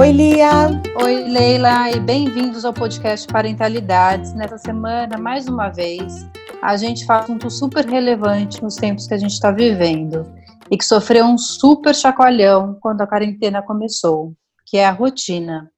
Oi, 0.00 0.12
Lia. 0.12 0.80
Oi, 1.02 1.24
Leila, 1.28 1.90
e 1.90 2.00
bem-vindos 2.00 2.64
ao 2.64 2.72
podcast 2.72 3.26
Parentalidades. 3.26 4.32
Nessa 4.32 4.56
semana, 4.56 5.18
mais 5.18 5.46
uma 5.46 5.68
vez, 5.68 6.26
a 6.62 6.76
gente 6.76 7.04
fala 7.04 7.20
um 7.20 7.24
assunto 7.24 7.50
super 7.50 7.84
relevante 7.84 8.62
nos 8.62 8.76
tempos 8.76 9.06
que 9.06 9.14
a 9.14 9.18
gente 9.18 9.32
está 9.32 9.50
vivendo 9.50 10.26
e 10.70 10.78
que 10.78 10.84
sofreu 10.84 11.26
um 11.26 11.36
super 11.36 11.94
chacoalhão 11.94 12.78
quando 12.80 13.02
a 13.02 13.06
quarentena 13.06 13.60
começou, 13.60 14.32
que 14.70 14.76
é 14.78 14.86
a 14.86 14.92
rotina. 14.92 15.68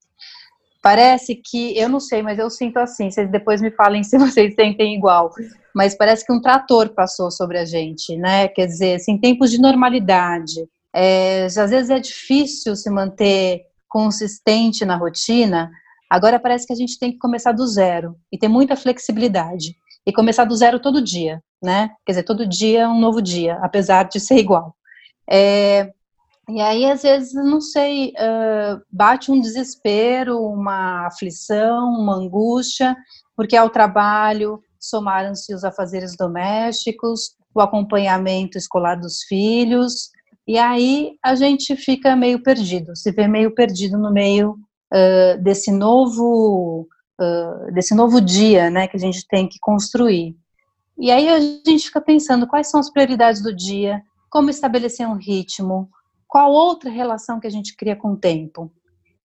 Parece 0.82 1.34
que, 1.34 1.78
eu 1.78 1.88
não 1.88 1.98
sei, 1.98 2.22
mas 2.22 2.38
eu 2.38 2.50
sinto 2.50 2.76
assim, 2.76 3.10
vocês 3.10 3.30
depois 3.30 3.62
me 3.62 3.70
falem 3.70 4.02
se 4.04 4.18
vocês 4.18 4.54
sentem 4.54 4.94
igual, 4.94 5.32
mas 5.74 5.96
parece 5.96 6.26
que 6.26 6.32
um 6.32 6.40
trator 6.40 6.90
passou 6.90 7.30
sobre 7.30 7.58
a 7.58 7.64
gente, 7.64 8.16
né? 8.16 8.48
Quer 8.48 8.66
dizer, 8.66 8.96
assim, 8.96 9.16
tempos 9.16 9.50
de 9.50 9.58
normalidade. 9.58 10.68
É, 10.94 11.46
às 11.46 11.70
vezes 11.70 11.88
é 11.88 11.98
difícil 11.98 12.76
se 12.76 12.90
manter 12.90 13.62
consistente 13.88 14.84
na 14.84 14.96
rotina, 14.96 15.70
agora 16.10 16.38
parece 16.38 16.66
que 16.66 16.72
a 16.72 16.76
gente 16.76 16.98
tem 16.98 17.12
que 17.12 17.18
começar 17.18 17.52
do 17.52 17.66
zero 17.66 18.14
e 18.30 18.36
ter 18.36 18.48
muita 18.48 18.76
flexibilidade 18.76 19.74
e 20.04 20.12
começar 20.12 20.44
do 20.44 20.56
zero 20.56 20.78
todo 20.80 21.02
dia, 21.02 21.42
né? 21.62 21.90
Quer 22.04 22.12
dizer, 22.12 22.22
todo 22.24 22.46
dia 22.46 22.82
é 22.82 22.88
um 22.88 22.98
novo 22.98 23.22
dia, 23.22 23.58
apesar 23.62 24.04
de 24.04 24.20
ser 24.20 24.36
igual. 24.36 24.74
É, 25.30 25.92
e 26.48 26.60
aí, 26.60 26.84
às 26.90 27.02
vezes, 27.02 27.32
não 27.34 27.60
sei, 27.60 28.08
uh, 28.10 28.82
bate 28.90 29.30
um 29.30 29.40
desespero, 29.40 30.40
uma 30.40 31.06
aflição, 31.06 31.90
uma 31.90 32.16
angústia, 32.16 32.96
porque 33.36 33.56
ao 33.56 33.70
trabalho 33.70 34.60
somaram-se 34.78 35.54
os 35.54 35.62
afazeres 35.62 36.16
domésticos, 36.16 37.36
o 37.54 37.60
acompanhamento 37.60 38.58
escolar 38.58 38.96
dos 38.96 39.22
filhos, 39.22 40.10
e 40.46 40.58
aí 40.58 41.16
a 41.22 41.34
gente 41.36 41.76
fica 41.76 42.16
meio 42.16 42.42
perdido, 42.42 42.96
se 42.96 43.12
vê 43.12 43.28
meio 43.28 43.54
perdido 43.54 43.96
no 43.96 44.12
meio 44.12 44.56
uh, 44.92 45.40
desse 45.42 45.70
novo 45.70 46.88
uh, 47.20 47.72
desse 47.72 47.94
novo 47.94 48.20
dia, 48.20 48.68
né, 48.68 48.88
que 48.88 48.96
a 48.96 49.00
gente 49.00 49.26
tem 49.28 49.48
que 49.48 49.58
construir. 49.60 50.36
E 50.98 51.10
aí 51.10 51.28
a 51.28 51.40
gente 51.40 51.86
fica 51.86 52.00
pensando 52.00 52.46
quais 52.46 52.68
são 52.68 52.80
as 52.80 52.90
prioridades 52.90 53.42
do 53.42 53.54
dia, 53.54 54.02
como 54.28 54.50
estabelecer 54.50 55.06
um 55.06 55.16
ritmo, 55.16 55.88
qual 56.32 56.50
outra 56.50 56.88
relação 56.88 57.38
que 57.38 57.46
a 57.46 57.50
gente 57.50 57.76
cria 57.76 57.94
com 57.94 58.12
o 58.12 58.16
tempo. 58.16 58.72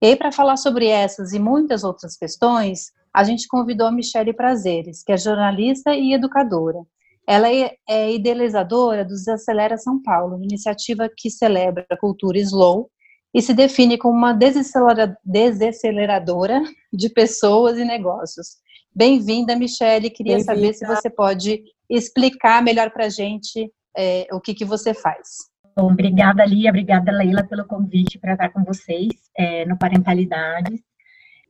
E 0.02 0.06
aí 0.06 0.16
para 0.16 0.32
falar 0.32 0.56
sobre 0.56 0.88
essas 0.88 1.34
e 1.34 1.40
muitas 1.40 1.84
outras 1.84 2.16
questões, 2.16 2.94
a 3.14 3.26
gente 3.26 3.46
convidou 3.46 3.88
a 3.88 3.92
Michele 3.92 4.32
Prazeres, 4.32 5.04
que 5.04 5.12
é 5.12 5.18
jornalista 5.18 5.94
e 5.94 6.14
educadora. 6.14 6.80
Ela 7.28 7.54
é, 7.54 7.76
é 7.90 8.09
idealizadora 8.09 9.04
do 9.04 9.16
Desacelera 9.16 9.78
São 9.78 10.02
Paulo, 10.02 10.42
iniciativa 10.42 11.09
que 11.14 11.30
celebra 11.30 11.86
a 11.90 11.98
cultura 11.98 12.38
slow 12.38 12.90
e 13.34 13.42
se 13.42 13.54
define 13.54 13.98
como 13.98 14.18
uma 14.18 14.31
desaceleradora 14.31 16.64
de 16.94 17.09
pessoas 17.09 17.78
e 17.78 17.84
negócios. 17.84 18.59
Bem-vinda, 18.96 19.58
Michele. 19.58 20.09
Queria 20.09 20.36
Bem 20.36 20.44
saber 20.46 20.74
se 20.74 20.86
você 20.86 21.09
pode 21.09 21.66
explicar 21.90 22.64
melhor 22.64 22.92
para 22.92 23.08
a 23.08 23.09
gente 23.09 23.70
é, 23.94 24.26
o 24.31 24.40
que, 24.40 24.54
que 24.54 24.64
você 24.64 24.94
faz. 24.94 25.52
Obrigada, 25.75 26.45
Lia. 26.45 26.69
Obrigada, 26.69 27.11
Leila, 27.11 27.43
pelo 27.43 27.66
convite 27.66 28.19
para 28.19 28.33
estar 28.33 28.49
com 28.49 28.63
vocês 28.63 29.11
é, 29.35 29.66
no 29.66 29.77
Parentalidades. 29.77 30.81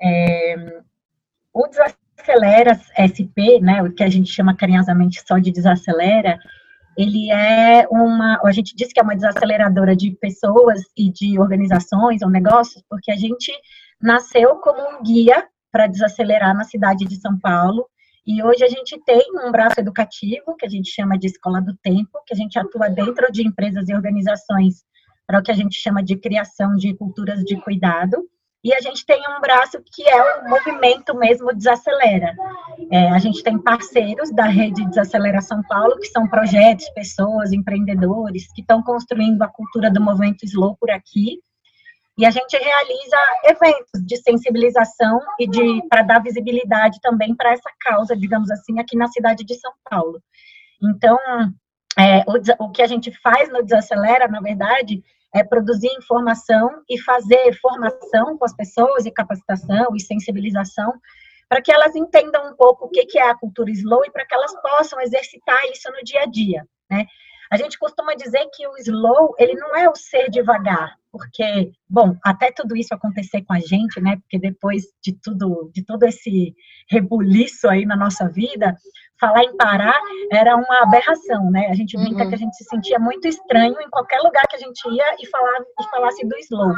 É, 0.01 0.81
o 1.53 1.67
Desacelera 1.67 2.79
SP, 2.95 3.59
né, 3.61 3.83
o 3.83 3.91
que 3.91 4.03
a 4.03 4.09
gente 4.09 4.31
chama 4.31 4.55
carinhosamente 4.55 5.21
só 5.25 5.37
de 5.37 5.51
Desacelera, 5.51 6.39
ele 6.97 7.31
é 7.31 7.87
uma, 7.89 8.39
a 8.43 8.51
gente 8.51 8.75
diz 8.75 8.93
que 8.93 8.99
é 8.99 9.03
uma 9.03 9.15
desaceleradora 9.15 9.95
de 9.95 10.11
pessoas 10.11 10.81
e 10.95 11.11
de 11.11 11.39
organizações 11.39 12.21
ou 12.21 12.29
negócios, 12.29 12.83
porque 12.89 13.11
a 13.11 13.15
gente 13.15 13.51
nasceu 14.01 14.55
como 14.57 14.79
um 14.79 15.03
guia 15.03 15.47
para 15.71 15.87
desacelerar 15.87 16.55
na 16.55 16.63
cidade 16.63 17.05
de 17.05 17.15
São 17.15 17.37
Paulo, 17.39 17.87
e 18.25 18.43
hoje 18.43 18.63
a 18.63 18.69
gente 18.69 18.99
tem 19.05 19.21
um 19.45 19.51
braço 19.51 19.79
educativo, 19.79 20.55
que 20.57 20.65
a 20.65 20.69
gente 20.69 20.89
chama 20.89 21.17
de 21.17 21.27
Escola 21.27 21.61
do 21.61 21.75
Tempo, 21.77 22.21
que 22.25 22.33
a 22.33 22.37
gente 22.37 22.57
atua 22.57 22.89
dentro 22.89 23.31
de 23.31 23.45
empresas 23.45 23.89
e 23.89 23.93
organizações 23.93 24.83
para 25.27 25.39
o 25.39 25.43
que 25.43 25.51
a 25.51 25.55
gente 25.55 25.75
chama 25.75 26.03
de 26.03 26.15
criação 26.15 26.75
de 26.75 26.93
culturas 26.95 27.43
de 27.43 27.55
cuidado, 27.61 28.17
e 28.63 28.73
a 28.73 28.79
gente 28.79 29.05
tem 29.05 29.21
um 29.27 29.41
braço 29.41 29.77
que 29.93 30.07
é 30.07 30.23
o 30.23 30.49
movimento 30.49 31.13
mesmo 31.13 31.53
Desacelera. 31.53 32.33
É, 32.89 33.09
a 33.09 33.19
gente 33.19 33.43
tem 33.43 33.59
parceiros 33.59 34.31
da 34.31 34.45
rede 34.45 34.85
Desacelera 34.85 35.41
São 35.41 35.61
Paulo, 35.63 35.99
que 35.99 36.07
são 36.07 36.25
projetos, 36.29 36.87
pessoas, 36.91 37.51
empreendedores, 37.51 38.47
que 38.53 38.61
estão 38.61 38.81
construindo 38.81 39.41
a 39.41 39.49
cultura 39.49 39.91
do 39.91 39.99
movimento 39.99 40.45
Slow 40.45 40.77
por 40.79 40.89
aqui. 40.91 41.39
E 42.17 42.25
a 42.25 42.29
gente 42.29 42.55
realiza 42.55 43.17
eventos 43.45 44.05
de 44.05 44.17
sensibilização 44.17 45.19
e 45.39 45.47
de 45.47 45.81
para 45.89 46.03
dar 46.03 46.21
visibilidade 46.21 46.99
também 47.01 47.35
para 47.35 47.53
essa 47.53 47.69
causa, 47.79 48.15
digamos 48.15 48.51
assim, 48.51 48.79
aqui 48.79 48.95
na 48.95 49.07
cidade 49.07 49.43
de 49.43 49.55
São 49.55 49.73
Paulo. 49.89 50.21
Então, 50.81 51.17
é, 51.97 52.19
o, 52.27 52.65
o 52.65 52.71
que 52.71 52.83
a 52.83 52.87
gente 52.87 53.11
faz 53.19 53.49
no 53.49 53.63
Desacelera, 53.63 54.27
na 54.27 54.41
verdade, 54.41 55.03
é 55.33 55.43
produzir 55.43 55.91
informação 55.97 56.83
e 56.87 56.99
fazer 57.01 57.57
formação 57.59 58.37
com 58.37 58.45
as 58.45 58.55
pessoas 58.55 59.05
e 59.05 59.11
capacitação 59.11 59.95
e 59.95 59.99
sensibilização 59.99 60.93
para 61.49 61.61
que 61.61 61.71
elas 61.71 61.95
entendam 61.95 62.51
um 62.51 62.55
pouco 62.55 62.85
o 62.85 62.89
que 62.89 63.17
é 63.17 63.29
a 63.29 63.35
cultura 63.35 63.71
slow 63.71 64.05
e 64.05 64.11
para 64.11 64.25
que 64.25 64.33
elas 64.33 64.53
possam 64.61 65.01
exercitar 65.01 65.59
isso 65.71 65.91
no 65.91 66.03
dia 66.03 66.21
a 66.21 66.25
dia, 66.25 66.65
né? 66.89 67.05
A 67.51 67.57
gente 67.57 67.77
costuma 67.77 68.15
dizer 68.15 68.47
que 68.53 68.67
o 68.67 68.77
slow, 68.77 69.35
ele 69.37 69.53
não 69.53 69.75
é 69.75 69.87
o 69.87 69.95
ser 69.95 70.29
devagar, 70.29 70.95
porque, 71.13 71.71
bom, 71.87 72.17
até 72.25 72.51
tudo 72.51 72.75
isso 72.75 72.91
acontecer 72.91 73.43
com 73.43 73.53
a 73.53 73.59
gente, 73.59 74.01
né? 74.01 74.15
Porque 74.15 74.39
depois 74.39 74.81
de 74.99 75.15
tudo, 75.21 75.69
de 75.71 75.85
todo 75.85 76.01
esse 76.05 76.55
rebuliço 76.89 77.69
aí 77.69 77.85
na 77.85 77.95
nossa 77.95 78.27
vida, 78.27 78.75
falar 79.19 79.43
em 79.43 79.55
parar 79.55 80.01
era 80.31 80.55
uma 80.55 80.81
aberração, 80.81 81.51
né? 81.51 81.67
A 81.69 81.75
gente 81.75 81.95
brinca 81.95 82.23
uhum. 82.23 82.29
que 82.29 82.35
a 82.35 82.39
gente 82.39 82.55
se 82.55 82.63
sentia 82.63 82.97
muito 82.97 83.27
estranho 83.27 83.79
em 83.79 83.89
qualquer 83.91 84.21
lugar 84.21 84.43
que 84.49 84.55
a 84.55 84.59
gente 84.59 84.81
ia 84.89 85.15
e, 85.19 85.27
falar, 85.27 85.59
e 85.79 85.83
falasse 85.91 86.27
do 86.27 86.35
slow. 86.37 86.73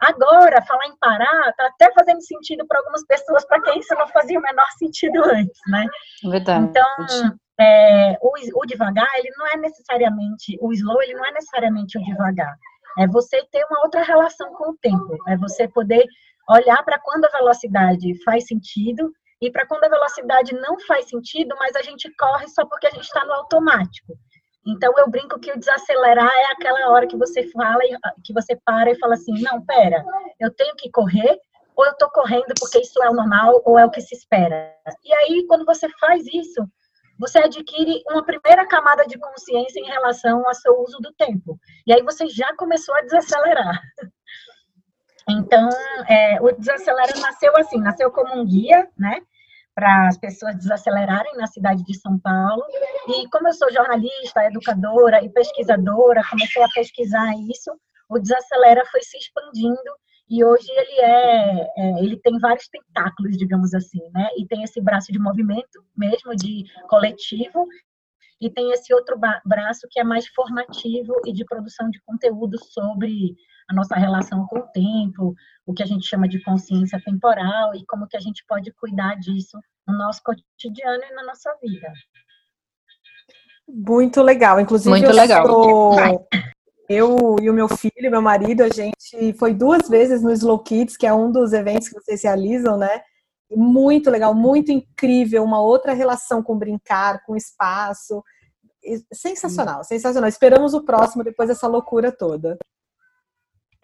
Agora, 0.00 0.62
falar 0.62 0.86
em 0.86 0.96
parar 0.98 1.50
está 1.50 1.66
até 1.66 1.92
fazendo 1.92 2.22
sentido 2.22 2.66
para 2.66 2.78
algumas 2.78 3.04
pessoas, 3.04 3.44
para 3.44 3.60
quem 3.60 3.78
isso 3.78 3.94
não 3.94 4.08
fazia 4.08 4.38
o 4.38 4.42
menor 4.42 4.68
sentido 4.78 5.22
antes, 5.22 5.60
né? 5.68 5.84
Verdade. 6.24 6.64
Então, 6.64 7.36
é, 7.60 8.16
o, 8.22 8.32
o 8.54 8.66
devagar, 8.66 9.08
ele 9.18 9.30
não 9.36 9.46
é 9.48 9.56
necessariamente, 9.58 10.56
o 10.62 10.72
slow, 10.72 11.02
ele 11.02 11.14
não 11.14 11.26
é 11.26 11.32
necessariamente 11.32 11.98
o 11.98 12.02
devagar. 12.02 12.56
É 12.98 13.06
você 13.06 13.42
ter 13.52 13.64
uma 13.70 13.82
outra 13.84 14.02
relação 14.02 14.52
com 14.54 14.70
o 14.70 14.76
tempo. 14.78 15.16
É 15.28 15.36
você 15.36 15.68
poder 15.68 16.04
olhar 16.48 16.82
para 16.84 16.98
quando 16.98 17.24
a 17.24 17.38
velocidade 17.38 18.12
faz 18.24 18.46
sentido 18.46 19.10
e 19.40 19.50
para 19.50 19.66
quando 19.66 19.84
a 19.84 19.88
velocidade 19.88 20.54
não 20.54 20.78
faz 20.80 21.08
sentido, 21.08 21.54
mas 21.58 21.76
a 21.76 21.82
gente 21.82 22.10
corre 22.16 22.48
só 22.48 22.64
porque 22.64 22.86
a 22.86 22.90
gente 22.90 23.04
está 23.04 23.24
no 23.24 23.32
automático. 23.32 24.14
Então 24.66 24.92
eu 24.98 25.08
brinco 25.08 25.38
que 25.38 25.52
o 25.52 25.58
desacelerar 25.58 26.30
é 26.30 26.52
aquela 26.52 26.90
hora 26.90 27.06
que 27.06 27.16
você 27.16 27.48
fala 27.50 27.80
que 28.24 28.32
você 28.32 28.56
para 28.64 28.90
e 28.90 28.98
fala 28.98 29.14
assim, 29.14 29.40
não, 29.42 29.64
pera, 29.64 30.04
eu 30.40 30.52
tenho 30.54 30.74
que 30.76 30.90
correr 30.90 31.38
ou 31.76 31.84
eu 31.84 31.92
estou 31.92 32.10
correndo 32.10 32.52
porque 32.58 32.80
isso 32.80 33.00
é 33.02 33.10
o 33.10 33.14
normal 33.14 33.62
ou 33.64 33.78
é 33.78 33.84
o 33.84 33.90
que 33.90 34.00
se 34.00 34.14
espera. 34.14 34.74
E 35.04 35.14
aí 35.14 35.46
quando 35.46 35.64
você 35.64 35.88
faz 36.00 36.24
isso, 36.26 36.66
você 37.18 37.38
adquire 37.38 38.02
uma 38.08 38.24
primeira 38.24 38.66
camada 38.66 39.06
de 39.06 39.18
consciência 39.18 39.80
em 39.80 39.86
relação 39.86 40.46
ao 40.46 40.54
seu 40.54 40.78
uso 40.80 40.98
do 40.98 41.12
tempo. 41.12 41.58
E 41.86 41.92
aí 41.92 42.02
você 42.02 42.26
já 42.26 42.54
começou 42.56 42.94
a 42.94 43.02
desacelerar. 43.02 43.80
Então, 45.28 45.68
é, 46.08 46.40
o 46.40 46.52
Desacelera 46.52 47.18
nasceu 47.18 47.52
assim, 47.56 47.80
nasceu 47.80 48.12
como 48.12 48.40
um 48.40 48.46
guia, 48.46 48.88
né? 48.96 49.20
Para 49.74 50.06
as 50.06 50.16
pessoas 50.16 50.54
desacelerarem 50.54 51.36
na 51.36 51.48
cidade 51.48 51.82
de 51.82 51.98
São 51.98 52.16
Paulo. 52.16 52.62
E 53.08 53.28
como 53.28 53.48
eu 53.48 53.52
sou 53.52 53.68
jornalista, 53.72 54.44
educadora 54.44 55.24
e 55.24 55.28
pesquisadora, 55.28 56.22
comecei 56.30 56.62
a 56.62 56.68
pesquisar 56.68 57.34
isso, 57.50 57.72
o 58.08 58.20
Desacelera 58.20 58.84
foi 58.86 59.02
se 59.02 59.18
expandindo 59.18 59.98
e 60.28 60.44
hoje 60.44 60.66
ele 60.68 61.00
é, 61.00 61.68
é, 61.76 62.04
ele 62.04 62.16
tem 62.18 62.38
vários 62.38 62.68
tentáculos, 62.68 63.36
digamos 63.36 63.72
assim, 63.74 64.00
né? 64.12 64.28
E 64.36 64.46
tem 64.46 64.62
esse 64.62 64.80
braço 64.80 65.12
de 65.12 65.18
movimento 65.18 65.84
mesmo, 65.96 66.34
de 66.34 66.64
coletivo, 66.88 67.66
e 68.40 68.50
tem 68.50 68.72
esse 68.72 68.92
outro 68.92 69.18
braço 69.44 69.86
que 69.90 70.00
é 70.00 70.04
mais 70.04 70.26
formativo 70.28 71.14
e 71.24 71.32
de 71.32 71.44
produção 71.44 71.88
de 71.90 72.00
conteúdo 72.04 72.58
sobre 72.58 73.34
a 73.68 73.74
nossa 73.74 73.94
relação 73.94 74.46
com 74.46 74.58
o 74.58 74.66
tempo, 74.68 75.34
o 75.64 75.72
que 75.72 75.82
a 75.82 75.86
gente 75.86 76.06
chama 76.06 76.28
de 76.28 76.42
consciência 76.42 77.00
temporal 77.04 77.74
e 77.74 77.84
como 77.86 78.06
que 78.06 78.16
a 78.16 78.20
gente 78.20 78.44
pode 78.46 78.72
cuidar 78.72 79.16
disso 79.16 79.58
no 79.86 79.96
nosso 79.96 80.20
cotidiano 80.22 81.02
e 81.04 81.14
na 81.14 81.24
nossa 81.24 81.56
vida. 81.62 81.92
Muito 83.68 84.22
legal, 84.22 84.60
inclusive 84.60 84.90
Muito 84.90 85.06
eu 85.06 85.14
legal. 85.14 85.46
sou 85.46 86.26
Eu 86.88 87.36
e 87.40 87.50
o 87.50 87.52
meu 87.52 87.68
filho, 87.68 88.10
meu 88.10 88.22
marido, 88.22 88.62
a 88.62 88.68
gente 88.68 89.32
foi 89.38 89.52
duas 89.52 89.88
vezes 89.88 90.22
no 90.22 90.30
Slow 90.32 90.58
Kids, 90.60 90.96
que 90.96 91.06
é 91.06 91.12
um 91.12 91.32
dos 91.32 91.52
eventos 91.52 91.88
que 91.88 91.94
vocês 91.94 92.22
realizam, 92.22 92.76
né? 92.78 93.02
Muito 93.50 94.10
legal, 94.10 94.34
muito 94.34 94.70
incrível, 94.70 95.42
uma 95.42 95.60
outra 95.60 95.92
relação 95.92 96.42
com 96.42 96.58
brincar, 96.58 97.24
com 97.24 97.36
espaço. 97.36 98.22
Sensacional, 99.12 99.82
sensacional. 99.82 100.28
Esperamos 100.28 100.74
o 100.74 100.84
próximo 100.84 101.24
depois 101.24 101.48
dessa 101.48 101.66
loucura 101.66 102.12
toda. 102.12 102.56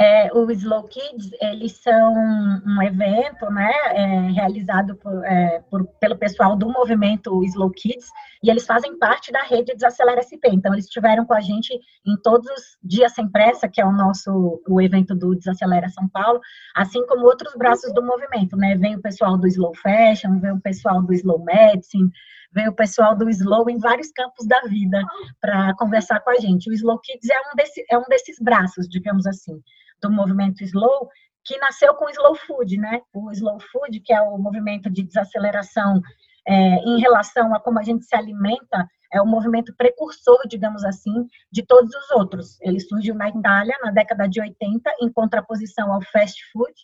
É, 0.03 0.29
o 0.35 0.51
Slow 0.51 0.83
Kids, 0.89 1.31
eles 1.41 1.77
são 1.77 2.13
um 2.67 2.83
evento, 2.83 3.49
né, 3.53 3.73
é, 3.93 4.31
realizado 4.33 4.97
por, 4.97 5.25
é, 5.25 5.61
por, 5.71 5.87
pelo 6.01 6.19
pessoal 6.19 6.57
do 6.57 6.69
movimento 6.69 7.45
Slow 7.45 7.71
Kids, 7.71 8.09
e 8.43 8.51
eles 8.51 8.67
fazem 8.67 8.99
parte 8.99 9.31
da 9.31 9.45
rede 9.45 9.73
Desacelera 9.73 10.21
SP. 10.27 10.51
Então, 10.51 10.73
eles 10.73 10.87
estiveram 10.87 11.25
com 11.25 11.35
a 11.35 11.41
gente 11.41 11.73
em 12.05 12.17
todos 12.17 12.51
os 12.51 12.79
dias 12.83 13.13
sem 13.13 13.29
pressa, 13.29 13.69
que 13.69 13.81
é 13.81 13.87
o 13.87 13.93
nosso, 13.93 14.61
o 14.69 14.81
evento 14.81 15.15
do 15.15 15.37
Desacelera 15.37 15.89
São 15.91 16.09
Paulo, 16.09 16.41
assim 16.75 17.07
como 17.07 17.25
outros 17.25 17.55
braços 17.55 17.95
do 17.95 18.05
movimento, 18.05 18.57
né, 18.57 18.75
vem 18.75 18.97
o 18.97 19.01
pessoal 19.01 19.39
do 19.39 19.47
Slow 19.47 19.73
Fashion, 19.77 20.41
vem 20.41 20.51
o 20.51 20.61
pessoal 20.61 21.01
do 21.01 21.13
Slow 21.13 21.45
Medicine, 21.45 22.11
vem 22.53 22.69
o 22.69 22.75
pessoal 22.75 23.17
do 23.17 23.31
Slow 23.31 23.71
em 23.71 23.79
vários 23.79 24.11
campos 24.11 24.49
da 24.49 24.63
vida 24.63 25.01
para 25.41 25.73
conversar 25.77 26.19
com 26.21 26.31
a 26.31 26.41
gente. 26.41 26.69
O 26.69 26.73
Slow 26.73 26.99
Kids 26.99 27.31
é 27.31 27.39
um, 27.39 27.55
desse, 27.55 27.85
é 27.89 27.97
um 27.97 28.05
desses 28.09 28.41
braços, 28.41 28.89
digamos 28.89 29.29
assim 29.29 29.63
do 30.03 30.11
movimento 30.11 30.63
Slow, 30.65 31.09
que 31.45 31.59
nasceu 31.59 31.95
com 31.95 32.07
o 32.07 32.11
Slow 32.11 32.35
Food, 32.35 32.77
né? 32.77 33.01
O 33.13 33.31
Slow 33.31 33.59
Food, 33.61 34.01
que 34.01 34.13
é 34.13 34.21
o 34.21 34.39
movimento 34.39 34.91
de 34.91 35.03
desaceleração 35.03 36.01
é, 36.47 36.55
em 36.55 37.01
relação 37.01 37.55
a 37.55 37.61
como 37.61 37.79
a 37.79 37.83
gente 37.83 38.05
se 38.05 38.15
alimenta, 38.15 38.87
é 39.13 39.21
o 39.21 39.27
movimento 39.27 39.75
precursor, 39.77 40.41
digamos 40.49 40.85
assim, 40.85 41.27
de 41.51 41.63
todos 41.63 41.95
os 41.95 42.11
outros. 42.13 42.61
Ele 42.61 42.81
surgiu 42.81 43.15
na 43.15 43.29
Itália 43.29 43.77
na 43.83 43.91
década 43.91 44.27
de 44.27 44.41
80, 44.41 44.91
em 45.01 45.13
contraposição 45.13 45.93
ao 45.93 46.01
fast 46.03 46.41
food, 46.53 46.75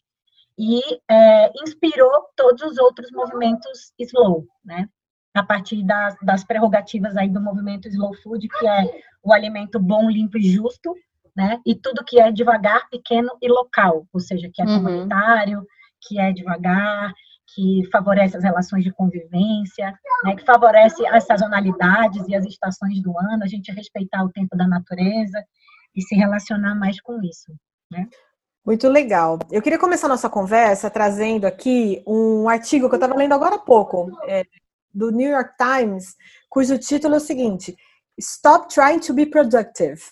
e 0.59 0.81
é, 1.09 1.51
inspirou 1.63 2.29
todos 2.37 2.63
os 2.63 2.79
outros 2.79 3.11
movimentos 3.13 3.93
slow, 3.99 4.47
né? 4.65 4.89
A 5.35 5.43
partir 5.43 5.85
das, 5.85 6.17
das 6.21 6.45
prerrogativas 6.45 7.17
aí 7.17 7.29
do 7.29 7.41
movimento 7.41 7.87
slow 7.87 8.13
food, 8.23 8.49
que 8.49 8.67
é 8.67 9.03
o 9.23 9.33
alimento 9.33 9.79
bom, 9.79 10.11
limpo 10.11 10.37
e 10.37 10.51
justo, 10.51 10.95
né? 11.39 11.61
E 11.65 11.77
tudo 11.77 12.05
que 12.05 12.21
é 12.21 12.33
devagar, 12.33 12.89
pequeno 12.91 13.31
e 13.41 13.49
local, 13.49 14.05
ou 14.13 14.19
seja, 14.19 14.51
que 14.53 14.61
é 14.61 14.65
uhum. 14.65 14.83
comunitário, 14.83 15.65
que 16.03 16.19
é 16.19 16.33
devagar, 16.33 17.15
que 17.55 17.89
favorece 17.93 18.37
as 18.37 18.43
relações 18.43 18.83
de 18.83 18.93
convivência, 18.93 19.97
né? 20.25 20.35
que 20.35 20.45
favorece 20.45 21.07
as 21.07 21.25
sazonalidades 21.25 22.27
e 22.27 22.35
as 22.35 22.45
estações 22.45 23.01
do 23.01 23.17
ano, 23.17 23.45
a 23.45 23.47
gente 23.47 23.71
respeitar 23.71 24.25
o 24.25 24.33
tempo 24.33 24.57
da 24.57 24.67
natureza 24.67 25.41
e 25.95 26.03
se 26.03 26.17
relacionar 26.17 26.75
mais 26.75 27.01
com 27.01 27.23
isso, 27.23 27.55
né? 27.89 28.09
Muito 28.67 28.89
legal. 28.89 29.39
Eu 29.51 29.63
queria 29.63 29.79
começar 29.79 30.09
nossa 30.09 30.29
conversa 30.29 30.91
trazendo 30.91 31.47
aqui 31.47 32.03
um 32.05 32.49
artigo 32.49 32.89
que 32.89 32.97
eu 32.97 32.99
estava 32.99 33.15
lendo 33.15 33.33
agora 33.33 33.55
há 33.55 33.61
pouco, 33.61 34.11
é, 34.27 34.43
do 34.93 35.13
New 35.13 35.31
York 35.31 35.53
Times, 35.57 36.17
cujo 36.51 36.77
título 36.77 37.15
é 37.15 37.19
o 37.19 37.21
seguinte: 37.21 37.77
Stop 38.19 38.75
Trying 38.75 38.99
to 38.99 39.15
Be 39.15 39.25
Productive 39.25 40.03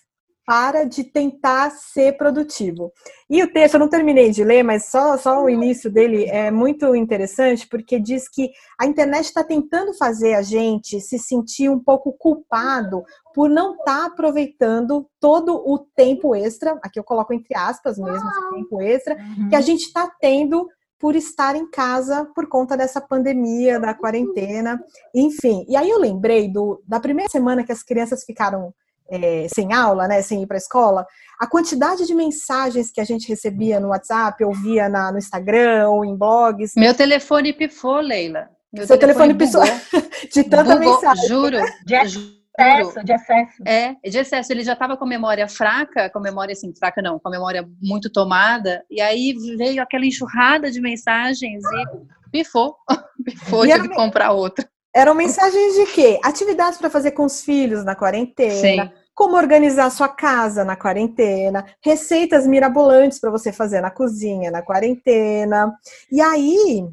para 0.46 0.84
de 0.84 1.02
tentar 1.02 1.70
ser 1.70 2.16
produtivo. 2.16 2.92
E 3.28 3.42
o 3.42 3.52
texto, 3.52 3.74
eu 3.74 3.80
não 3.80 3.88
terminei 3.88 4.30
de 4.30 4.44
ler, 4.44 4.62
mas 4.62 4.86
só, 4.86 5.18
só 5.18 5.42
o 5.42 5.50
início 5.50 5.90
dele 5.90 6.24
é 6.26 6.52
muito 6.52 6.94
interessante, 6.94 7.66
porque 7.66 7.98
diz 7.98 8.28
que 8.28 8.50
a 8.78 8.86
internet 8.86 9.24
está 9.24 9.42
tentando 9.42 9.92
fazer 9.92 10.34
a 10.34 10.42
gente 10.42 11.00
se 11.00 11.18
sentir 11.18 11.68
um 11.68 11.80
pouco 11.80 12.12
culpado 12.12 13.02
por 13.34 13.50
não 13.50 13.72
estar 13.72 14.02
tá 14.02 14.06
aproveitando 14.06 15.10
todo 15.20 15.56
o 15.56 15.80
tempo 15.96 16.34
extra, 16.34 16.78
aqui 16.80 17.00
eu 17.00 17.04
coloco 17.04 17.34
entre 17.34 17.56
aspas 17.56 17.98
mesmo, 17.98 18.28
esse 18.28 18.50
tempo 18.50 18.80
extra, 18.80 19.16
uhum. 19.16 19.48
que 19.48 19.56
a 19.56 19.60
gente 19.60 19.82
está 19.82 20.08
tendo 20.20 20.68
por 20.98 21.16
estar 21.16 21.56
em 21.56 21.68
casa 21.68 22.24
por 22.34 22.48
conta 22.48 22.76
dessa 22.76 23.00
pandemia, 23.00 23.80
da 23.80 23.92
quarentena, 23.92 24.80
enfim. 25.14 25.66
E 25.68 25.76
aí 25.76 25.90
eu 25.90 25.98
lembrei 25.98 26.48
do, 26.48 26.82
da 26.86 27.00
primeira 27.00 27.28
semana 27.28 27.64
que 27.64 27.72
as 27.72 27.82
crianças 27.82 28.24
ficaram 28.24 28.72
é, 29.10 29.46
sem 29.48 29.72
aula, 29.72 30.08
né, 30.08 30.22
sem 30.22 30.42
ir 30.42 30.46
para 30.46 30.56
a 30.56 30.58
escola, 30.58 31.06
a 31.38 31.46
quantidade 31.46 32.06
de 32.06 32.14
mensagens 32.14 32.90
que 32.90 33.00
a 33.00 33.04
gente 33.04 33.28
recebia 33.28 33.78
no 33.78 33.88
WhatsApp, 33.88 34.42
ou 34.44 34.52
via 34.52 34.88
na, 34.88 35.12
no 35.12 35.18
Instagram, 35.18 35.88
ou 35.88 36.04
em 36.04 36.16
blogs. 36.16 36.72
Meu 36.76 36.94
telefone 36.94 37.52
pifou, 37.52 38.00
Leila. 38.00 38.48
Meu 38.72 38.86
Seu 38.86 38.98
telefone, 38.98 39.34
telefone 39.34 39.68
pifou 39.92 40.00
de 40.32 40.44
tanta 40.44 40.76
bugou, 40.76 40.94
mensagem. 40.94 41.28
Juro. 41.28 41.58
De 41.84 41.94
excesso, 41.94 43.04
de 43.04 43.12
excesso. 43.12 43.62
É, 43.66 43.94
de 44.08 44.18
excesso. 44.18 44.52
Ele 44.52 44.62
já 44.62 44.72
estava 44.72 44.96
com 44.96 45.06
memória 45.06 45.46
fraca, 45.46 46.10
com 46.10 46.20
memória 46.20 46.52
assim, 46.52 46.74
fraca 46.74 47.02
não, 47.02 47.18
com 47.18 47.30
memória 47.30 47.66
muito 47.80 48.10
tomada, 48.10 48.82
e 48.90 49.00
aí 49.00 49.34
veio 49.56 49.82
aquela 49.82 50.06
enxurrada 50.06 50.70
de 50.70 50.80
mensagens 50.80 51.62
e 51.64 52.30
pifou. 52.30 52.76
pifou, 53.24 53.66
e 53.66 53.72
tive 53.72 53.88
que 53.88 53.94
comprar 53.94 54.32
outra. 54.32 54.66
Eram 54.96 55.14
mensagens 55.14 55.74
de 55.74 55.84
quê? 55.92 56.18
Atividades 56.24 56.78
para 56.78 56.88
fazer 56.88 57.10
com 57.10 57.26
os 57.26 57.42
filhos 57.42 57.84
na 57.84 57.94
quarentena. 57.94 58.86
Sim. 58.86 58.92
Como 59.14 59.36
organizar 59.36 59.90
sua 59.90 60.08
casa 60.08 60.64
na 60.64 60.74
quarentena, 60.74 61.66
receitas 61.82 62.46
mirabolantes 62.46 63.20
para 63.20 63.30
você 63.30 63.52
fazer 63.52 63.82
na 63.82 63.90
cozinha 63.90 64.50
na 64.50 64.62
quarentena. 64.62 65.70
E 66.10 66.18
aí, 66.18 66.88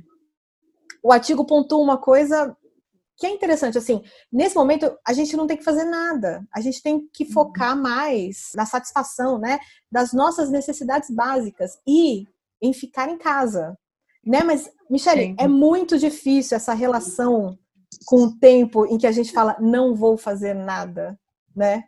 o 1.02 1.14
artigo 1.14 1.46
pontua 1.46 1.82
uma 1.82 1.98
coisa 1.98 2.54
que 3.16 3.26
é 3.26 3.30
interessante, 3.30 3.78
assim, 3.78 4.02
nesse 4.30 4.56
momento 4.56 4.94
a 5.08 5.14
gente 5.14 5.38
não 5.38 5.48
tem 5.48 5.56
que 5.56 5.64
fazer 5.64 5.86
nada, 5.86 6.46
a 6.54 6.60
gente 6.60 6.84
tem 6.84 7.08
que 7.14 7.24
uhum. 7.24 7.32
focar 7.32 7.74
mais 7.74 8.50
na 8.54 8.66
satisfação, 8.66 9.38
né, 9.38 9.60
das 9.90 10.12
nossas 10.12 10.50
necessidades 10.50 11.10
básicas 11.10 11.78
e 11.88 12.28
em 12.62 12.74
ficar 12.74 13.08
em 13.08 13.18
casa, 13.18 13.78
né? 14.26 14.44
Mas, 14.44 14.70
Michele, 14.90 15.36
é 15.40 15.48
muito 15.48 15.98
difícil 15.98 16.58
essa 16.58 16.74
relação 16.74 17.58
com 18.06 18.24
o 18.24 18.40
tempo 18.40 18.86
em 18.86 18.98
que 18.98 19.08
a 19.08 19.12
gente 19.12 19.32
fala 19.32 19.56
não 19.60 19.96
vou 19.96 20.18
fazer 20.18 20.54
nada, 20.54 21.18
né? 21.56 21.84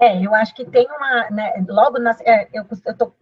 É, 0.00 0.24
eu 0.24 0.34
acho 0.34 0.54
que 0.54 0.64
tem 0.64 0.86
uma, 0.86 1.30
né, 1.30 1.64
logo 1.68 1.98
nas, 1.98 2.18
é, 2.22 2.48
eu 2.54 2.64
estou 2.72 3.14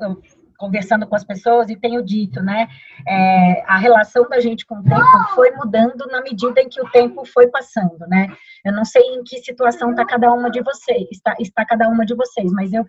conversando 0.56 1.08
com 1.08 1.16
as 1.16 1.24
pessoas 1.24 1.68
e 1.70 1.76
tenho 1.76 2.04
dito, 2.04 2.40
né, 2.40 2.68
é, 3.06 3.62
a 3.66 3.76
relação 3.78 4.28
da 4.28 4.38
gente 4.38 4.64
com 4.64 4.76
o 4.76 4.82
tempo 4.84 5.34
foi 5.34 5.50
mudando 5.52 6.06
na 6.06 6.20
medida 6.22 6.60
em 6.60 6.68
que 6.68 6.80
o 6.80 6.88
tempo 6.90 7.24
foi 7.24 7.48
passando, 7.48 7.98
né? 8.06 8.28
Eu 8.64 8.72
não 8.72 8.84
sei 8.84 9.02
em 9.02 9.24
que 9.24 9.38
situação 9.38 9.90
está 9.90 10.04
cada 10.04 10.32
uma 10.32 10.50
de 10.50 10.62
vocês, 10.62 11.08
está, 11.10 11.34
está 11.40 11.64
cada 11.64 11.88
uma 11.88 12.06
de 12.06 12.14
vocês, 12.14 12.52
mas 12.52 12.72
eu 12.72 12.84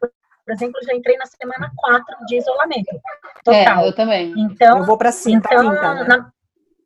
por 0.49 0.53
exemplo, 0.53 0.81
já 0.83 0.95
entrei 0.95 1.15
na 1.15 1.27
semana 1.27 1.71
4 1.75 2.25
de 2.25 2.37
isolamento 2.37 2.99
total. 3.43 3.83
É, 3.83 3.87
eu 3.87 3.93
também. 3.93 4.33
Então, 4.35 4.79
eu 4.79 4.83
vou 4.83 4.97
para 4.97 5.11
cinco, 5.11 5.45
então, 5.45 5.69
quinta, 5.69 5.93
né? 5.93 6.03
na, 6.05 6.31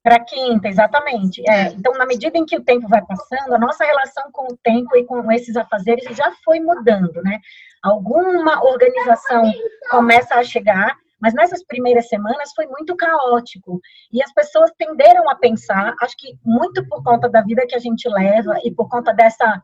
para 0.04 0.20
quinta, 0.20 0.68
exatamente. 0.68 1.42
É, 1.50 1.68
então, 1.68 1.94
na 1.94 2.06
medida 2.06 2.38
em 2.38 2.46
que 2.46 2.58
o 2.58 2.64
tempo 2.64 2.88
vai 2.90 3.02
passando, 3.06 3.56
a 3.56 3.58
nossa 3.58 3.86
relação 3.86 4.30
com 4.34 4.54
o 4.54 4.58
tempo 4.58 4.98
e 4.98 5.06
com 5.06 5.32
esses 5.32 5.56
afazeres 5.56 6.04
já 6.16 6.30
foi 6.44 6.60
mudando, 6.60 7.22
né? 7.24 7.40
Alguma 7.82 8.64
organização 8.66 9.50
começa 9.90 10.36
a 10.36 10.44
chegar, 10.44 10.98
mas 11.22 11.34
nessas 11.34 11.64
primeiras 11.66 12.10
semanas 12.10 12.52
foi 12.54 12.68
muito 12.68 12.98
caótico. 12.98 13.80
E 14.12 14.22
as 14.22 14.34
pessoas 14.34 14.72
tenderam 14.78 15.30
a 15.30 15.36
pensar, 15.36 15.96
acho 16.02 16.18
que 16.18 16.38
muito 16.44 16.86
por 16.90 17.02
conta 17.02 17.30
da 17.30 17.42
vida 17.42 17.66
que 17.66 17.76
a 17.76 17.80
gente 17.80 18.08
leva 18.10 18.60
e 18.66 18.72
por 18.72 18.90
conta 18.90 19.14
dessa 19.14 19.62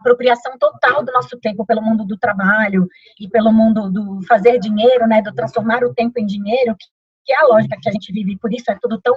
apropriação 0.00 0.58
total 0.58 1.04
do 1.04 1.12
nosso 1.12 1.38
tempo 1.38 1.64
pelo 1.64 1.82
mundo 1.82 2.04
do 2.04 2.18
trabalho 2.18 2.88
e 3.20 3.28
pelo 3.28 3.52
mundo 3.52 3.90
do 3.90 4.20
fazer 4.26 4.58
dinheiro, 4.58 5.06
né, 5.06 5.22
do 5.22 5.32
transformar 5.32 5.84
o 5.84 5.94
tempo 5.94 6.18
em 6.18 6.26
dinheiro, 6.26 6.74
que 7.24 7.32
é 7.32 7.36
a 7.36 7.46
lógica 7.46 7.78
que 7.80 7.88
a 7.88 7.92
gente 7.92 8.12
vive, 8.12 8.36
por 8.38 8.52
isso 8.52 8.70
é 8.70 8.78
tudo 8.80 9.00
tão, 9.00 9.14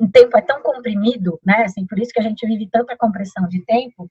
o 0.00 0.10
tempo 0.10 0.36
é 0.36 0.42
tão 0.42 0.62
comprimido, 0.62 1.38
né, 1.44 1.64
assim, 1.64 1.86
por 1.86 1.98
isso 1.98 2.12
que 2.12 2.20
a 2.20 2.22
gente 2.22 2.46
vive 2.46 2.68
tanta 2.70 2.96
compressão 2.96 3.46
de 3.48 3.64
tempo, 3.64 4.10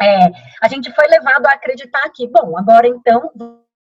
é, 0.00 0.26
a 0.62 0.68
gente 0.68 0.92
foi 0.92 1.06
levado 1.06 1.46
a 1.46 1.52
acreditar 1.52 2.08
que, 2.14 2.28
bom, 2.28 2.56
agora 2.56 2.86
então, 2.86 3.32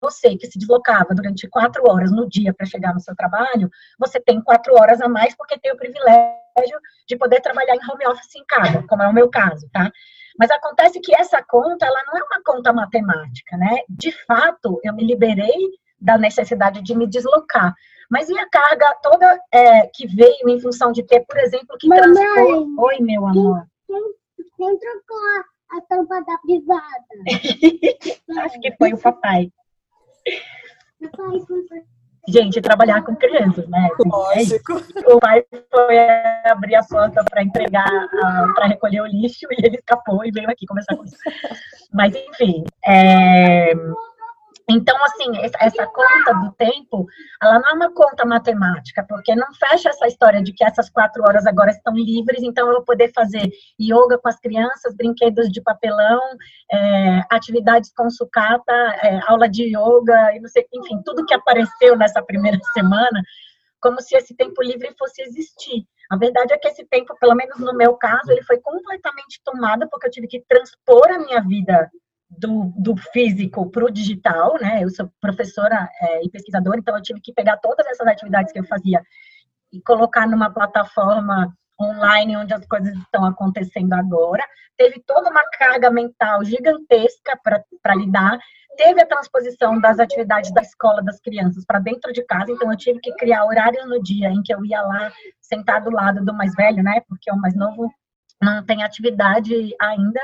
você 0.01 0.35
que 0.35 0.47
se 0.47 0.59
deslocava 0.59 1.15
durante 1.15 1.47
quatro 1.47 1.89
horas 1.89 2.11
no 2.11 2.27
dia 2.27 2.53
para 2.53 2.65
chegar 2.65 2.93
no 2.93 2.99
seu 2.99 3.15
trabalho, 3.15 3.69
você 3.97 4.19
tem 4.19 4.41
quatro 4.41 4.73
horas 4.75 5.01
a 5.01 5.07
mais 5.07 5.35
porque 5.35 5.57
tem 5.57 5.71
o 5.71 5.77
privilégio 5.77 6.77
de 7.07 7.17
poder 7.17 7.39
trabalhar 7.41 7.75
em 7.75 7.91
home 7.91 8.05
office 8.07 8.35
em 8.35 8.45
casa, 8.45 8.83
como 8.87 9.01
é 9.01 9.07
o 9.07 9.13
meu 9.13 9.29
caso, 9.29 9.67
tá? 9.71 9.89
Mas 10.37 10.51
acontece 10.51 10.99
que 10.99 11.15
essa 11.15 11.41
conta, 11.43 11.85
ela 11.85 12.03
não 12.07 12.17
é 12.17 12.23
uma 12.23 12.43
conta 12.43 12.73
matemática, 12.73 13.55
né? 13.55 13.77
De 13.87 14.11
fato, 14.25 14.79
eu 14.83 14.93
me 14.93 15.05
liberei 15.05 15.69
da 16.03 16.17
necessidade 16.17 16.81
de 16.81 16.95
me 16.95 17.07
deslocar. 17.07 17.73
Mas 18.11 18.29
e 18.29 18.37
a 18.37 18.47
carga 18.49 18.95
toda 19.01 19.39
é, 19.51 19.87
que 19.87 20.05
veio 20.05 20.49
em 20.49 20.59
função 20.59 20.91
de 20.91 21.01
ter, 21.03 21.21
por 21.21 21.37
exemplo, 21.37 21.77
que 21.79 21.87
Mamãe, 21.87 22.13
transpor... 22.13 22.67
Oi, 22.77 22.97
meu 22.99 23.25
amor. 23.25 23.65
Quem, 23.87 24.03
quem 24.57 24.77
trocou 24.77 25.17
a 25.71 25.81
tampa 25.89 26.21
da 26.21 26.37
privada? 26.39 26.83
Acho 28.45 28.59
que 28.59 28.75
foi 28.77 28.93
o 28.93 29.01
papai. 29.01 29.49
Gente, 32.27 32.61
trabalhar 32.61 33.03
com 33.03 33.15
crianças, 33.15 33.67
né? 33.67 33.89
Lógico. 34.05 34.73
É 34.73 35.13
o 35.13 35.19
pai 35.19 35.43
foi 35.69 35.99
abrir 36.45 36.75
a 36.75 36.83
porta 36.83 37.23
para 37.23 37.43
entregar, 37.43 38.07
para 38.55 38.67
recolher 38.67 39.01
o 39.01 39.07
lixo 39.07 39.45
e 39.51 39.65
ele 39.65 39.77
escapou 39.77 40.23
e 40.23 40.31
veio 40.31 40.49
aqui 40.49 40.65
conversar 40.65 40.95
com 40.95 41.03
isso. 41.03 41.17
Mas, 41.91 42.15
enfim, 42.15 42.63
é, 42.85 43.73
então, 44.69 44.95
assim, 45.03 45.25
essa 45.59 45.85
conta 45.87 46.33
do 46.41 46.51
tempo, 46.53 47.05
ela 47.41 47.59
não 47.59 47.69
é 47.69 47.73
uma 47.73 47.93
conta 47.93 48.25
matemática, 48.25 49.05
porque 49.07 49.35
não 49.35 49.47
fecha 49.55 49.89
essa 49.89 50.07
história 50.07 50.41
de 50.41 50.53
que 50.53 50.63
essas 50.63 50.89
quatro 50.89 51.21
horas 51.23 51.45
agora 51.45 51.71
estão 51.71 51.93
livres, 51.93 52.41
então 52.41 52.67
eu 52.67 52.75
vou 52.75 52.83
poder 52.83 53.11
fazer 53.13 53.51
yoga 53.79 54.17
com 54.17 54.29
as 54.29 54.39
crianças, 54.39 54.95
brinquedos 54.95 55.49
de 55.49 55.61
papelão, 55.61 56.21
é, 56.71 57.21
atividades 57.29 57.91
com 57.93 58.09
sucata, 58.09 58.73
é, 59.03 59.19
aula 59.27 59.49
de 59.49 59.63
yoga, 59.63 60.33
e 60.35 60.39
não 60.39 60.47
sei, 60.47 60.65
enfim, 60.73 61.01
tudo 61.03 61.25
que 61.25 61.33
apareceu 61.33 61.97
nessa 61.97 62.21
primeira 62.23 62.57
semana, 62.73 63.21
como 63.81 64.01
se 64.01 64.15
esse 64.15 64.33
tempo 64.33 64.63
livre 64.63 64.95
fosse 64.97 65.21
existir. 65.23 65.85
A 66.09 66.15
verdade 66.15 66.53
é 66.53 66.57
que 66.57 66.69
esse 66.69 66.85
tempo, 66.85 67.13
pelo 67.19 67.35
menos 67.35 67.59
no 67.59 67.73
meu 67.73 67.95
caso, 67.95 68.31
ele 68.31 68.43
foi 68.43 68.59
completamente 68.59 69.41
tomado 69.43 69.89
porque 69.89 70.07
eu 70.07 70.11
tive 70.11 70.27
que 70.27 70.43
transpor 70.47 71.11
a 71.11 71.19
minha 71.19 71.41
vida 71.41 71.91
do, 72.37 72.73
do 72.77 72.95
físico 72.95 73.69
para 73.69 73.85
o 73.85 73.91
digital, 73.91 74.55
né? 74.59 74.83
Eu 74.83 74.89
sou 74.89 75.09
professora 75.19 75.89
é, 76.01 76.25
e 76.25 76.29
pesquisadora, 76.29 76.79
então 76.79 76.95
eu 76.95 77.01
tive 77.01 77.19
que 77.21 77.33
pegar 77.33 77.57
todas 77.57 77.85
essas 77.87 78.07
atividades 78.07 78.51
que 78.51 78.59
eu 78.59 78.65
fazia 78.65 79.01
e 79.71 79.81
colocar 79.81 80.27
numa 80.27 80.51
plataforma 80.51 81.53
online 81.81 82.37
onde 82.37 82.53
as 82.53 82.65
coisas 82.67 82.93
estão 82.95 83.25
acontecendo 83.25 83.93
agora. 83.93 84.43
Teve 84.77 85.01
toda 85.05 85.29
uma 85.29 85.43
carga 85.57 85.89
mental 85.89 86.43
gigantesca 86.43 87.39
para 87.43 87.95
lidar. 87.95 88.37
Teve 88.77 89.01
a 89.01 89.05
transposição 89.05 89.79
das 89.79 89.99
atividades 89.99 90.51
da 90.51 90.61
escola 90.61 91.01
das 91.03 91.19
crianças 91.19 91.63
para 91.65 91.79
dentro 91.79 92.11
de 92.11 92.23
casa, 92.25 92.51
então 92.51 92.71
eu 92.71 92.77
tive 92.77 92.99
que 92.99 93.13
criar 93.15 93.45
horários 93.45 93.87
no 93.87 94.01
dia 94.01 94.29
em 94.29 94.41
que 94.41 94.53
eu 94.53 94.65
ia 94.65 94.81
lá 94.81 95.11
sentar 95.39 95.81
do 95.81 95.91
lado 95.91 96.25
do 96.25 96.33
mais 96.33 96.55
velho, 96.55 96.81
né? 96.81 97.01
Porque 97.07 97.31
o 97.31 97.37
mais 97.37 97.55
novo 97.55 97.91
não 98.41 98.65
tem 98.65 98.83
atividade 98.83 99.53
ainda 99.79 100.19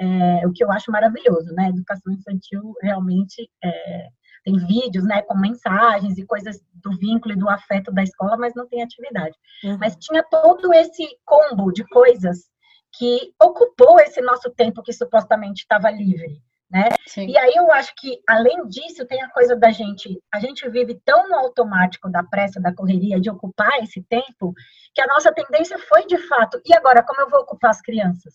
é, 0.00 0.46
o 0.46 0.52
que 0.52 0.62
eu 0.62 0.70
acho 0.70 0.90
maravilhoso, 0.90 1.52
né? 1.54 1.68
Educação 1.68 2.12
infantil 2.12 2.74
realmente 2.82 3.50
é, 3.62 4.08
tem 4.44 4.56
vídeos, 4.66 5.04
né, 5.04 5.22
com 5.22 5.36
mensagens 5.36 6.16
e 6.16 6.24
coisas 6.24 6.60
do 6.74 6.96
vínculo 6.96 7.34
e 7.34 7.38
do 7.38 7.48
afeto 7.48 7.92
da 7.92 8.02
escola, 8.02 8.36
mas 8.36 8.54
não 8.54 8.68
tem 8.68 8.82
atividade. 8.82 9.36
Uhum. 9.64 9.76
Mas 9.78 9.96
tinha 9.96 10.22
todo 10.22 10.72
esse 10.72 11.06
combo 11.24 11.72
de 11.72 11.84
coisas 11.88 12.48
que 12.96 13.32
ocupou 13.42 14.00
esse 14.00 14.20
nosso 14.20 14.50
tempo 14.50 14.82
que 14.82 14.92
supostamente 14.92 15.62
estava 15.62 15.90
livre. 15.90 16.40
Né? 16.70 16.90
Sim. 17.06 17.26
E 17.26 17.38
aí 17.38 17.54
eu 17.56 17.72
acho 17.72 17.94
que, 17.96 18.20
além 18.28 18.68
disso, 18.68 19.06
tem 19.06 19.22
a 19.22 19.30
coisa 19.30 19.56
da 19.56 19.70
gente, 19.70 20.20
a 20.32 20.38
gente 20.38 20.68
vive 20.68 21.00
tão 21.02 21.26
no 21.26 21.36
automático 21.36 22.10
da 22.10 22.22
pressa, 22.22 22.60
da 22.60 22.74
correria, 22.74 23.18
de 23.18 23.30
ocupar 23.30 23.82
esse 23.82 24.02
tempo, 24.02 24.52
que 24.94 25.00
a 25.00 25.06
nossa 25.06 25.32
tendência 25.32 25.78
foi, 25.78 26.04
de 26.06 26.18
fato, 26.28 26.60
e 26.66 26.74
agora, 26.74 27.02
como 27.02 27.22
eu 27.22 27.30
vou 27.30 27.40
ocupar 27.40 27.70
as 27.70 27.80
crianças? 27.80 28.34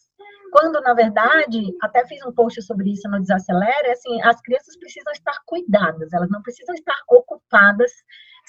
Quando, 0.52 0.82
na 0.82 0.94
verdade, 0.96 1.62
até 1.82 2.06
fiz 2.08 2.26
um 2.26 2.32
post 2.32 2.62
sobre 2.64 2.92
isso 2.92 3.08
no 3.10 3.20
Desacelera, 3.20 3.88
é 3.88 3.92
assim, 3.92 4.22
as 4.24 4.42
crianças 4.42 4.78
precisam 4.78 5.12
estar 5.14 5.38
cuidadas, 5.46 6.12
elas 6.12 6.30
não 6.30 6.42
precisam 6.42 6.74
estar 6.74 6.96
ocupadas 7.10 7.92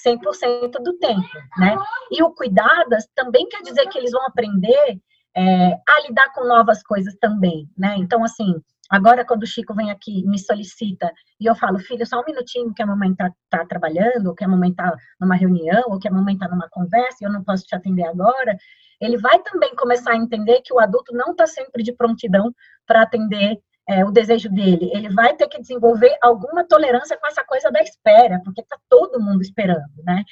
100% 0.07 0.83
do 0.83 0.99
tempo, 0.99 1.29
né? 1.59 1.77
E 2.11 2.23
o 2.23 2.31
cuidadas 2.35 3.07
também 3.15 3.49
quer 3.49 3.63
dizer 3.63 3.87
que 3.89 3.99
eles 3.99 4.13
vão 4.13 4.27
aprender 4.27 4.99
é, 5.37 5.73
a 5.73 6.07
lidar 6.07 6.33
com 6.33 6.45
novas 6.45 6.83
coisas 6.83 7.15
também, 7.21 7.69
né? 7.77 7.95
Então, 7.99 8.23
assim, 8.23 8.61
agora 8.91 9.25
quando 9.25 9.43
o 9.43 9.47
Chico 9.47 9.75
vem 9.75 9.91
aqui 9.91 10.25
me 10.27 10.39
solicita 10.39 11.13
e 11.41 11.47
eu 11.47 11.55
falo, 11.55 11.79
filho, 11.79 12.07
só 12.07 12.21
um 12.21 12.25
minutinho 12.27 12.73
que 12.75 12.83
a 12.83 12.87
mamãe 12.87 13.15
tá, 13.15 13.31
tá 13.51 13.65
trabalhando, 13.67 14.29
ou 14.29 14.35
que 14.35 14.45
a 14.45 14.49
mamãe 14.49 14.73
tá 14.73 14.95
numa 15.21 15.37
reunião, 15.37 15.83
ou 15.87 15.99
que 15.99 16.09
a 16.09 16.13
mamãe 16.13 16.37
tá 16.37 16.49
numa 16.49 16.69
conversa 16.71 17.19
e 17.21 17.25
eu 17.25 17.33
não 17.33 17.43
posso 17.43 17.65
te 17.65 17.75
atender 17.75 18.05
agora, 18.05 18.57
ele 19.01 19.19
vai 19.19 19.39
também 19.43 19.75
começar 19.77 20.13
a 20.13 20.17
entender 20.17 20.61
que 20.63 20.73
o 20.73 20.81
adulto 20.81 21.13
não 21.15 21.33
está 21.33 21.47
sempre 21.47 21.83
de 21.83 21.93
prontidão 21.93 22.55
para 22.87 23.03
atender 23.03 23.59
é, 23.89 24.05
o 24.05 24.11
desejo 24.11 24.49
dele. 24.49 24.91
Ele 24.95 25.09
vai 25.11 25.35
ter 25.37 25.47
que 25.49 25.61
desenvolver 25.61 26.17
alguma 26.23 26.65
tolerância 26.65 27.17
com 27.19 27.27
essa 27.27 27.45
coisa 27.45 27.71
da 27.71 27.81
espera, 27.83 28.41
porque 28.45 28.63
está 28.63 28.79
todo 28.89 29.21
mundo 29.21 29.43
esperando, 29.43 30.03
né? 30.05 30.25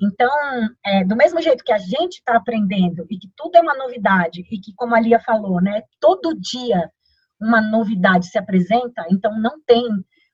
Então, 0.00 0.30
é, 0.86 1.04
do 1.04 1.16
mesmo 1.16 1.42
jeito 1.42 1.64
que 1.64 1.72
a 1.72 1.78
gente 1.78 2.18
está 2.18 2.36
aprendendo 2.36 3.06
e 3.10 3.18
que 3.18 3.28
tudo 3.36 3.56
é 3.56 3.60
uma 3.60 3.76
novidade 3.76 4.40
e 4.50 4.58
que, 4.58 4.72
como 4.74 4.94
a 4.94 5.00
Lia 5.00 5.20
falou, 5.20 5.60
né, 5.60 5.82
todo 6.00 6.38
dia 6.40 6.90
uma 7.40 7.60
novidade 7.60 8.26
se 8.26 8.38
apresenta, 8.38 9.06
então 9.10 9.38
não 9.40 9.60
tem 9.62 9.86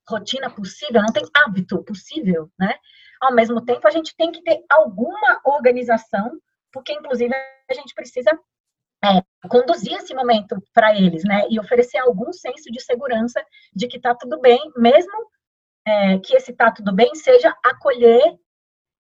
rotina 0.09 0.51
possível, 0.51 1.03
não 1.03 1.13
tem 1.13 1.25
hábito 1.35 1.83
possível, 1.85 2.51
né? 2.59 2.75
Ao 3.21 3.35
mesmo 3.35 3.65
tempo, 3.65 3.87
a 3.87 3.91
gente 3.91 4.15
tem 4.17 4.31
que 4.31 4.43
ter 4.43 4.65
alguma 4.69 5.41
organização 5.45 6.39
porque 6.77 6.93
inclusive 6.93 7.35
a 7.35 7.75
gente 7.75 7.95
precisa 7.95 8.39
é, 9.03 9.23
conduzir 9.49 9.95
esse 9.95 10.15
momento 10.15 10.63
para 10.75 10.95
eles, 10.95 11.25
né? 11.25 11.47
E 11.49 11.59
oferecer 11.59 11.97
algum 11.99 12.31
senso 12.35 12.71
de 12.71 12.81
segurança 12.83 13.43
de 13.75 13.87
que 13.87 13.97
está 13.97 14.15
tudo 14.15 14.39
bem, 14.41 14.61
mesmo 14.77 15.31
é, 15.87 16.19
que 16.19 16.37
esse 16.37 16.53
tá 16.53 16.71
tudo 16.71 16.95
bem 16.95 17.15
seja 17.15 17.55
acolher 17.65 18.23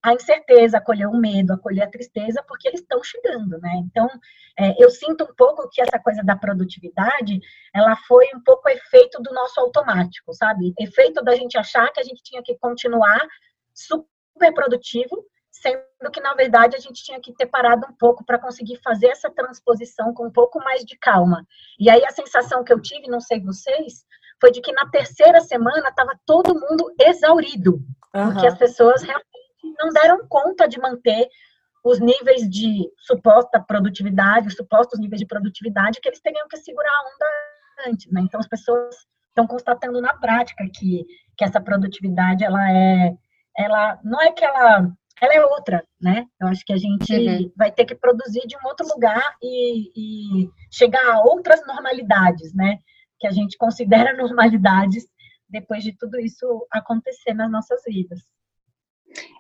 a 0.06 0.14
incerteza, 0.14 0.78
acolher 0.78 1.08
o 1.08 1.16
medo, 1.16 1.52
acolher 1.52 1.82
a 1.82 1.90
tristeza, 1.90 2.40
porque 2.46 2.68
eles 2.68 2.80
estão 2.80 3.02
chegando, 3.02 3.58
né? 3.58 3.72
Então, 3.84 4.08
é, 4.56 4.80
eu 4.80 4.88
sinto 4.88 5.24
um 5.24 5.34
pouco 5.34 5.68
que 5.68 5.82
essa 5.82 5.98
coisa 5.98 6.22
da 6.22 6.36
produtividade, 6.36 7.40
ela 7.74 7.96
foi 8.06 8.28
um 8.32 8.40
pouco 8.40 8.68
efeito 8.68 9.20
do 9.20 9.34
nosso 9.34 9.58
automático, 9.58 10.32
sabe? 10.32 10.72
Efeito 10.78 11.24
da 11.24 11.34
gente 11.34 11.58
achar 11.58 11.90
que 11.92 11.98
a 11.98 12.04
gente 12.04 12.22
tinha 12.22 12.40
que 12.40 12.56
continuar 12.56 13.20
super 13.74 14.54
produtivo, 14.54 15.24
sendo 15.50 15.82
que, 16.12 16.20
na 16.20 16.34
verdade, 16.34 16.76
a 16.76 16.80
gente 16.80 17.02
tinha 17.02 17.20
que 17.20 17.34
ter 17.34 17.46
parado 17.46 17.84
um 17.90 17.94
pouco 17.94 18.24
para 18.24 18.38
conseguir 18.38 18.78
fazer 18.84 19.08
essa 19.08 19.28
transposição 19.28 20.14
com 20.14 20.28
um 20.28 20.32
pouco 20.32 20.60
mais 20.60 20.84
de 20.84 20.96
calma. 20.98 21.44
E 21.80 21.90
aí 21.90 22.04
a 22.04 22.12
sensação 22.12 22.62
que 22.62 22.72
eu 22.72 22.80
tive, 22.80 23.08
não 23.08 23.20
sei 23.20 23.40
vocês, 23.40 24.04
foi 24.40 24.52
de 24.52 24.60
que 24.60 24.70
na 24.70 24.88
terceira 24.88 25.40
semana 25.40 25.88
estava 25.88 26.12
todo 26.24 26.54
mundo 26.54 26.94
exaurido, 27.00 27.80
uhum. 28.14 28.32
porque 28.32 28.46
as 28.46 28.56
pessoas 28.56 29.02
realmente 29.02 29.45
não 29.78 29.90
deram 29.92 30.26
conta 30.28 30.68
de 30.68 30.80
manter 30.80 31.28
os 31.84 32.00
níveis 32.00 32.48
de 32.50 32.90
suposta 32.98 33.60
produtividade, 33.60 34.48
os 34.48 34.54
supostos 34.54 34.98
níveis 34.98 35.20
de 35.20 35.26
produtividade 35.26 36.00
que 36.00 36.08
eles 36.08 36.20
teriam 36.20 36.48
que 36.48 36.56
segurar 36.56 36.90
a 36.90 37.02
onda 37.02 37.90
antes, 37.90 38.10
né? 38.10 38.22
Então 38.22 38.40
as 38.40 38.48
pessoas 38.48 38.96
estão 39.28 39.46
constatando 39.46 40.00
na 40.00 40.14
prática 40.14 40.64
que, 40.74 41.06
que 41.36 41.44
essa 41.44 41.60
produtividade 41.60 42.42
ela 42.42 42.70
é 42.70 43.14
ela 43.56 43.98
não 44.02 44.20
é 44.20 44.32
que 44.32 44.44
ela 44.44 44.90
ela 45.20 45.34
é 45.34 45.44
outra, 45.44 45.82
né? 46.00 46.26
Eu 46.40 46.48
acho 46.48 46.64
que 46.64 46.72
a 46.72 46.76
gente 46.76 47.12
uhum. 47.12 47.52
vai 47.56 47.72
ter 47.72 47.86
que 47.86 47.94
produzir 47.94 48.46
de 48.46 48.56
um 48.56 48.66
outro 48.66 48.86
lugar 48.86 49.36
e, 49.42 49.90
e, 49.96 50.50
chegar 50.70 51.06
a 51.06 51.22
outras 51.22 51.66
normalidades, 51.66 52.52
né? 52.52 52.78
Que 53.18 53.26
a 53.26 53.30
gente 53.30 53.56
considera 53.56 54.12
normalidades 54.16 55.06
depois 55.48 55.82
de 55.82 55.96
tudo 55.96 56.18
isso 56.20 56.66
acontecer 56.70 57.32
nas 57.32 57.50
nossas 57.50 57.82
vidas. 57.86 58.20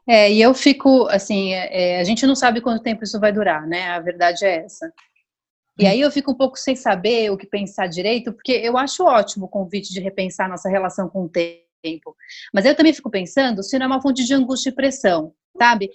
É, 0.08 0.32
e 0.32 0.40
eu 0.40 0.54
fico, 0.54 1.06
assim, 1.08 1.52
é, 1.52 1.98
a 2.00 2.04
gente 2.04 2.26
não 2.26 2.34
sabe 2.34 2.60
quanto 2.60 2.82
tempo 2.82 3.04
isso 3.04 3.18
vai 3.18 3.32
durar, 3.32 3.66
né? 3.66 3.88
A 3.88 4.00
verdade 4.00 4.44
é 4.44 4.64
essa. 4.64 4.92
E 5.78 5.86
aí 5.86 6.00
eu 6.00 6.10
fico 6.10 6.32
um 6.32 6.36
pouco 6.36 6.56
sem 6.56 6.74
saber 6.74 7.30
o 7.30 7.36
que 7.36 7.46
pensar 7.46 7.86
direito, 7.86 8.32
porque 8.32 8.52
eu 8.52 8.78
acho 8.78 9.04
ótimo 9.04 9.46
o 9.46 9.48
convite 9.48 9.92
de 9.92 10.00
repensar 10.00 10.48
nossa 10.48 10.70
relação 10.70 11.08
com 11.08 11.24
o 11.24 11.28
tempo. 11.28 12.16
Mas 12.54 12.64
eu 12.64 12.74
também 12.74 12.94
fico 12.94 13.10
pensando 13.10 13.62
se 13.62 13.78
não 13.78 13.84
é 13.84 13.86
uma 13.88 14.00
fonte 14.00 14.24
de 14.24 14.32
angústia 14.32 14.70
e 14.70 14.74
pressão 14.74 15.34
sabe? 15.56 15.90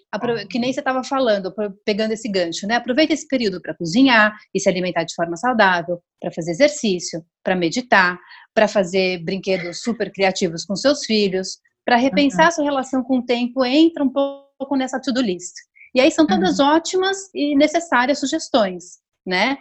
Que 0.49 0.59
nem 0.59 0.73
você 0.73 0.79
estava 0.79 1.03
falando, 1.03 1.53
pegando 1.85 2.11
esse 2.11 2.27
gancho, 2.27 2.67
né? 2.67 2.75
Aproveita 2.75 3.13
esse 3.13 3.27
período 3.27 3.61
para 3.61 3.75
cozinhar 3.75 4.35
e 4.53 4.59
se 4.59 4.67
alimentar 4.67 5.03
de 5.03 5.13
forma 5.13 5.37
saudável, 5.37 6.01
para 6.19 6.31
fazer 6.31 6.51
exercício, 6.51 7.23
para 7.43 7.55
meditar, 7.55 8.19
para 8.53 8.67
fazer 8.67 9.23
brinquedos 9.23 9.81
super 9.81 10.11
criativos 10.11 10.65
com 10.65 10.75
seus 10.75 11.05
filhos, 11.05 11.59
para 11.91 11.97
repensar 11.97 12.45
uhum. 12.45 12.51
sua 12.51 12.63
relação 12.63 13.03
com 13.03 13.17
o 13.17 13.25
tempo, 13.25 13.65
entra 13.65 14.01
um 14.01 14.09
pouco 14.09 14.77
nessa 14.77 14.97
to-do 14.97 15.19
list. 15.19 15.53
E 15.93 15.99
aí 15.99 16.09
são 16.09 16.25
todas 16.25 16.59
uhum. 16.59 16.67
ótimas 16.67 17.29
e 17.35 17.53
necessárias 17.53 18.17
sugestões, 18.17 18.99
né? 19.25 19.57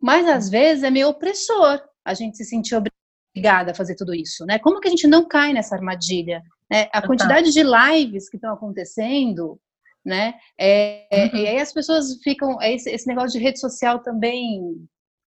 Mas 0.00 0.26
às 0.26 0.48
vezes 0.48 0.84
é 0.84 0.90
meio 0.90 1.08
opressor 1.08 1.82
a 2.02 2.14
gente 2.14 2.38
se 2.38 2.46
sentir 2.46 2.76
obrigada 2.76 3.72
a 3.72 3.74
fazer 3.74 3.94
tudo 3.94 4.14
isso, 4.14 4.46
né? 4.46 4.58
Como 4.58 4.80
que 4.80 4.88
a 4.88 4.90
gente 4.90 5.06
não 5.06 5.28
cai 5.28 5.52
nessa 5.52 5.74
armadilha? 5.74 6.42
Né? 6.70 6.88
A 6.94 7.06
quantidade 7.06 7.52
de 7.52 7.62
lives 7.62 8.30
que 8.30 8.38
estão 8.38 8.54
acontecendo, 8.54 9.60
né? 10.02 10.32
É, 10.58 11.06
é, 11.10 11.26
uhum. 11.26 11.36
E 11.36 11.46
aí 11.46 11.58
as 11.60 11.74
pessoas 11.74 12.18
ficam. 12.24 12.58
É 12.62 12.72
esse, 12.72 12.88
esse 12.88 13.06
negócio 13.06 13.38
de 13.38 13.44
rede 13.44 13.60
social 13.60 13.98
também, 13.98 14.82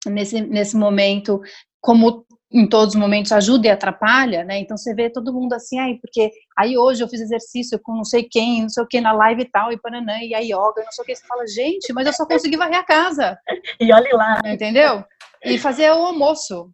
nesse, 0.07 0.41
nesse 0.41 0.75
momento, 0.75 1.39
como 1.83 2.25
em 2.53 2.67
todos 2.67 2.95
os 2.95 3.01
momentos 3.01 3.31
ajuda 3.31 3.69
e 3.69 3.71
atrapalha, 3.71 4.45
né? 4.45 4.59
Então 4.59 4.77
você 4.77 4.95
vê 4.95 5.09
todo 5.09 5.33
mundo 5.33 5.53
assim, 5.53 5.79
ai, 5.79 5.95
porque 6.01 6.31
aí 6.57 6.77
hoje 6.77 7.03
eu 7.03 7.09
fiz 7.09 7.21
exercício 7.21 7.79
com 7.79 7.95
não 7.95 8.05
sei 8.05 8.25
quem, 8.25 8.63
não 8.63 8.69
sei 8.69 8.83
o 8.83 8.87
que 8.87 9.01
na 9.01 9.13
live 9.13 9.43
e 9.43 9.51
tal, 9.51 9.73
e 9.73 9.81
pananã, 9.81 10.19
e 10.23 10.35
a 10.35 10.41
yoga, 10.41 10.83
não 10.85 10.93
sei 10.93 11.03
o 11.03 11.07
que. 11.07 11.15
Você 11.15 11.27
fala, 11.27 11.47
gente, 11.47 11.93
mas 11.93 12.07
eu 12.07 12.13
só 12.13 12.27
consegui 12.27 12.57
varrer 12.57 12.79
a 12.79 12.85
casa. 12.85 13.39
e 13.81 13.93
olhe 13.93 14.13
lá. 14.13 14.41
Entendeu? 14.45 15.05
E 15.45 15.59
fazer 15.59 15.91
o 15.91 16.07
almoço. 16.07 16.71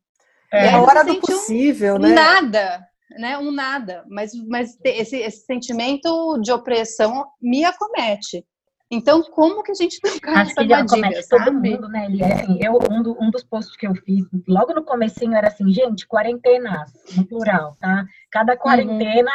É 0.52 0.71
a 0.71 0.80
hora 0.80 1.04
do 1.04 1.21
possível, 1.21 1.97
um, 1.97 1.99
né? 1.99 2.09
Nada 2.11 2.87
né, 3.18 3.38
um 3.38 3.50
nada, 3.50 4.04
mas, 4.09 4.33
mas 4.47 4.78
esse, 4.85 5.16
esse 5.16 5.45
sentimento 5.45 6.38
de 6.40 6.52
opressão 6.52 7.26
me 7.40 7.64
acomete. 7.64 8.45
Então, 8.90 9.23
como 9.23 9.62
que 9.64 9.73
a 9.73 9.75
gente 9.75 9.99
não 10.05 10.19
cai 10.21 10.35
Acho 10.37 10.55
que 10.55 10.61
armadilha, 10.61 10.78
acomete 11.09 11.28
todo 11.28 11.52
mundo, 11.52 11.88
né? 11.88 12.07
Ele, 12.07 12.23
assim, 12.25 12.59
eu, 12.62 12.78
um, 12.90 13.02
do- 13.02 13.16
um 13.21 13.31
dos 13.31 13.43
posts 13.43 13.76
que 13.76 13.87
eu 13.87 13.95
fiz 13.97 14.25
logo 14.47 14.73
no 14.75 14.85
comecinho 14.85 15.35
era 15.35 15.49
assim, 15.49 15.69
gente, 15.73 16.07
quarentenas, 16.07 16.93
no 17.16 17.26
plural, 17.26 17.76
tá? 17.81 18.05
Cada 18.31 18.57
quarentena 18.57 19.31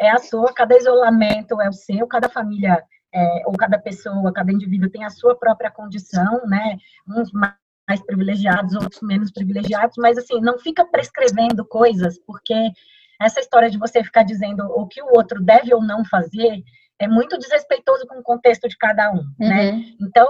é 0.00 0.10
a 0.10 0.18
sua, 0.18 0.52
cada 0.52 0.76
isolamento 0.76 1.60
é 1.60 1.68
o 1.68 1.72
seu, 1.72 2.06
cada 2.06 2.28
família 2.28 2.82
é, 3.12 3.42
ou 3.46 3.52
cada 3.54 3.78
pessoa, 3.78 4.32
cada 4.32 4.52
indivíduo 4.52 4.90
tem 4.90 5.04
a 5.04 5.10
sua 5.10 5.36
própria 5.36 5.70
condição, 5.70 6.46
né? 6.46 6.78
Uns 7.08 7.32
ma- 7.32 7.56
mais 7.88 8.00
privilegiados, 8.02 8.74
outros 8.74 9.02
menos 9.02 9.30
privilegiados, 9.30 9.96
mas 9.98 10.16
assim, 10.16 10.40
não 10.40 10.58
fica 10.58 10.84
prescrevendo 10.84 11.64
coisas, 11.64 12.18
porque 12.20 12.54
essa 13.20 13.40
história 13.40 13.70
de 13.70 13.78
você 13.78 14.02
ficar 14.02 14.22
dizendo 14.22 14.64
o 14.64 14.86
que 14.86 15.02
o 15.02 15.16
outro 15.16 15.40
deve 15.42 15.72
ou 15.74 15.82
não 15.82 16.04
fazer 16.04 16.62
é 17.00 17.08
muito 17.08 17.38
desrespeitoso 17.38 18.06
com 18.06 18.18
o 18.18 18.22
contexto 18.22 18.68
de 18.68 18.76
cada 18.76 19.10
um, 19.10 19.24
né? 19.38 19.72
Uhum. 19.72 19.96
Então, 20.02 20.28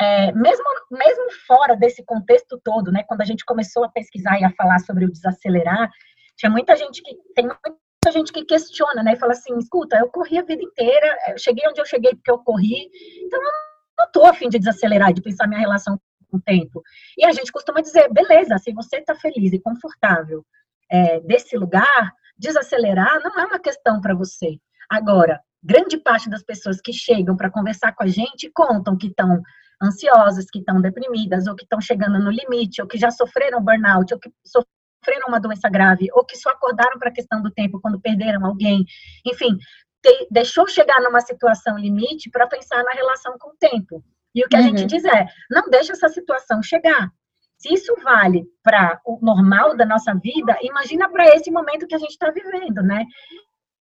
é, 0.00 0.32
mesmo, 0.32 0.64
mesmo 0.90 1.30
fora 1.46 1.76
desse 1.76 2.04
contexto 2.04 2.60
todo, 2.62 2.90
né, 2.90 3.04
quando 3.06 3.20
a 3.20 3.24
gente 3.24 3.44
começou 3.44 3.84
a 3.84 3.88
pesquisar 3.88 4.38
e 4.40 4.44
a 4.44 4.50
falar 4.50 4.80
sobre 4.80 5.04
o 5.04 5.12
desacelerar, 5.12 5.90
tinha 6.36 6.50
muita 6.50 6.74
gente 6.76 7.02
que 7.02 7.14
tem 7.34 7.46
muita 7.46 8.12
gente 8.12 8.32
que 8.32 8.44
questiona, 8.44 9.02
né, 9.02 9.12
e 9.12 9.16
fala 9.16 9.32
assim, 9.32 9.56
escuta, 9.58 9.96
eu 9.96 10.08
corri 10.08 10.38
a 10.38 10.42
vida 10.42 10.62
inteira, 10.62 11.18
eu 11.28 11.38
cheguei 11.38 11.68
onde 11.68 11.80
eu 11.80 11.86
cheguei 11.86 12.14
porque 12.14 12.30
eu 12.30 12.38
corri, 12.38 12.90
então 13.24 13.40
eu 13.40 13.50
não 13.98 14.10
tô 14.10 14.26
a 14.26 14.34
fim 14.34 14.48
de 14.48 14.58
desacelerar, 14.58 15.12
de 15.12 15.22
pensar 15.22 15.46
minha 15.46 15.60
relação 15.60 16.00
com 16.28 16.38
o 16.38 16.40
tempo. 16.40 16.82
E 17.16 17.24
a 17.24 17.30
gente 17.30 17.52
costuma 17.52 17.80
dizer, 17.80 18.12
beleza, 18.12 18.58
se 18.58 18.72
você 18.72 18.96
está 18.96 19.14
feliz 19.14 19.52
e 19.52 19.60
confortável 19.60 20.44
é, 20.90 21.20
desse 21.20 21.56
lugar, 21.56 22.12
desacelerar 22.36 23.22
não 23.22 23.38
é 23.38 23.46
uma 23.46 23.60
questão 23.60 24.00
para 24.00 24.14
você. 24.14 24.58
Agora, 24.90 25.40
grande 25.62 25.96
parte 25.98 26.28
das 26.28 26.42
pessoas 26.42 26.80
que 26.80 26.92
chegam 26.92 27.36
para 27.36 27.50
conversar 27.50 27.92
com 27.94 28.02
a 28.02 28.06
gente 28.08 28.50
contam 28.52 28.96
que 28.96 29.08
estão 29.08 29.40
ansiosas, 29.82 30.46
que 30.50 30.58
estão 30.60 30.80
deprimidas, 30.80 31.46
ou 31.46 31.54
que 31.54 31.64
estão 31.64 31.80
chegando 31.80 32.18
no 32.18 32.30
limite, 32.30 32.80
ou 32.80 32.88
que 32.88 32.98
já 32.98 33.10
sofreram 33.10 33.62
burnout, 33.62 34.12
ou 34.14 34.20
que 34.20 34.30
sofreram 34.44 35.28
uma 35.28 35.40
doença 35.40 35.68
grave, 35.68 36.08
ou 36.12 36.24
que 36.24 36.36
só 36.36 36.50
acordaram 36.50 36.98
para 36.98 37.08
a 37.10 37.12
questão 37.12 37.42
do 37.42 37.50
tempo 37.50 37.80
quando 37.80 38.00
perderam 38.00 38.44
alguém. 38.46 38.84
Enfim, 39.26 39.56
te, 40.02 40.28
deixou 40.30 40.68
chegar 40.68 41.00
numa 41.00 41.20
situação 41.20 41.76
limite 41.78 42.30
para 42.30 42.46
pensar 42.46 42.82
na 42.84 42.92
relação 42.92 43.36
com 43.38 43.50
o 43.50 43.56
tempo. 43.58 44.04
E 44.34 44.44
o 44.44 44.48
que 44.48 44.56
a 44.56 44.60
Uhum. 44.60 44.64
gente 44.68 44.86
diz 44.86 45.04
é: 45.04 45.26
não 45.50 45.68
deixa 45.68 45.92
essa 45.92 46.08
situação 46.08 46.62
chegar. 46.62 47.10
Se 47.58 47.72
isso 47.72 47.94
vale 48.02 48.44
para 48.62 49.00
o 49.04 49.18
normal 49.24 49.76
da 49.76 49.86
nossa 49.86 50.12
vida, 50.14 50.56
imagina 50.62 51.08
para 51.08 51.26
esse 51.36 51.50
momento 51.50 51.86
que 51.86 51.94
a 51.94 51.98
gente 51.98 52.10
está 52.10 52.30
vivendo, 52.30 52.82
né? 52.82 53.04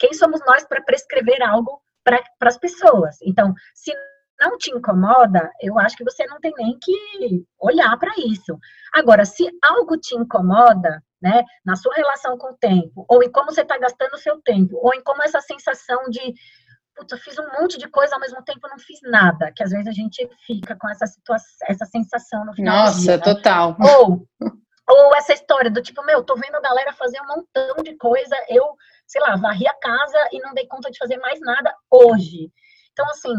Quem 0.04 0.12
somos 0.12 0.38
nós 0.46 0.64
para 0.64 0.82
prescrever 0.82 1.42
algo 1.42 1.80
para 2.04 2.20
as 2.42 2.58
pessoas? 2.58 3.16
Então, 3.22 3.54
se 3.74 3.90
não 4.38 4.58
te 4.58 4.70
incomoda, 4.70 5.50
eu 5.62 5.78
acho 5.78 5.96
que 5.96 6.04
você 6.04 6.26
não 6.26 6.38
tem 6.40 6.52
nem 6.58 6.78
que 6.78 7.46
olhar 7.58 7.96
para 7.98 8.12
isso. 8.18 8.58
Agora, 8.92 9.24
se 9.24 9.48
algo 9.62 9.96
te 9.96 10.14
incomoda, 10.14 11.02
né, 11.22 11.42
na 11.64 11.74
sua 11.74 11.94
relação 11.94 12.36
com 12.36 12.48
o 12.48 12.56
tempo, 12.58 13.06
ou 13.08 13.22
em 13.22 13.32
como 13.32 13.50
você 13.50 13.62
está 13.62 13.78
gastando 13.78 14.12
o 14.12 14.18
seu 14.18 14.38
tempo, 14.42 14.76
ou 14.76 14.92
em 14.92 15.02
como 15.02 15.22
essa 15.22 15.40
sensação 15.40 16.02
de, 16.10 16.20
putz, 16.94 17.10
eu 17.10 17.18
fiz 17.18 17.38
um 17.38 17.48
monte 17.58 17.78
de 17.78 17.88
coisa 17.88 18.14
ao 18.14 18.20
mesmo 18.20 18.42
tempo 18.42 18.68
não 18.68 18.78
fiz 18.78 18.98
nada, 19.04 19.50
que 19.56 19.62
às 19.62 19.70
vezes 19.70 19.86
a 19.86 19.92
gente 19.92 20.28
fica 20.46 20.76
com 20.76 20.90
essa 20.90 21.06
situação, 21.06 21.66
essa 21.66 21.86
sensação 21.86 22.44
no 22.44 22.52
final 22.52 22.76
Nossa, 22.76 23.16
dia. 23.16 23.20
total. 23.22 23.74
Ou, 23.80 24.28
ou 24.86 25.16
essa 25.16 25.32
história 25.32 25.70
do 25.70 25.80
tipo, 25.80 26.04
meu, 26.04 26.22
tô 26.22 26.34
vendo 26.34 26.56
a 26.56 26.60
galera 26.60 26.92
fazer 26.92 27.18
um 27.22 27.26
montão 27.26 27.82
de 27.82 27.96
coisa, 27.96 28.36
eu, 28.50 28.76
sei 29.14 29.22
lá, 29.22 29.36
varri 29.36 29.64
a 29.68 29.74
casa 29.74 30.28
e 30.32 30.40
não 30.40 30.52
dei 30.52 30.66
conta 30.66 30.90
de 30.90 30.98
fazer 30.98 31.18
mais 31.18 31.38
nada 31.40 31.72
hoje. 31.88 32.50
Então, 32.92 33.06
assim, 33.06 33.32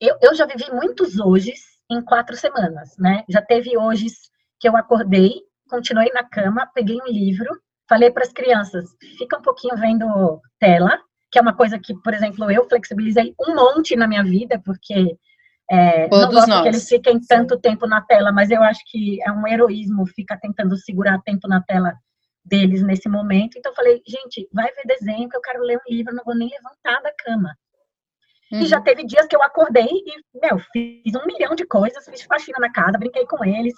eu, 0.00 0.16
eu 0.22 0.34
já 0.34 0.46
vivi 0.46 0.64
muitos 0.72 1.20
hojes 1.20 1.60
em 1.90 2.00
quatro 2.02 2.34
semanas, 2.34 2.96
né? 2.98 3.24
Já 3.28 3.42
teve 3.42 3.76
hojes 3.76 4.14
que 4.58 4.66
eu 4.66 4.74
acordei, 4.74 5.34
continuei 5.68 6.10
na 6.14 6.24
cama, 6.24 6.70
peguei 6.74 6.96
um 6.96 7.06
livro, 7.06 7.46
falei 7.86 8.10
para 8.10 8.22
as 8.22 8.32
crianças, 8.32 8.86
fica 9.18 9.38
um 9.38 9.42
pouquinho 9.42 9.76
vendo 9.76 10.40
tela, 10.58 10.98
que 11.30 11.38
é 11.38 11.42
uma 11.42 11.54
coisa 11.54 11.78
que, 11.78 11.94
por 12.02 12.14
exemplo, 12.14 12.50
eu 12.50 12.66
flexibilizei 12.66 13.34
um 13.38 13.54
monte 13.54 13.94
na 13.96 14.08
minha 14.08 14.24
vida, 14.24 14.58
porque 14.64 15.14
é, 15.70 16.08
não 16.08 16.30
gosto 16.32 16.48
nós. 16.48 16.62
que 16.62 16.68
eles 16.68 16.88
fiquem 16.88 17.20
tanto 17.20 17.60
tempo 17.60 17.86
na 17.86 18.00
tela, 18.00 18.32
mas 18.32 18.50
eu 18.50 18.62
acho 18.62 18.80
que 18.86 19.22
é 19.22 19.30
um 19.30 19.46
heroísmo 19.46 20.06
ficar 20.06 20.38
tentando 20.38 20.74
segurar 20.78 21.20
tempo 21.20 21.46
na 21.46 21.60
tela 21.60 21.92
deles 22.48 22.82
nesse 22.82 23.08
momento. 23.08 23.58
Então 23.58 23.74
falei, 23.74 24.02
gente, 24.06 24.48
vai 24.52 24.66
ver 24.72 24.82
desenho 24.86 25.28
que 25.28 25.36
eu 25.36 25.40
quero 25.40 25.62
ler 25.62 25.78
um 25.78 25.92
livro, 25.92 26.14
não 26.14 26.24
vou 26.24 26.34
nem 26.34 26.48
levantar 26.48 27.02
da 27.02 27.12
cama. 27.18 27.54
Uhum. 28.50 28.60
E 28.60 28.66
já 28.66 28.80
teve 28.80 29.04
dias 29.04 29.26
que 29.26 29.36
eu 29.36 29.42
acordei 29.42 29.88
e, 29.88 30.40
meu, 30.40 30.58
fiz 30.72 31.14
um 31.14 31.26
milhão 31.26 31.54
de 31.54 31.66
coisas, 31.66 32.04
fiz 32.06 32.22
faxina 32.22 32.58
na 32.58 32.72
casa, 32.72 32.98
brinquei 32.98 33.26
com 33.26 33.44
eles, 33.44 33.74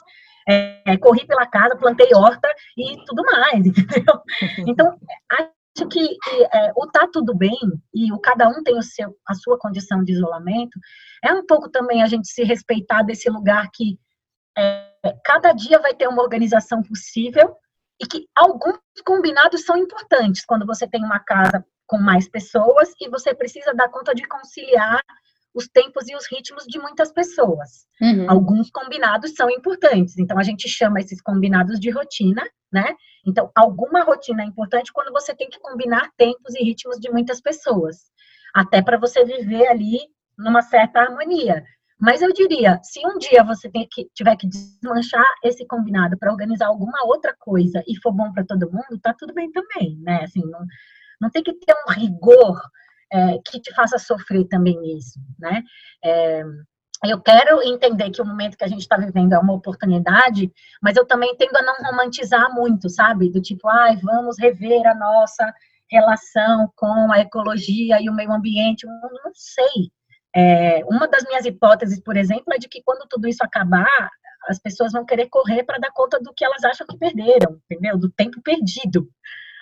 é, 0.48 0.96
corri 0.98 1.26
pela 1.26 1.46
casa, 1.46 1.76
plantei 1.76 2.14
horta 2.14 2.48
e 2.76 3.04
tudo 3.04 3.22
mais, 3.24 3.66
entendeu? 3.66 4.20
Então, 4.66 4.98
acho 5.32 5.88
que, 5.88 6.08
que 6.08 6.44
é, 6.52 6.72
o 6.76 6.86
tá 6.86 7.08
tudo 7.12 7.34
bem 7.34 7.58
e 7.92 8.12
o 8.12 8.18
cada 8.18 8.48
um 8.48 8.62
tem 8.62 8.78
o 8.78 8.82
seu, 8.82 9.14
a 9.26 9.34
sua 9.34 9.58
condição 9.58 10.04
de 10.04 10.12
isolamento, 10.12 10.78
é 11.24 11.32
um 11.32 11.44
pouco 11.44 11.68
também 11.68 12.02
a 12.02 12.06
gente 12.06 12.28
se 12.28 12.44
respeitar 12.44 13.02
desse 13.02 13.28
lugar 13.28 13.68
que 13.72 13.98
é, 14.56 14.90
cada 15.24 15.52
dia 15.52 15.78
vai 15.78 15.94
ter 15.94 16.08
uma 16.08 16.22
organização 16.22 16.82
possível 16.82 17.56
e 18.00 18.06
que 18.06 18.26
alguns 18.34 18.78
combinados 19.04 19.64
são 19.64 19.76
importantes 19.76 20.44
quando 20.44 20.66
você 20.66 20.88
tem 20.88 21.04
uma 21.04 21.18
casa 21.18 21.64
com 21.86 21.98
mais 21.98 22.28
pessoas 22.28 22.92
e 23.00 23.08
você 23.08 23.34
precisa 23.34 23.74
dar 23.74 23.88
conta 23.88 24.14
de 24.14 24.26
conciliar 24.26 25.02
os 25.52 25.68
tempos 25.68 26.08
e 26.08 26.14
os 26.14 26.30
ritmos 26.30 26.64
de 26.64 26.78
muitas 26.78 27.12
pessoas. 27.12 27.86
Uhum. 28.00 28.30
Alguns 28.30 28.70
combinados 28.70 29.34
são 29.34 29.50
importantes, 29.50 30.16
então 30.16 30.38
a 30.38 30.42
gente 30.42 30.68
chama 30.68 31.00
esses 31.00 31.20
combinados 31.20 31.78
de 31.80 31.90
rotina, 31.90 32.42
né? 32.72 32.94
Então, 33.26 33.50
alguma 33.54 34.02
rotina 34.02 34.42
é 34.42 34.46
importante 34.46 34.92
quando 34.92 35.12
você 35.12 35.34
tem 35.34 35.50
que 35.50 35.58
combinar 35.58 36.10
tempos 36.16 36.54
e 36.54 36.62
ritmos 36.62 36.98
de 36.98 37.10
muitas 37.10 37.40
pessoas, 37.40 37.96
até 38.54 38.80
para 38.80 38.96
você 38.96 39.24
viver 39.24 39.66
ali 39.66 39.98
numa 40.38 40.62
certa 40.62 41.00
harmonia. 41.00 41.64
Mas 42.00 42.22
eu 42.22 42.32
diria, 42.32 42.80
se 42.82 43.00
um 43.06 43.18
dia 43.18 43.44
você 43.44 43.68
que, 43.68 44.08
tiver 44.14 44.34
que 44.36 44.48
desmanchar 44.48 45.24
esse 45.44 45.66
combinado 45.66 46.16
para 46.18 46.32
organizar 46.32 46.68
alguma 46.68 47.04
outra 47.04 47.34
coisa 47.38 47.82
e 47.86 47.96
for 48.00 48.12
bom 48.12 48.32
para 48.32 48.44
todo 48.44 48.70
mundo, 48.72 48.98
tá 49.02 49.14
tudo 49.16 49.34
bem 49.34 49.52
também, 49.52 49.98
né? 50.00 50.24
Assim, 50.24 50.40
não, 50.46 50.64
não 51.20 51.30
tem 51.30 51.42
que 51.42 51.52
ter 51.52 51.74
um 51.86 51.92
rigor 51.92 52.58
é, 53.12 53.38
que 53.44 53.60
te 53.60 53.74
faça 53.74 53.98
sofrer 53.98 54.46
também 54.48 54.80
nisso, 54.80 55.20
né? 55.38 55.62
É, 56.02 56.42
eu 57.04 57.20
quero 57.20 57.62
entender 57.62 58.10
que 58.10 58.20
o 58.20 58.26
momento 58.26 58.56
que 58.56 58.64
a 58.64 58.68
gente 58.68 58.82
está 58.82 58.96
vivendo 58.96 59.32
é 59.34 59.38
uma 59.38 59.54
oportunidade, 59.54 60.52
mas 60.82 60.96
eu 60.96 61.06
também 61.06 61.34
tendo 61.36 61.56
a 61.56 61.62
não 61.62 61.74
romantizar 61.84 62.54
muito, 62.54 62.88
sabe? 62.90 63.30
Do 63.30 63.40
tipo, 63.40 63.68
ai, 63.68 63.96
vamos 63.96 64.38
rever 64.38 64.86
a 64.86 64.94
nossa 64.94 65.52
relação 65.90 66.70
com 66.76 67.10
a 67.10 67.18
ecologia 67.20 68.00
e 68.00 68.08
o 68.08 68.14
meio 68.14 68.32
ambiente. 68.32 68.84
Eu 68.86 68.90
não 68.90 69.32
sei. 69.34 69.90
É, 70.34 70.82
uma 70.86 71.08
das 71.08 71.24
minhas 71.24 71.44
hipóteses, 71.44 72.00
por 72.00 72.16
exemplo, 72.16 72.52
é 72.54 72.58
de 72.58 72.68
que 72.68 72.82
quando 72.84 73.06
tudo 73.08 73.26
isso 73.28 73.42
acabar, 73.44 74.10
as 74.48 74.58
pessoas 74.58 74.92
vão 74.92 75.04
querer 75.04 75.28
correr 75.28 75.64
para 75.64 75.78
dar 75.78 75.90
conta 75.92 76.18
do 76.20 76.32
que 76.34 76.44
elas 76.44 76.62
acham 76.64 76.86
que 76.86 76.96
perderam, 76.96 77.58
entendeu? 77.70 77.98
Do 77.98 78.10
tempo 78.10 78.40
perdido. 78.42 79.08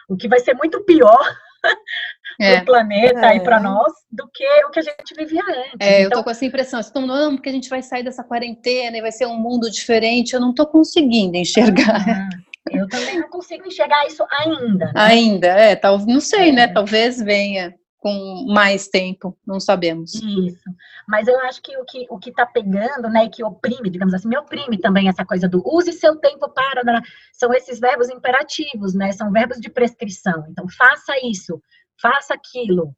O 0.09 0.17
que 0.17 0.29
vai 0.29 0.41
ser 0.41 0.55
muito 0.55 0.85
pior 0.85 1.19
É. 2.41 2.55
para 2.55 2.63
o 2.63 2.67
planeta 2.67 3.33
É. 3.33 3.37
e 3.37 3.41
para 3.41 3.59
nós 3.59 3.93
do 4.13 4.29
que 4.33 4.45
o 4.65 4.71
que 4.71 4.79
a 4.79 4.83
gente 4.83 5.13
vivia 5.17 5.43
antes. 5.43 5.77
É, 5.81 6.03
eu 6.03 6.07
então, 6.07 6.19
tô 6.19 6.25
com 6.25 6.31
essa 6.31 6.45
impressão. 6.45 6.79
Estão 6.79 7.05
não, 7.05 7.35
porque 7.35 7.49
a 7.49 7.53
gente 7.53 7.69
vai 7.69 7.83
sair 7.83 8.05
dessa 8.05 8.23
quarentena 8.23 8.97
e 8.97 9.01
vai 9.03 9.11
ser 9.11 9.27
um 9.27 9.37
mundo 9.37 9.69
diferente. 9.69 10.35
Eu 10.35 10.41
não 10.41 10.55
tô 10.55 10.65
conseguindo 10.67 11.37
enxergar 11.37 12.05
ah, 12.09 12.29
eu 12.71 12.87
também 12.89 13.19
não 13.19 13.29
consigo 13.29 13.67
enxergar 13.67 14.07
isso 14.07 14.25
ainda. 14.31 14.85
né? 14.87 14.93
ainda. 14.95 15.47
É, 15.49 15.75
tal, 15.75 15.99
não 16.07 16.21
sei, 16.21 16.51
É. 16.51 16.53
né? 16.53 16.69
Talvez 16.69 17.19
venha 17.21 17.75
com 17.99 18.47
mais 18.49 18.87
tempo, 18.89 19.37
não 19.47 19.59
sabemos. 19.59 20.15
Isso. 20.15 20.71
Mas 21.07 21.27
eu 21.27 21.39
acho 21.41 21.61
que 21.61 21.77
o 21.77 21.85
que 21.85 22.07
o 22.09 22.19
que 22.19 22.31
está 22.31 22.47
pegando, 22.47 23.09
né, 23.09 23.25
e 23.25 23.29
que 23.29 23.43
oprime, 23.43 23.91
digamos 23.91 24.15
assim, 24.15 24.29
me 24.29 24.39
oprime 24.39 24.79
também 24.79 25.09
essa 25.09 25.25
coisa 25.25 25.49
do 25.49 25.63
use 25.67 25.93
seu 25.93 26.17
tempo 26.17 26.49
para, 26.51 26.85
né, 26.85 27.01
são 27.33 27.53
esses 27.53 27.81
verbos 27.81 28.09
imperativos, 28.09 28.95
né? 28.95 29.13
São 29.13 29.33
verbos 29.33 29.61
de 29.61 29.69
prescrição. 29.69 30.47
Então, 30.49 30.67
faça 30.69 31.15
isso, 31.25 31.61
faça 32.01 32.35
aquilo, 32.35 32.95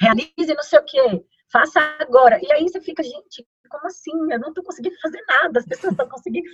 realize 0.00 0.54
não 0.54 0.62
sei 0.62 0.78
o 0.78 0.84
quê, 0.84 1.24
faça 1.52 1.80
agora. 1.98 2.38
E 2.40 2.52
aí 2.52 2.62
você 2.62 2.80
fica, 2.80 3.02
gente, 3.02 3.44
como 3.68 3.86
assim? 3.86 4.12
Eu 4.30 4.38
não 4.38 4.48
estou 4.48 4.64
conseguindo 4.64 4.96
fazer 5.00 5.22
nada, 5.28 5.58
as 5.58 5.66
pessoas 5.66 5.92
estão 5.92 6.08
conseguindo 6.08 6.48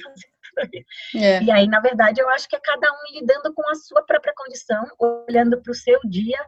fazer. 0.55 0.85
É. 1.15 1.43
E 1.43 1.51
aí, 1.51 1.67
na 1.67 1.81
verdade, 1.81 2.21
eu 2.21 2.29
acho 2.31 2.49
que 2.49 2.57
é 2.57 2.61
cada 2.61 2.91
um 2.91 3.19
lidando 3.19 3.53
com 3.55 3.69
a 3.69 3.75
sua 3.75 4.03
própria 4.03 4.33
condição, 4.37 4.87
olhando 4.99 5.61
para 5.61 5.73
o 5.73 5.75
seu 5.75 5.99
dia. 6.05 6.39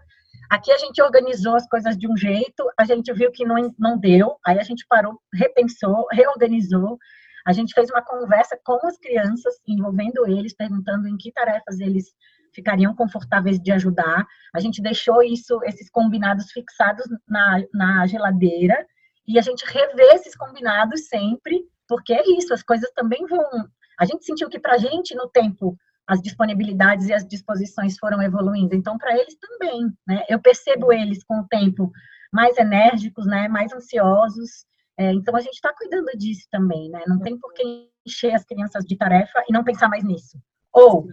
Aqui 0.50 0.72
a 0.72 0.78
gente 0.78 1.02
organizou 1.02 1.54
as 1.54 1.68
coisas 1.68 1.96
de 1.96 2.08
um 2.08 2.16
jeito, 2.16 2.64
a 2.78 2.84
gente 2.84 3.12
viu 3.12 3.30
que 3.30 3.44
não, 3.44 3.56
não 3.78 3.98
deu, 3.98 4.36
aí 4.46 4.58
a 4.58 4.62
gente 4.62 4.86
parou, 4.88 5.20
repensou, 5.34 6.06
reorganizou. 6.10 6.98
A 7.46 7.52
gente 7.52 7.74
fez 7.74 7.90
uma 7.90 8.02
conversa 8.02 8.58
com 8.64 8.78
as 8.86 8.98
crianças, 8.98 9.54
envolvendo 9.66 10.26
eles, 10.26 10.54
perguntando 10.54 11.06
em 11.08 11.16
que 11.16 11.32
tarefas 11.32 11.80
eles 11.80 12.06
ficariam 12.54 12.94
confortáveis 12.94 13.60
de 13.60 13.72
ajudar. 13.72 14.26
A 14.54 14.60
gente 14.60 14.82
deixou 14.82 15.22
isso, 15.22 15.60
esses 15.64 15.88
combinados 15.90 16.50
fixados 16.50 17.06
na, 17.28 17.62
na 17.72 18.06
geladeira 18.06 18.86
e 19.26 19.38
a 19.38 19.42
gente 19.42 19.64
rever 19.66 20.14
esses 20.14 20.34
combinados 20.34 21.08
sempre, 21.08 21.62
porque 21.86 22.14
é 22.14 22.22
isso, 22.36 22.52
as 22.54 22.62
coisas 22.62 22.90
também 22.92 23.24
vão. 23.26 23.68
A 23.98 24.04
gente 24.04 24.24
sentiu 24.24 24.48
que 24.48 24.58
para 24.58 24.74
a 24.74 24.78
gente, 24.78 25.14
no 25.14 25.28
tempo, 25.28 25.76
as 26.08 26.22
disponibilidades 26.22 27.06
e 27.06 27.12
as 27.12 27.26
disposições 27.26 27.98
foram 27.98 28.22
evoluindo, 28.22 28.74
então 28.74 28.96
para 28.96 29.12
eles 29.12 29.36
também, 29.36 29.92
né? 30.06 30.22
Eu 30.26 30.40
percebo 30.40 30.90
eles 30.90 31.22
com 31.22 31.40
o 31.40 31.46
tempo 31.46 31.92
mais 32.32 32.56
enérgicos, 32.56 33.26
né? 33.26 33.46
Mais 33.46 33.72
ansiosos. 33.74 34.66
É, 34.98 35.12
então 35.12 35.36
a 35.36 35.40
gente 35.40 35.54
está 35.54 35.72
cuidando 35.74 36.10
disso 36.16 36.48
também, 36.50 36.88
né? 36.90 37.02
Não 37.06 37.20
tem 37.20 37.38
por 37.38 37.52
que 37.52 37.90
encher 38.06 38.34
as 38.34 38.44
crianças 38.44 38.84
de 38.84 38.96
tarefa 38.96 39.44
e 39.48 39.52
não 39.52 39.62
pensar 39.62 39.88
mais 39.88 40.02
nisso. 40.02 40.38
Ou 40.72 41.06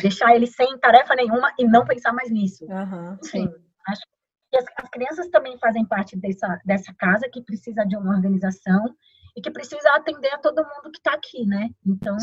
deixar 0.00 0.34
eles 0.36 0.54
sem 0.54 0.78
tarefa 0.78 1.14
nenhuma 1.16 1.52
e 1.58 1.66
não 1.66 1.84
pensar 1.84 2.12
mais 2.12 2.30
nisso. 2.30 2.64
Uhum, 2.66 3.18
Enfim, 3.24 3.50
acho 3.88 4.02
que 4.50 4.58
as, 4.58 4.64
as, 4.76 4.88
crianças 4.90 5.28
também 5.28 5.58
fazem 5.58 5.84
parte 5.84 6.16
dessa, 6.16 6.60
dessa 6.64 6.94
casa 6.94 7.28
que 7.32 7.42
precisa 7.42 7.84
de 7.84 7.96
uma 7.96 8.14
organização 8.14 8.94
e 9.36 9.40
que 9.40 9.50
precisa 9.50 9.90
atender 9.90 10.32
a 10.32 10.38
todo 10.38 10.62
mundo 10.62 10.92
que 10.92 10.98
está 10.98 11.14
aqui, 11.14 11.44
né? 11.46 11.68
Então, 11.84 12.16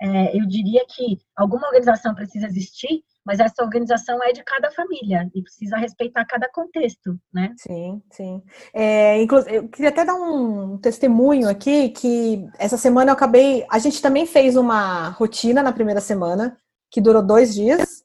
é, 0.00 0.36
eu 0.36 0.46
diria 0.46 0.84
que 0.88 1.18
alguma 1.36 1.66
organização 1.66 2.14
precisa 2.14 2.46
existir, 2.46 3.02
mas 3.24 3.40
essa 3.40 3.62
organização 3.62 4.22
é 4.22 4.32
de 4.32 4.42
cada 4.44 4.70
família 4.70 5.30
e 5.34 5.42
precisa 5.42 5.76
respeitar 5.76 6.24
cada 6.26 6.48
contexto, 6.52 7.18
né? 7.32 7.54
Sim, 7.56 8.02
sim. 8.10 8.42
É, 8.74 9.22
inclusive, 9.22 9.56
eu 9.56 9.68
queria 9.68 9.88
até 9.88 10.04
dar 10.04 10.14
um 10.14 10.76
testemunho 10.78 11.48
aqui 11.48 11.88
que 11.90 12.46
essa 12.58 12.76
semana 12.76 13.10
eu 13.10 13.14
acabei. 13.14 13.64
A 13.70 13.78
gente 13.78 14.02
também 14.02 14.26
fez 14.26 14.56
uma 14.56 15.08
rotina 15.10 15.62
na 15.62 15.72
primeira 15.72 16.00
semana 16.00 16.56
que 16.90 17.00
durou 17.00 17.22
dois 17.22 17.54
dias. 17.54 18.04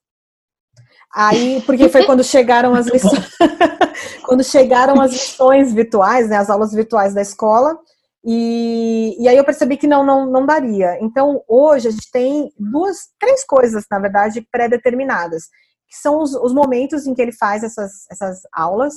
Aí, 1.14 1.62
porque 1.66 1.90
foi 1.90 2.06
quando 2.06 2.24
chegaram 2.26 2.74
as 2.74 2.88
lições, 2.88 3.30
quando 4.24 4.44
chegaram 4.44 5.02
as 5.02 5.12
lições 5.12 5.74
virtuais, 5.74 6.30
né, 6.30 6.38
as 6.38 6.50
aulas 6.50 6.72
virtuais 6.72 7.14
da 7.14 7.22
escola, 7.22 7.78
e, 8.24 9.16
e 9.20 9.28
aí 9.28 9.38
eu 9.38 9.46
percebi 9.46 9.78
que 9.78 9.88
não, 9.88 10.04
não, 10.06 10.30
não 10.30 10.46
daria. 10.46 10.98
Então, 11.02 11.44
hoje 11.48 11.88
a 11.88 11.92
gente 11.92 12.12
tem 12.12 12.52
duas, 12.58 13.10
três 13.20 13.46
coisas, 13.46 13.86
na 13.90 14.00
verdade, 14.00 14.46
pré-determinadas, 14.52 15.44
que 15.88 15.98
são 15.98 16.22
os, 16.22 16.34
os, 16.36 16.54
momentos 16.54 17.08
em 17.08 17.14
que 17.14 17.22
ele 17.22 17.32
faz 17.32 17.64
essas, 17.64 18.06
essas 18.12 18.42
aulas, 18.52 18.94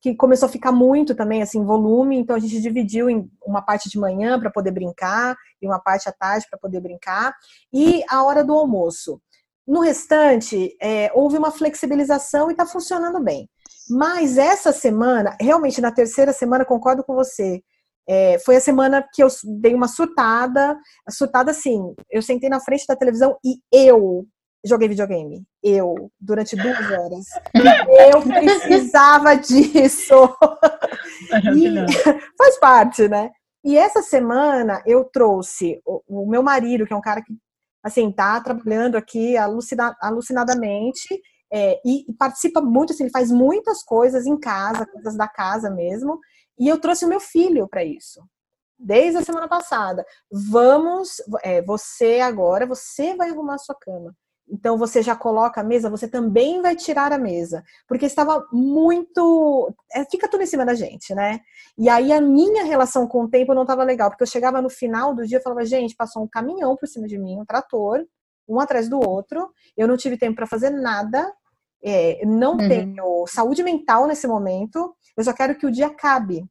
que 0.00 0.14
começou 0.14 0.46
a 0.46 0.52
ficar 0.52 0.70
muito 0.70 1.14
também, 1.14 1.42
assim, 1.42 1.64
volume, 1.64 2.16
então 2.16 2.36
a 2.36 2.38
gente 2.38 2.60
dividiu 2.60 3.10
em 3.10 3.28
uma 3.44 3.62
parte 3.62 3.88
de 3.88 3.98
manhã 3.98 4.38
para 4.38 4.50
poder 4.50 4.70
brincar, 4.70 5.34
e 5.60 5.66
uma 5.66 5.80
parte 5.80 6.08
à 6.08 6.12
tarde 6.12 6.46
para 6.48 6.58
poder 6.58 6.80
brincar, 6.80 7.34
e 7.72 8.04
a 8.08 8.22
hora 8.22 8.44
do 8.44 8.52
almoço. 8.52 9.20
No 9.66 9.80
restante, 9.80 10.76
é, 10.80 11.10
houve 11.14 11.36
uma 11.36 11.50
flexibilização 11.50 12.48
e 12.48 12.52
está 12.52 12.64
funcionando 12.64 13.22
bem. 13.22 13.50
Mas 13.90 14.38
essa 14.38 14.72
semana, 14.72 15.36
realmente 15.40 15.80
na 15.80 15.90
terceira 15.90 16.32
semana, 16.32 16.64
concordo 16.64 17.02
com 17.02 17.14
você, 17.14 17.62
é, 18.08 18.38
foi 18.38 18.56
a 18.56 18.60
semana 18.60 19.06
que 19.12 19.22
eu 19.22 19.28
dei 19.60 19.74
uma 19.74 19.86
surtada, 19.86 20.78
surtada 21.10 21.50
assim, 21.50 21.94
eu 22.10 22.22
sentei 22.22 22.48
na 22.48 22.60
frente 22.60 22.86
da 22.88 22.96
televisão 22.96 23.36
e 23.44 23.60
eu 23.72 24.26
joguei 24.64 24.88
videogame. 24.88 25.44
Eu, 25.62 26.10
durante 26.20 26.56
duas 26.56 26.90
horas. 26.90 27.26
eu 28.12 28.22
precisava 28.22 29.36
disso. 29.36 30.36
e 31.54 31.74
faz 32.36 32.58
parte, 32.58 33.08
né? 33.08 33.30
E 33.64 33.76
essa 33.76 34.02
semana 34.02 34.82
eu 34.86 35.04
trouxe 35.04 35.80
o, 35.84 36.24
o 36.24 36.30
meu 36.30 36.42
marido, 36.42 36.86
que 36.86 36.92
é 36.92 36.96
um 36.96 37.02
cara 37.02 37.22
que 37.22 37.34
assim, 37.82 38.10
tá 38.10 38.40
trabalhando 38.40 38.96
aqui 38.96 39.36
alucina, 39.36 39.94
alucinadamente 40.00 41.08
é, 41.52 41.80
e, 41.84 42.10
e, 42.10 42.12
participa 42.14 42.60
muito, 42.60 42.92
assim, 42.92 43.04
ele 43.04 43.12
faz 43.12 43.30
muitas 43.30 43.82
coisas 43.82 44.26
em 44.26 44.38
casa, 44.38 44.86
coisas 44.86 45.16
da 45.16 45.26
casa 45.26 45.70
mesmo. 45.70 46.18
E 46.58 46.68
eu 46.68 46.80
trouxe 46.80 47.04
o 47.04 47.08
meu 47.08 47.20
filho 47.20 47.68
para 47.68 47.84
isso. 47.84 48.22
Desde 48.78 49.18
a 49.18 49.24
semana 49.24 49.48
passada. 49.48 50.04
Vamos, 50.30 51.22
é, 51.42 51.62
você 51.62 52.20
agora, 52.20 52.66
você 52.66 53.14
vai 53.16 53.30
arrumar 53.30 53.54
a 53.54 53.58
sua 53.58 53.74
cama. 53.74 54.14
Então 54.50 54.78
você 54.78 55.02
já 55.02 55.14
coloca 55.14 55.60
a 55.60 55.64
mesa, 55.64 55.90
você 55.90 56.08
também 56.08 56.62
vai 56.62 56.74
tirar 56.74 57.12
a 57.12 57.18
mesa, 57.18 57.62
porque 57.86 58.06
estava 58.06 58.46
muito, 58.50 59.74
é, 59.92 60.04
fica 60.06 60.28
tudo 60.28 60.42
em 60.42 60.46
cima 60.46 60.64
da 60.64 60.74
gente, 60.74 61.14
né? 61.14 61.40
E 61.76 61.88
aí 61.88 62.12
a 62.12 62.20
minha 62.20 62.64
relação 62.64 63.06
com 63.06 63.24
o 63.24 63.28
tempo 63.28 63.54
não 63.54 63.62
estava 63.62 63.84
legal, 63.84 64.08
porque 64.08 64.22
eu 64.22 64.28
chegava 64.28 64.62
no 64.62 64.70
final 64.70 65.14
do 65.14 65.26
dia 65.26 65.38
e 65.38 65.42
falava, 65.42 65.64
gente, 65.64 65.94
passou 65.94 66.22
um 66.22 66.28
caminhão 66.28 66.76
por 66.76 66.88
cima 66.88 67.06
de 67.06 67.18
mim, 67.18 67.38
um 67.38 67.44
trator, 67.44 68.04
um 68.48 68.58
atrás 68.58 68.88
do 68.88 68.98
outro, 68.98 69.52
eu 69.76 69.86
não 69.86 69.96
tive 69.96 70.16
tempo 70.16 70.36
para 70.36 70.46
fazer 70.46 70.70
nada, 70.70 71.30
é, 71.84 72.24
não 72.24 72.52
uhum. 72.52 72.68
tenho 72.68 73.26
saúde 73.26 73.62
mental 73.62 74.06
nesse 74.06 74.26
momento, 74.26 74.94
eu 75.18 75.24
só 75.24 75.32
quero 75.32 75.56
que 75.56 75.66
o 75.66 75.70
dia 75.70 75.88
acabe. 75.88 76.46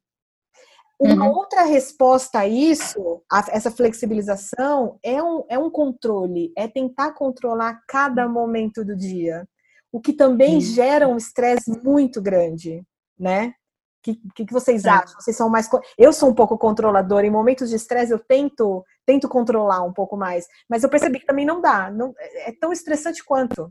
Uma 1.00 1.26
uhum. 1.26 1.32
outra 1.32 1.64
resposta 1.64 2.40
a 2.40 2.48
isso, 2.48 3.22
a 3.32 3.46
essa 3.50 3.70
flexibilização, 3.70 4.98
é 5.04 5.22
um, 5.22 5.46
é 5.48 5.58
um 5.58 5.70
controle, 5.70 6.52
é 6.58 6.68
tentar 6.68 7.12
controlar 7.14 7.82
cada 7.88 8.28
momento 8.28 8.84
do 8.84 8.96
dia, 8.96 9.48
o 9.92 10.02
que 10.02 10.12
também 10.12 10.56
uhum. 10.56 10.62
gera 10.62 11.08
um 11.08 11.16
estresse 11.16 11.72
muito 11.84 12.22
grande, 12.22 12.84
né? 13.18 13.54
O 14.00 14.34
que, 14.34 14.46
que, 14.46 14.54
vocês 14.54 14.86
é. 14.86 14.90
acham? 14.90 15.20
Vocês 15.20 15.36
são 15.36 15.50
mais. 15.50 15.70
Eu 15.98 16.14
sou 16.14 16.30
um 16.30 16.34
pouco 16.34 16.58
controladora. 16.58 17.28
Em 17.28 17.32
momentos 17.32 17.70
de 17.70 17.76
estresse, 17.76 18.14
eu 18.14 18.20
tento, 18.20 18.84
tento 19.06 19.28
controlar 19.28 19.84
um 19.84 19.92
pouco 19.92 20.16
mais. 20.16 20.46
Mas 20.70 20.82
eu 20.82 20.90
percebi 20.90 21.20
que 21.20 21.26
também 21.26 21.46
não 21.46 21.60
dá. 21.60 21.92
Não, 21.92 22.14
é 22.18 22.54
tão 22.54 22.72
estressante 22.72 23.24
quanto. 23.24 23.70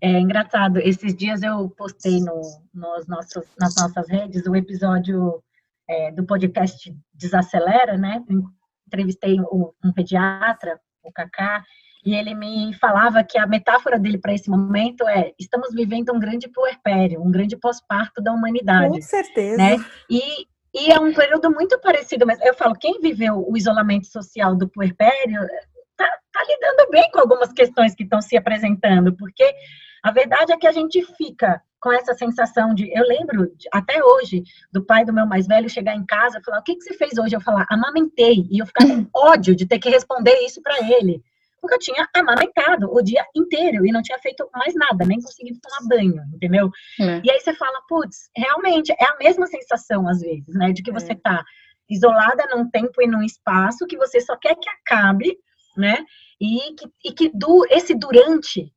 É 0.00 0.18
engraçado. 0.20 0.78
Esses 0.78 1.14
dias 1.14 1.42
eu 1.42 1.68
postei 1.70 2.20
no, 2.20 2.40
nos 2.72 3.06
nossos, 3.06 3.44
nas 3.58 3.74
nossas 3.76 4.08
redes 4.08 4.46
o 4.46 4.54
episódio 4.54 5.42
é, 5.88 6.12
do 6.12 6.24
podcast 6.24 6.94
Desacelera, 7.12 7.96
né? 7.96 8.22
Entrevistei 8.86 9.40
um, 9.40 9.70
um 9.84 9.92
pediatra, 9.92 10.78
o 11.02 11.12
Cacá, 11.12 11.64
e 12.04 12.14
ele 12.14 12.34
me 12.34 12.72
falava 12.74 13.24
que 13.24 13.36
a 13.36 13.46
metáfora 13.46 13.98
dele 13.98 14.18
para 14.18 14.32
esse 14.32 14.48
momento 14.48 15.06
é: 15.08 15.32
estamos 15.38 15.74
vivendo 15.74 16.12
um 16.14 16.18
grande 16.18 16.48
puerpério, 16.48 17.20
um 17.20 17.30
grande 17.30 17.56
pós-parto 17.56 18.22
da 18.22 18.32
humanidade. 18.32 18.94
Com 18.94 19.02
certeza. 19.02 19.56
Né? 19.56 19.76
E, 20.08 20.46
e 20.74 20.92
é 20.92 20.98
um 21.00 21.12
período 21.12 21.50
muito 21.50 21.78
parecido, 21.80 22.24
mas 22.26 22.40
eu 22.40 22.54
falo, 22.54 22.74
quem 22.74 23.00
viveu 23.00 23.44
o 23.46 23.56
isolamento 23.56 24.06
social 24.06 24.54
do 24.54 24.68
puerpério 24.68 25.42
está 25.90 26.06
tá 26.32 26.44
lidando 26.48 26.90
bem 26.90 27.10
com 27.10 27.18
algumas 27.18 27.52
questões 27.52 27.94
que 27.94 28.04
estão 28.04 28.22
se 28.22 28.36
apresentando, 28.36 29.14
porque 29.16 29.44
a 30.02 30.12
verdade 30.12 30.52
é 30.52 30.56
que 30.56 30.66
a 30.66 30.72
gente 30.72 31.02
fica 31.16 31.62
com 31.80 31.92
essa 31.92 32.14
sensação 32.14 32.74
de. 32.74 32.90
Eu 32.92 33.04
lembro 33.04 33.52
até 33.72 34.02
hoje 34.02 34.42
do 34.72 34.84
pai 34.84 35.04
do 35.04 35.12
meu 35.12 35.26
mais 35.26 35.46
velho 35.46 35.68
chegar 35.68 35.94
em 35.94 36.04
casa 36.04 36.38
e 36.38 36.44
falar: 36.44 36.60
O 36.60 36.62
que, 36.62 36.76
que 36.76 36.82
você 36.82 36.94
fez 36.94 37.18
hoje? 37.18 37.34
Eu 37.34 37.40
falar: 37.40 37.66
Amamentei. 37.70 38.46
E 38.50 38.58
eu 38.58 38.66
ficar 38.66 38.86
com 38.86 39.06
ódio 39.14 39.54
de 39.54 39.66
ter 39.66 39.78
que 39.78 39.88
responder 39.88 40.34
isso 40.44 40.60
para 40.62 40.78
ele. 40.96 41.22
Porque 41.60 41.74
eu 41.74 41.78
tinha 41.78 42.08
amamentado 42.14 42.88
o 42.92 43.02
dia 43.02 43.24
inteiro 43.34 43.84
e 43.84 43.90
não 43.90 44.00
tinha 44.00 44.18
feito 44.20 44.48
mais 44.54 44.74
nada, 44.76 45.04
nem 45.04 45.20
conseguido 45.20 45.58
tomar 45.60 45.88
banho, 45.88 46.22
entendeu? 46.32 46.70
É. 47.00 47.20
E 47.24 47.30
aí 47.30 47.40
você 47.40 47.52
fala: 47.54 47.80
Putz, 47.88 48.30
realmente 48.36 48.92
é 48.92 49.04
a 49.04 49.16
mesma 49.18 49.46
sensação 49.46 50.08
às 50.08 50.20
vezes, 50.20 50.54
né? 50.54 50.72
De 50.72 50.82
que 50.82 50.92
você 50.92 51.12
é. 51.12 51.16
tá 51.16 51.44
isolada 51.88 52.46
num 52.54 52.68
tempo 52.70 53.00
e 53.00 53.06
num 53.06 53.22
espaço 53.22 53.86
que 53.86 53.96
você 53.96 54.20
só 54.20 54.36
quer 54.36 54.54
que 54.54 54.68
acabe, 54.68 55.36
né? 55.76 56.04
E 56.40 56.74
que, 56.74 56.86
e 57.04 57.12
que 57.12 57.30
do, 57.34 57.66
esse 57.70 57.94
durante, 57.94 58.72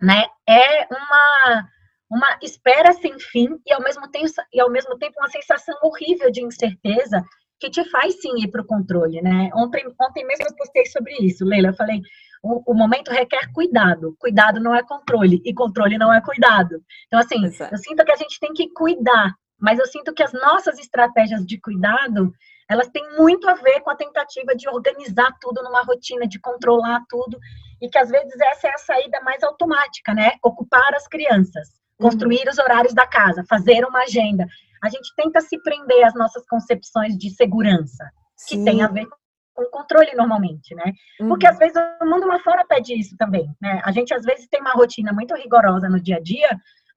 né, 0.00 0.24
é 0.48 0.86
uma 0.86 1.68
uma 2.10 2.38
espera 2.42 2.92
sem 2.94 3.18
fim 3.18 3.48
e 3.66 3.72
ao 3.72 3.82
mesmo 3.82 4.08
tempo, 4.10 4.30
e 4.52 4.60
ao 4.60 4.70
mesmo 4.70 4.96
tempo 4.96 5.18
uma 5.18 5.28
sensação 5.28 5.76
horrível 5.82 6.30
de 6.30 6.42
incerteza 6.42 7.22
que 7.60 7.68
te 7.68 7.84
faz 7.90 8.20
sim 8.20 8.32
ir 8.38 8.48
para 8.48 8.62
o 8.62 8.66
controle, 8.66 9.20
né? 9.20 9.50
Ontem, 9.54 9.84
ontem 10.00 10.24
mesmo 10.24 10.46
eu 10.48 10.56
postei 10.56 10.86
sobre 10.86 11.12
isso, 11.20 11.44
Leila. 11.44 11.68
Eu 11.68 11.74
falei, 11.74 12.00
o, 12.42 12.72
o, 12.72 12.74
momento 12.74 13.10
requer 13.10 13.52
cuidado. 13.52 14.16
Cuidado 14.18 14.60
não 14.60 14.74
é 14.74 14.82
controle 14.82 15.42
e 15.44 15.52
controle 15.52 15.98
não 15.98 16.12
é 16.12 16.20
cuidado. 16.20 16.82
Então, 17.06 17.18
assim, 17.18 17.44
Exato. 17.44 17.74
eu 17.74 17.78
sinto 17.78 18.04
que 18.04 18.12
a 18.12 18.16
gente 18.16 18.38
tem 18.38 18.52
que 18.52 18.72
cuidar, 18.72 19.34
mas 19.58 19.78
eu 19.78 19.86
sinto 19.86 20.14
que 20.14 20.22
as 20.22 20.32
nossas 20.32 20.78
estratégias 20.78 21.44
de 21.44 21.60
cuidado 21.60 22.32
elas 22.70 22.88
têm 22.88 23.02
muito 23.16 23.48
a 23.48 23.54
ver 23.54 23.80
com 23.80 23.90
a 23.90 23.96
tentativa 23.96 24.54
de 24.54 24.68
organizar 24.68 25.34
tudo 25.40 25.62
numa 25.62 25.82
rotina, 25.82 26.28
de 26.28 26.38
controlar 26.38 27.02
tudo, 27.08 27.38
e 27.80 27.88
que 27.88 27.98
às 27.98 28.08
vezes 28.08 28.38
essa 28.40 28.68
é 28.68 28.72
a 28.72 28.78
saída 28.78 29.20
mais 29.20 29.42
automática, 29.42 30.14
né? 30.14 30.32
Ocupar 30.42 30.94
as 30.94 31.06
crianças 31.06 31.78
construir 31.98 32.44
uhum. 32.44 32.50
os 32.50 32.58
horários 32.58 32.94
da 32.94 33.06
casa, 33.06 33.44
fazer 33.48 33.84
uma 33.84 34.00
agenda. 34.00 34.46
A 34.82 34.88
gente 34.88 35.12
tenta 35.16 35.40
se 35.40 35.60
prender 35.60 36.06
às 36.06 36.14
nossas 36.14 36.46
concepções 36.46 37.16
de 37.18 37.30
segurança, 37.30 38.08
que 38.48 38.56
Sim. 38.56 38.64
tem 38.64 38.82
a 38.82 38.88
ver 38.88 39.06
com 39.52 39.64
controle 39.66 40.14
normalmente, 40.14 40.74
né? 40.74 40.92
Uhum. 41.20 41.28
Porque 41.28 41.46
às 41.46 41.58
vezes 41.58 41.76
o 42.00 42.06
mundo 42.06 42.28
lá 42.28 42.38
fora 42.38 42.64
pede 42.64 42.94
isso 42.94 43.16
também, 43.16 43.52
né? 43.60 43.82
A 43.84 43.90
gente 43.90 44.14
às 44.14 44.22
vezes 44.22 44.46
tem 44.48 44.60
uma 44.60 44.72
rotina 44.72 45.12
muito 45.12 45.34
rigorosa 45.34 45.88
no 45.88 46.00
dia 46.00 46.16
a 46.16 46.20
dia, 46.20 46.48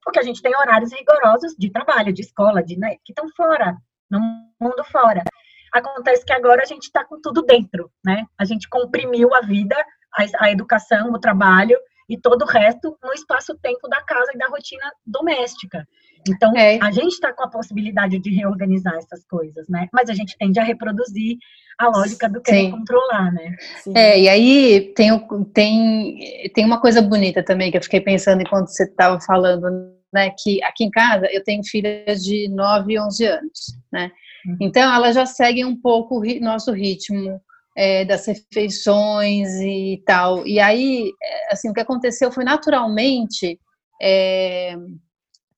porque 0.04 0.20
a 0.20 0.22
gente 0.22 0.40
tem 0.40 0.56
horários 0.56 0.92
rigorosos 0.92 1.54
de 1.58 1.70
trabalho, 1.70 2.12
de 2.12 2.22
escola, 2.22 2.62
de 2.62 2.78
né, 2.78 2.96
que 3.04 3.12
estão 3.12 3.28
fora, 3.36 3.76
no 4.08 4.20
mundo 4.60 4.84
fora. 4.84 5.24
Acontece 5.72 6.24
que 6.24 6.32
agora 6.32 6.62
a 6.62 6.66
gente 6.66 6.84
está 6.84 7.04
com 7.04 7.20
tudo 7.20 7.42
dentro, 7.42 7.90
né? 8.04 8.26
A 8.38 8.44
gente 8.44 8.68
comprimiu 8.68 9.34
a 9.34 9.40
vida, 9.40 9.74
a, 10.14 10.46
a 10.46 10.50
educação, 10.50 11.12
o 11.12 11.18
trabalho, 11.18 11.76
e 12.08 12.18
todo 12.18 12.42
o 12.42 12.46
resto 12.46 12.96
no 13.02 13.12
espaço-tempo 13.12 13.88
da 13.88 14.02
casa 14.02 14.32
e 14.34 14.38
da 14.38 14.46
rotina 14.48 14.84
doméstica. 15.06 15.86
Então, 16.28 16.52
é. 16.56 16.78
a 16.80 16.90
gente 16.90 17.12
está 17.12 17.32
com 17.32 17.42
a 17.42 17.50
possibilidade 17.50 18.18
de 18.18 18.30
reorganizar 18.30 18.94
essas 18.94 19.24
coisas, 19.24 19.66
né? 19.68 19.88
Mas 19.92 20.08
a 20.08 20.14
gente 20.14 20.36
tende 20.38 20.60
a 20.60 20.62
reproduzir 20.62 21.36
a 21.78 21.88
lógica 21.88 22.28
do 22.28 22.40
querer 22.40 22.66
Sim. 22.66 22.70
controlar, 22.70 23.32
né? 23.32 23.56
Sim. 23.82 23.92
É, 23.96 24.20
e 24.20 24.28
aí 24.28 24.92
tem, 24.94 25.10
tem, 25.52 26.50
tem 26.54 26.64
uma 26.64 26.80
coisa 26.80 27.02
bonita 27.02 27.42
também 27.42 27.70
que 27.70 27.78
eu 27.78 27.82
fiquei 27.82 28.00
pensando 28.00 28.42
enquanto 28.42 28.68
você 28.68 28.84
estava 28.84 29.20
falando, 29.20 29.68
né? 30.12 30.30
Que 30.38 30.62
aqui 30.62 30.84
em 30.84 30.90
casa 30.90 31.26
eu 31.32 31.42
tenho 31.42 31.64
filhas 31.64 32.22
de 32.22 32.48
9 32.48 32.92
e 32.92 33.00
11 33.00 33.24
anos, 33.24 33.60
né? 33.92 34.12
Uhum. 34.46 34.56
Então, 34.60 34.94
elas 34.94 35.14
já 35.14 35.26
seguem 35.26 35.64
um 35.64 35.80
pouco 35.80 36.20
o 36.20 36.40
nosso 36.40 36.72
ritmo 36.72 37.40
é, 37.76 38.04
das 38.04 38.26
refeições 38.26 39.48
e 39.60 40.02
tal. 40.06 40.46
E 40.46 40.60
aí, 40.60 41.10
é, 41.22 41.52
assim, 41.52 41.70
o 41.70 41.72
que 41.72 41.80
aconteceu 41.80 42.30
foi 42.30 42.44
naturalmente, 42.44 43.58
é, 44.00 44.74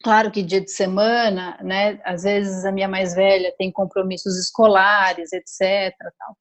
claro 0.02 0.30
que 0.30 0.42
dia 0.42 0.60
de 0.60 0.70
semana, 0.70 1.58
né? 1.62 2.00
Às 2.04 2.22
vezes 2.22 2.64
a 2.64 2.72
minha 2.72 2.88
mais 2.88 3.14
velha 3.14 3.52
tem 3.58 3.72
compromissos 3.72 4.38
escolares, 4.38 5.32
etc. 5.32 5.94
Tal. 6.18 6.36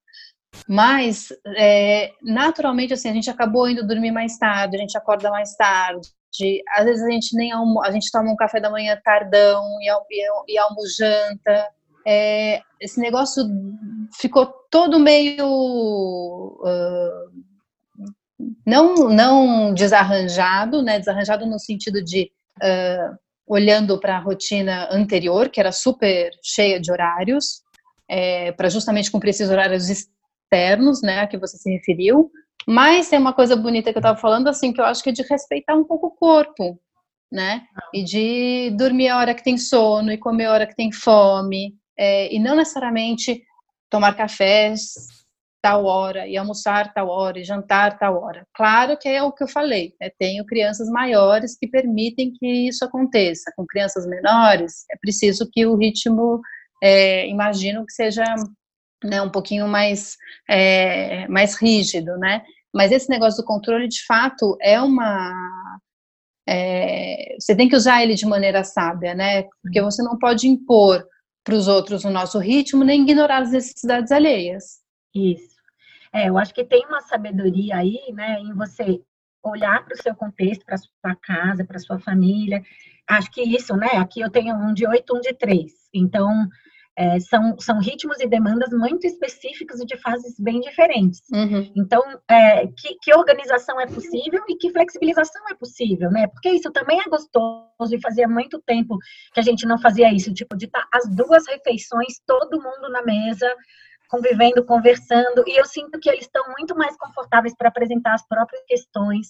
Mas, 0.68 1.30
é, 1.58 2.12
naturalmente, 2.22 2.94
assim, 2.94 3.10
a 3.10 3.14
gente 3.14 3.30
acabou 3.30 3.68
indo 3.68 3.86
dormir 3.88 4.12
mais 4.12 4.38
tarde, 4.38 4.78
a 4.78 4.80
gente 4.80 4.98
acorda 4.98 5.32
mais 5.32 5.56
tarde, 5.56 6.08
às 6.76 6.86
vezes 6.86 7.04
a 7.04 7.10
gente 7.12 7.36
nem 7.36 7.52
almo, 7.52 7.84
a 7.84 7.92
gente 7.92 8.10
toma 8.12 8.32
um 8.32 8.36
café 8.36 8.60
da 8.60 8.70
manhã 8.70 9.00
tardão 9.04 9.64
e, 9.82 9.90
e, 10.12 10.54
e 10.54 10.58
almojanta, 10.58 11.68
é, 12.06 12.62
esse 12.80 13.00
negócio 13.00 13.44
ficou 14.20 14.46
todo 14.70 15.00
meio 15.00 15.46
uh, 15.46 17.44
não 18.66 19.10
não 19.10 19.74
desarranjado, 19.74 20.82
né? 20.82 21.00
Desarranjado 21.00 21.46
no 21.46 21.60
sentido 21.60 22.04
de 22.04 22.32
uh, 22.58 23.18
olhando 23.46 24.00
para 24.00 24.18
a 24.18 24.20
rotina 24.20 24.88
anterior, 24.92 25.50
que 25.50 25.60
era 25.60 25.72
super 25.72 26.32
cheia 26.42 26.80
de 26.80 26.92
horários, 26.92 27.62
é, 28.10 28.52
para 28.54 28.70
justamente 28.70 29.12
cumprir 29.12 29.32
esses 29.32 29.50
horários 29.50 29.90
externos, 29.90 31.02
né? 31.02 31.28
Que 31.28 31.38
você 31.38 31.58
se 31.58 31.70
referiu. 31.72 32.32
Mas 32.68 33.10
tem 33.10 33.20
uma 33.20 33.34
coisa 33.34 33.56
bonita 33.56 33.92
que 33.92 33.98
eu 33.98 34.02
estava 34.02 34.18
falando, 34.18 34.48
assim, 34.48 34.72
que 34.72 34.80
eu 34.80 34.86
acho 34.86 35.04
que 35.04 35.10
é 35.10 35.14
de 35.14 35.24
respeitar 35.24 35.76
um 35.76 35.84
pouco 35.84 36.08
o 36.08 36.12
corpo, 36.12 36.80
né? 37.32 37.64
E 37.94 38.04
de 38.04 38.72
dormir 38.78 39.10
a 39.10 39.18
hora 39.18 39.34
que 39.34 39.44
tem 39.44 39.58
sono 39.58 40.12
e 40.12 40.18
comer 40.18 40.46
a 40.46 40.54
hora 40.54 40.68
que 40.68 40.76
tem 40.76 40.92
fome, 40.92 41.76
é, 41.98 42.34
e 42.34 42.40
não 42.40 42.56
necessariamente 42.56 43.44
tomar 43.94 44.16
cafés 44.16 44.96
tal 45.62 45.86
hora 45.86 46.28
e 46.28 46.36
almoçar 46.36 46.92
tal 46.96 47.10
hora 47.10 47.40
e 47.40 47.44
jantar 47.44 48.00
tal 48.00 48.20
hora. 48.20 48.44
Claro 48.52 48.98
que 48.98 49.08
é 49.08 49.22
o 49.22 49.32
que 49.32 49.44
eu 49.44 49.48
falei, 49.48 49.94
né? 50.02 50.10
tenho 50.18 50.44
crianças 50.48 50.90
maiores 50.90 51.56
que 51.56 51.68
permitem 51.68 52.34
que 52.34 52.68
isso 52.68 52.84
aconteça. 52.84 53.54
Com 53.56 53.68
crianças 53.68 54.08
menores, 54.08 54.84
é 54.92 54.98
preciso 54.98 55.48
que 55.50 55.64
o 55.68 55.76
ritmo, 55.76 56.42
é, 56.82 57.28
imagino 57.28 57.86
que 57.86 57.94
seja 57.94 58.24
né, 59.04 59.22
um 59.22 59.30
pouquinho 59.30 59.68
mais, 59.68 60.18
é, 60.50 61.28
mais 61.28 61.56
rígido, 61.56 62.18
né? 62.18 62.42
Mas 62.74 62.92
esse 62.92 63.08
negócio 63.08 63.42
do 63.42 63.46
controle, 63.46 63.88
de 63.88 64.04
fato, 64.08 64.58
é 64.60 64.82
uma. 64.82 65.32
É, 66.50 67.36
você 67.40 67.56
tem 67.56 67.70
que 67.70 67.76
usar 67.76 68.02
ele 68.02 68.16
de 68.16 68.26
maneira 68.26 68.64
sábia, 68.64 69.14
né? 69.14 69.44
Porque 69.62 69.80
você 69.82 70.02
não 70.02 70.18
pode 70.18 70.48
impor 70.48 71.06
para 71.44 71.56
os 71.56 71.68
outros 71.68 72.06
o 72.06 72.10
nosso 72.10 72.40
ritmo, 72.40 72.84
nem 72.84 73.02
ignorar 73.02 73.42
as 73.42 73.52
necessidades 73.52 74.12
alheias. 74.12 74.82
Isso. 75.14 75.54
É, 76.12 76.30
eu 76.30 76.38
acho 76.38 76.54
que 76.54 76.64
tem 76.64 76.86
uma 76.86 77.02
sabedoria 77.02 77.78
aí, 77.78 78.00
né, 78.14 78.40
em 78.40 78.54
você 78.54 79.02
olhar 79.44 79.84
para 79.84 79.94
o 79.94 80.02
seu 80.02 80.16
contexto, 80.16 80.66
para 80.66 80.78
sua 80.78 81.16
casa, 81.22 81.66
para 81.66 81.80
sua 81.80 82.00
família. 82.00 82.64
Acho 83.08 83.30
que 83.32 83.42
isso, 83.42 83.76
né? 83.76 83.98
Aqui 83.98 84.22
eu 84.22 84.30
tenho 84.30 84.56
um 84.56 84.74
de 84.74 84.88
oito, 84.88 85.16
um 85.16 85.20
de 85.20 85.34
três. 85.34 85.74
Então, 85.94 86.48
é, 86.96 87.20
são, 87.20 87.58
são 87.60 87.80
ritmos 87.80 88.20
e 88.20 88.28
demandas 88.28 88.70
muito 88.72 89.06
específicos 89.06 89.80
e 89.80 89.86
de 89.86 89.98
fases 89.98 90.36
bem 90.40 90.60
diferentes. 90.60 91.22
Uhum. 91.32 91.72
Então, 91.76 92.02
é, 92.30 92.68
que, 92.68 92.96
que, 93.02 93.16
organização 93.16 93.80
é 93.82 93.88
possível 93.88 94.44
e 94.48 94.56
que 94.56 94.72
flexibilização 94.72 95.42
é 95.50 95.56
possível, 95.56 96.12
né? 96.12 96.28
Porque 96.28 96.50
isso 96.50 96.72
também 96.72 97.00
é 97.00 97.10
gostoso 97.10 97.96
e 97.96 98.02
fazia 98.02 98.28
muito 98.28 98.62
tempo 98.62 98.98
que 99.34 99.40
a 99.40 99.44
gente 99.44 99.66
não 99.66 99.80
fazia 99.80 100.14
isso, 100.14 100.34
tipo, 100.34 100.56
de 100.56 100.66
estar 100.66 100.82
tá 100.82 100.90
as 100.94 101.10
duas 101.10 101.48
refeições, 101.48 102.20
todo 102.28 102.62
mundo 102.62 102.90
na 102.90 103.02
mesa, 103.02 103.52
convivendo, 104.08 104.64
conversando, 104.64 105.44
e 105.48 105.60
eu 105.60 105.66
sinto 105.66 106.00
que 106.00 106.10
eles 106.10 106.26
estão 106.26 106.44
muito 106.56 106.76
mais 106.76 106.96
confortáveis 106.98 107.56
para 107.58 107.70
apresentar 107.70 108.14
as 108.14 108.28
próprias 108.28 108.64
questões. 108.68 109.30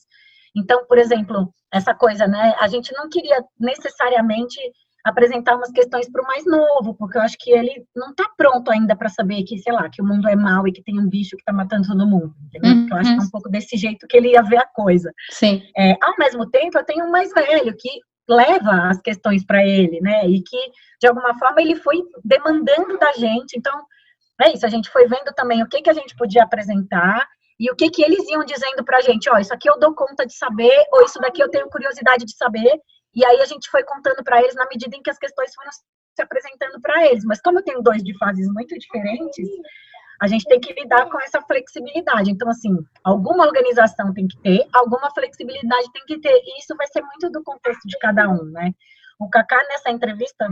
Então, 0.56 0.86
por 0.86 0.98
exemplo, 0.98 1.54
essa 1.72 1.96
coisa, 1.96 2.28
né? 2.28 2.54
A 2.60 2.68
gente 2.68 2.94
não 2.94 3.10
queria 3.10 3.42
necessariamente 3.58 4.60
apresentar 5.04 5.56
umas 5.56 5.72
questões 5.72 6.10
para 6.10 6.22
o 6.22 6.26
mais 6.26 6.46
novo, 6.46 6.96
porque 6.96 7.18
eu 7.18 7.22
acho 7.22 7.36
que 7.38 7.52
ele 7.52 7.86
não 7.96 8.12
está 8.12 8.26
pronto 8.38 8.72
ainda 8.72 8.96
para 8.96 9.10
saber 9.10 9.44
que, 9.44 9.58
sei 9.58 9.74
lá, 9.74 9.90
que 9.90 10.02
o 10.02 10.06
mundo 10.06 10.30
é 10.30 10.36
mau 10.36 10.68
e 10.68 10.72
que 10.72 10.82
tem 10.82 11.00
um 11.00 11.10
bicho 11.10 11.36
que 11.36 11.42
está 11.42 11.52
matando 11.52 11.88
todo 11.88 12.08
mundo. 12.08 12.34
Uhum. 12.64 12.88
Eu 12.90 12.98
acho 12.98 13.14
que 13.14 13.22
é 13.22 13.26
um 13.26 13.30
pouco 13.30 13.50
desse 13.50 13.76
jeito 13.76 14.08
que 14.08 14.16
ele 14.16 14.32
ia 14.32 14.42
ver 14.42 14.58
a 14.58 14.66
coisa. 14.66 15.12
Sim. 15.30 15.62
É, 15.78 15.98
ao 16.02 16.16
mesmo 16.18 16.50
tempo, 16.50 16.78
eu 16.78 16.86
tenho 16.86 17.06
um 17.06 17.12
mais 17.12 17.34
velho 17.34 17.76
que 17.78 17.90
leva 18.30 18.90
as 18.90 19.02
questões 19.02 19.46
para 19.46 19.66
ele, 19.66 20.00
né? 20.00 20.26
E 20.28 20.42
que, 20.42 20.58
de 21.02 21.08
alguma 21.08 21.38
forma, 21.38 21.62
ele 21.62 21.76
foi 21.76 22.02
demandando 22.24 22.98
da 22.98 23.12
gente. 23.14 23.58
Então, 23.58 23.84
é 24.42 24.54
isso, 24.54 24.66
a 24.66 24.70
gente 24.70 24.90
foi 24.90 25.06
vendo 25.08 25.34
também 25.36 25.62
o 25.62 25.68
que, 25.68 25.82
que 25.82 25.90
a 25.90 25.94
gente 25.94 26.16
podia 26.16 26.44
apresentar 26.44 27.28
e 27.60 27.70
o 27.72 27.76
que, 27.76 27.90
que 27.90 28.04
eles 28.04 28.28
iam 28.30 28.44
dizendo 28.44 28.84
para 28.84 28.98
a 28.98 29.02
gente, 29.02 29.30
ó, 29.30 29.38
isso 29.38 29.54
aqui 29.54 29.70
eu 29.70 29.80
dou 29.80 29.94
conta 29.94 30.26
de 30.26 30.36
saber, 30.36 30.76
ou 30.92 31.04
isso 31.04 31.20
daqui 31.20 31.42
eu 31.42 31.50
tenho 31.50 31.70
curiosidade 31.70 32.26
de 32.26 32.36
saber, 32.36 32.80
e 33.16 33.26
aí 33.26 33.42
a 33.42 33.46
gente 33.46 33.70
foi 33.70 33.84
contando 33.84 34.24
para 34.24 34.42
eles 34.42 34.56
na 34.56 34.68
medida 34.68 34.96
em 34.96 35.02
que 35.02 35.10
as 35.10 35.18
questões 35.18 35.54
foram 35.54 35.72
se 35.72 36.22
apresentando 36.22 36.80
para 36.82 37.06
eles. 37.08 37.24
Mas 37.24 37.42
como 37.42 37.60
eu 37.60 37.64
tenho 37.64 37.82
dois 37.82 38.04
de 38.04 38.18
fases 38.18 38.48
muito 38.52 38.78
diferentes, 38.78 39.48
a 40.22 40.28
gente 40.28 40.46
tem 40.46 40.60
que 40.60 40.74
lidar 40.74 41.10
com 41.10 41.20
essa 41.22 41.42
flexibilidade. 41.42 42.32
Então, 42.32 42.50
assim, 42.50 42.76
alguma 43.04 43.46
organização 43.46 44.14
tem 44.14 44.28
que 44.28 44.38
ter, 44.42 44.68
alguma 44.74 45.12
flexibilidade 45.12 45.92
tem 45.92 46.04
que 46.08 46.20
ter. 46.20 46.34
E 46.34 46.60
isso 46.60 46.76
vai 46.78 46.88
ser 46.88 47.02
muito 47.02 47.30
do 47.30 47.44
contexto 47.44 47.88
de 47.88 47.98
cada 48.00 48.30
um, 48.30 48.44
né? 48.46 48.72
O 49.20 49.30
Kaká, 49.30 49.62
nessa 49.70 49.90
entrevista, 49.90 50.48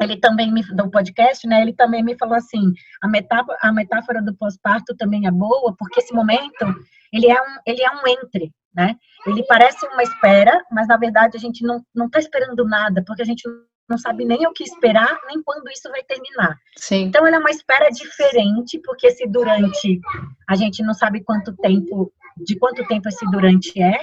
ele 0.00 0.16
também 0.18 0.52
me 0.52 0.62
do 0.62 0.90
podcast, 0.90 1.46
né? 1.46 1.62
Ele 1.62 1.72
também 1.72 2.02
me 2.02 2.16
falou 2.16 2.34
assim, 2.34 2.72
a 3.02 3.08
metáfora, 3.08 3.58
a 3.62 3.72
metáfora 3.72 4.22
do 4.22 4.34
pós-parto 4.34 4.94
também 4.96 5.26
é 5.26 5.30
boa, 5.30 5.74
porque 5.78 6.00
esse 6.00 6.14
momento 6.14 6.74
ele 7.12 7.30
é 7.30 7.40
um 7.40 7.56
ele 7.66 7.82
é 7.82 7.90
um 7.90 8.06
entre, 8.06 8.52
né? 8.74 8.96
Ele 9.26 9.44
parece 9.44 9.86
uma 9.86 10.02
espera, 10.02 10.62
mas 10.70 10.86
na 10.88 10.96
verdade 10.96 11.36
a 11.36 11.40
gente 11.40 11.64
não 11.64 11.82
não 11.94 12.06
está 12.06 12.18
esperando 12.18 12.64
nada, 12.64 13.02
porque 13.06 13.22
a 13.22 13.26
gente 13.26 13.42
não 13.88 13.96
sabe 13.96 14.24
nem 14.24 14.46
o 14.46 14.52
que 14.52 14.64
esperar, 14.64 15.18
nem 15.28 15.42
quando 15.42 15.70
isso 15.70 15.88
vai 15.90 16.02
terminar. 16.02 16.56
Sim. 16.76 17.04
Então 17.04 17.26
ele 17.26 17.36
é 17.36 17.38
uma 17.38 17.50
espera 17.50 17.88
diferente, 17.90 18.80
porque 18.84 19.10
se 19.10 19.26
durante 19.28 20.00
a 20.48 20.56
gente 20.56 20.82
não 20.82 20.92
sabe 20.92 21.22
quanto 21.22 21.56
tempo, 21.56 22.12
de 22.36 22.58
quanto 22.58 22.86
tempo 22.86 23.08
esse 23.08 23.24
durante 23.30 23.80
é, 23.80 24.00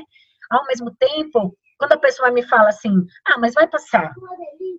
ao 0.49 0.65
mesmo 0.67 0.91
tempo 0.95 1.55
quando 1.77 1.93
a 1.93 1.97
pessoa 1.97 2.31
me 2.31 2.43
fala 2.43 2.69
assim, 2.69 3.05
ah, 3.25 3.37
mas 3.39 3.53
vai 3.53 3.67
passar, 3.67 4.11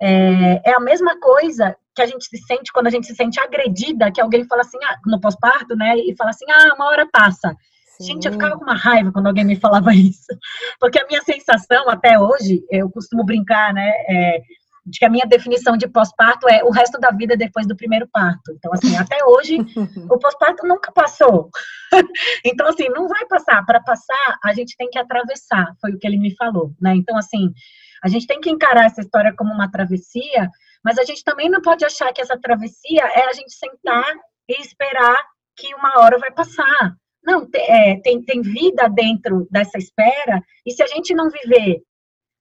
é, 0.03 0.71
é, 0.71 0.75
a 0.75 0.81
mesma 0.81 1.19
coisa 1.21 1.77
que 1.95 2.03
a 2.03 2.07
gente 2.07 2.25
se 2.27 2.39
sente 2.39 2.73
quando 2.73 2.89
a 2.89 2.91
gente 2.91 3.07
se 3.07 3.15
sente 3.15 3.39
agredida, 3.39 4.11
que 4.11 4.21
alguém 4.21 4.45
fala 4.47 4.63
assim, 4.63 4.79
ah, 4.85 4.99
no 5.07 5.21
pós-parto, 5.21 5.77
né, 5.77 5.97
e 5.97 6.15
fala 6.17 6.31
assim, 6.31 6.45
ah, 6.51 6.75
uma 6.75 6.87
hora 6.87 7.09
passa. 7.13 7.57
Sim. 7.99 8.07
Gente, 8.07 8.27
eu 8.27 8.33
ficava 8.33 8.57
com 8.57 8.65
uma 8.65 8.75
raiva 8.75 9.13
quando 9.13 9.29
alguém 9.29 9.45
me 9.45 9.57
falava 9.57 9.93
isso, 9.95 10.33
porque 10.81 10.99
a 10.99 11.07
minha 11.07 11.23
sensação 11.23 11.89
até 11.89 12.19
hoje, 12.19 12.65
eu 12.71 12.91
costumo 12.91 13.25
brincar, 13.25 13.73
né, 13.73 13.91
é, 14.09 14.43
de 14.87 14.99
que 14.99 15.05
a 15.05 15.11
minha 15.11 15.27
definição 15.27 15.77
de 15.77 15.89
pós-parto 15.89 16.49
é 16.49 16.63
o 16.63 16.71
resto 16.71 16.99
da 16.99 17.11
vida 17.11 17.37
depois 17.37 17.67
do 17.67 17.77
primeiro 17.77 18.07
parto. 18.13 18.53
Então, 18.53 18.73
assim, 18.73 18.97
até 18.97 19.25
hoje, 19.25 19.57
o 20.11 20.19
pós-parto 20.19 20.67
nunca 20.67 20.93
passou. 20.93 21.49
então, 22.45 22.67
assim, 22.67 22.89
não 22.91 23.09
vai 23.09 23.25
passar. 23.27 23.65
Para 23.65 23.81
passar, 23.83 24.39
a 24.43 24.53
gente 24.53 24.77
tem 24.77 24.91
que 24.91 24.99
atravessar, 24.99 25.75
foi 25.81 25.93
o 25.93 25.99
que 25.99 26.07
ele 26.07 26.19
me 26.19 26.35
falou, 26.37 26.73
né? 26.81 26.95
Então, 26.95 27.17
assim, 27.17 27.53
a 28.03 28.09
gente 28.09 28.27
tem 28.27 28.41
que 28.41 28.51
encarar 28.51 28.85
essa 28.85 29.01
história 29.01 29.35
como 29.35 29.53
uma 29.53 29.71
travessia, 29.71 30.51
mas 30.85 30.99
a 30.99 31.05
gente 31.05 31.25
também 31.25 31.49
não 31.49 31.63
pode 31.63 31.85
achar 31.85 32.13
que 32.13 32.21
essa 32.21 32.39
travessia 32.39 33.03
é 33.03 33.27
a 33.27 33.33
gente 33.33 33.55
sentar 33.55 34.13
e 34.49 34.61
esperar 34.61 35.17
que 35.57 35.75
uma 35.75 36.01
hora 36.01 36.19
vai 36.19 36.31
passar. 36.31 36.95
Não, 37.25 37.49
é, 37.55 37.99
tem, 38.01 38.23
tem 38.23 38.43
vida 38.43 38.87
dentro 38.89 39.49
dessa 39.51 39.79
espera, 39.79 40.43
e 40.67 40.73
se 40.73 40.83
a 40.83 40.87
gente 40.87 41.15
não 41.15 41.31
viver 41.31 41.81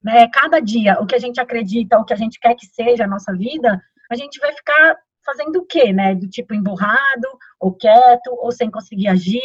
né, 0.03 0.27
cada 0.27 0.59
dia 0.59 0.97
o 0.99 1.05
que 1.05 1.15
a 1.15 1.19
gente 1.19 1.39
acredita, 1.39 1.97
o 1.97 2.05
que 2.05 2.13
a 2.13 2.17
gente 2.17 2.39
quer 2.39 2.55
que 2.55 2.65
seja 2.65 3.05
a 3.05 3.07
nossa 3.07 3.31
vida, 3.33 3.81
a 4.11 4.15
gente 4.15 4.39
vai 4.39 4.53
ficar 4.53 4.97
fazendo 5.25 5.57
o 5.57 5.65
quê, 5.65 5.93
né? 5.93 6.13
Do 6.13 6.27
tipo 6.27 6.53
emburrado, 6.53 7.27
ou 7.59 7.73
quieto, 7.73 8.27
ou 8.31 8.51
sem 8.51 8.69
conseguir 8.69 9.07
agir, 9.07 9.41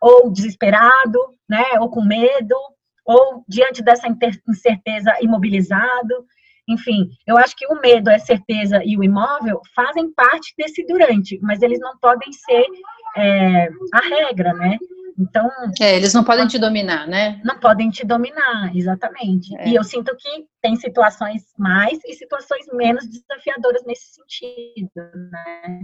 ou 0.00 0.30
desesperado, 0.30 1.18
né? 1.48 1.64
Ou 1.80 1.88
com 1.88 2.02
medo, 2.02 2.54
ou 3.04 3.44
diante 3.48 3.82
dessa 3.82 4.08
incerteza 4.48 5.16
imobilizado. 5.20 6.26
Enfim, 6.70 7.10
eu 7.26 7.36
acho 7.36 7.56
que 7.56 7.66
o 7.66 7.80
medo, 7.80 8.08
a 8.08 8.18
certeza 8.18 8.80
e 8.84 8.96
o 8.96 9.02
imóvel 9.02 9.60
fazem 9.74 10.12
parte 10.12 10.54
desse 10.56 10.86
durante, 10.86 11.38
mas 11.42 11.60
eles 11.62 11.80
não 11.80 11.98
podem 11.98 12.32
ser 12.32 12.64
é, 13.16 13.68
a 13.92 14.00
regra, 14.00 14.52
né? 14.54 14.78
Então. 15.18 15.50
É, 15.80 15.96
eles 15.96 16.14
não 16.14 16.24
podem 16.24 16.46
te 16.46 16.58
dominar, 16.58 17.06
né? 17.06 17.40
Não 17.44 17.58
podem 17.58 17.90
te 17.90 18.06
dominar, 18.06 18.74
exatamente. 18.74 19.54
É. 19.58 19.68
E 19.68 19.74
eu 19.74 19.84
sinto 19.84 20.16
que 20.16 20.46
tem 20.62 20.76
situações 20.76 21.42
mais 21.58 21.98
e 22.06 22.14
situações 22.14 22.66
menos 22.72 23.06
desafiadoras 23.06 23.82
nesse 23.84 24.14
sentido, 24.14 24.90
né? 25.30 25.80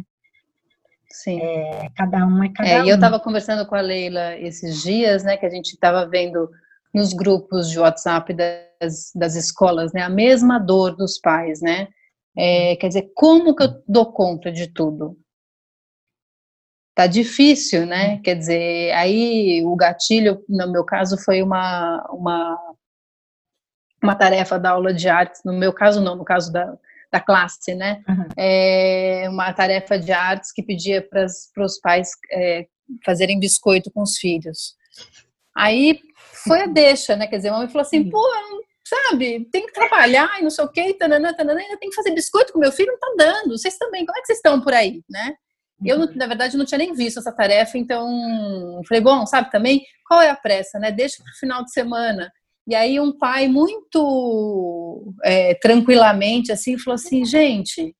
Sim. 1.10 1.40
É, 1.40 1.88
cada 1.96 2.26
um 2.26 2.42
é 2.44 2.48
cada 2.52 2.68
é, 2.68 2.82
um. 2.82 2.84
E 2.86 2.88
eu 2.88 2.94
estava 2.94 3.20
conversando 3.20 3.66
com 3.66 3.74
a 3.74 3.80
Leila 3.80 4.36
esses 4.36 4.82
dias, 4.82 5.22
né, 5.24 5.36
que 5.36 5.46
a 5.46 5.50
gente 5.50 5.72
estava 5.72 6.06
vendo 6.06 6.50
nos 6.96 7.12
grupos 7.12 7.68
de 7.68 7.78
WhatsApp 7.78 8.32
das, 8.32 9.12
das 9.14 9.34
escolas, 9.34 9.92
né, 9.92 10.00
a 10.00 10.08
mesma 10.08 10.58
dor 10.58 10.96
dos 10.96 11.18
pais, 11.18 11.60
né? 11.60 11.88
É, 12.34 12.74
quer 12.76 12.88
dizer, 12.88 13.12
como 13.14 13.54
que 13.54 13.64
eu 13.64 13.82
dou 13.86 14.10
conta 14.14 14.50
de 14.50 14.72
tudo? 14.72 15.14
Tá 16.94 17.06
difícil, 17.06 17.84
né? 17.84 18.18
Quer 18.22 18.36
dizer, 18.36 18.92
aí 18.92 19.62
o 19.62 19.76
gatilho, 19.76 20.42
no 20.48 20.72
meu 20.72 20.84
caso, 20.84 21.18
foi 21.18 21.42
uma, 21.42 22.02
uma, 22.10 22.58
uma 24.02 24.14
tarefa 24.14 24.58
da 24.58 24.70
aula 24.70 24.94
de 24.94 25.06
artes, 25.06 25.42
no 25.44 25.52
meu 25.52 25.74
caso 25.74 26.00
não, 26.00 26.16
no 26.16 26.24
caso 26.24 26.50
da, 26.50 26.78
da 27.12 27.20
classe, 27.20 27.74
né? 27.74 28.02
Uhum. 28.08 28.28
É 28.38 29.26
uma 29.28 29.52
tarefa 29.52 29.98
de 29.98 30.12
artes 30.12 30.50
que 30.50 30.62
pedia 30.62 31.06
para 31.06 31.26
os 31.26 31.78
pais 31.78 32.08
é, 32.32 32.66
fazerem 33.04 33.38
biscoito 33.38 33.90
com 33.90 34.00
os 34.00 34.16
filhos. 34.16 34.74
Aí 35.54 36.00
foi 36.46 36.62
a 36.62 36.66
deixa, 36.66 37.16
né? 37.16 37.26
Quer 37.26 37.36
dizer, 37.36 37.48
a 37.48 37.58
mãe 37.58 37.68
falou 37.68 37.82
assim, 37.82 38.08
pô, 38.08 38.22
sabe, 38.86 39.48
tem 39.50 39.66
que 39.66 39.72
trabalhar 39.72 40.38
e 40.38 40.42
não 40.42 40.50
sei 40.50 40.64
o 40.64 40.68
quê, 40.68 40.94
tananã, 40.94 41.34
tananã, 41.34 41.60
ainda 41.60 41.76
tem 41.76 41.90
que 41.90 41.96
fazer 41.96 42.12
biscoito 42.12 42.52
com 42.52 42.58
meu 42.58 42.72
filho, 42.72 42.92
não 42.92 42.98
tá 42.98 43.14
dando. 43.16 43.58
Vocês 43.58 43.76
também, 43.76 44.06
como 44.06 44.16
é 44.16 44.20
que 44.20 44.26
vocês 44.26 44.38
estão 44.38 44.60
por 44.60 44.72
aí, 44.72 45.02
né? 45.10 45.34
Eu, 45.84 45.98
na 46.14 46.26
verdade, 46.26 46.56
não 46.56 46.64
tinha 46.64 46.78
nem 46.78 46.94
visto 46.94 47.18
essa 47.18 47.32
tarefa, 47.32 47.76
então 47.76 48.08
falei, 48.88 49.02
bom, 49.02 49.26
sabe 49.26 49.50
também, 49.50 49.82
qual 50.06 50.22
é 50.22 50.30
a 50.30 50.36
pressa, 50.36 50.78
né? 50.78 50.90
Deixa 50.90 51.22
para 51.22 51.32
o 51.32 51.38
final 51.38 51.64
de 51.64 51.72
semana. 51.72 52.30
E 52.68 52.74
aí 52.74 52.98
um 52.98 53.16
pai 53.16 53.46
muito 53.46 55.14
é, 55.24 55.54
tranquilamente 55.54 56.50
assim 56.50 56.76
falou 56.78 56.94
assim, 56.94 57.24
gente, 57.24 57.94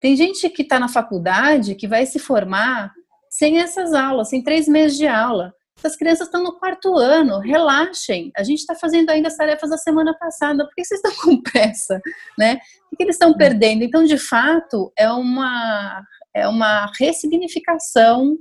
tem 0.00 0.14
gente 0.14 0.48
que 0.50 0.62
está 0.62 0.78
na 0.78 0.88
faculdade 0.88 1.74
que 1.74 1.88
vai 1.88 2.06
se 2.06 2.18
formar 2.18 2.92
sem 3.30 3.58
essas 3.58 3.94
aulas, 3.94 4.28
sem 4.28 4.42
três 4.42 4.68
meses 4.68 4.98
de 4.98 5.06
aula. 5.06 5.52
Essas 5.82 5.96
crianças 5.96 6.28
estão 6.28 6.44
no 6.44 6.56
quarto 6.60 6.96
ano, 6.96 7.40
relaxem. 7.40 8.30
A 8.36 8.44
gente 8.44 8.60
está 8.60 8.72
fazendo 8.72 9.10
ainda 9.10 9.26
as 9.26 9.36
tarefas 9.36 9.68
da 9.68 9.76
semana 9.76 10.16
passada. 10.16 10.64
Por 10.64 10.74
que 10.76 10.84
vocês 10.84 11.00
estão 11.02 11.12
com 11.24 11.42
pressa, 11.42 12.00
né? 12.38 12.60
O 12.92 12.96
que 12.96 13.02
eles 13.02 13.16
estão 13.16 13.34
perdendo? 13.34 13.82
Então, 13.82 14.04
de 14.04 14.16
fato, 14.16 14.92
é 14.96 15.10
uma 15.10 16.04
é 16.34 16.46
uma 16.46 16.90
ressignificação 16.98 18.38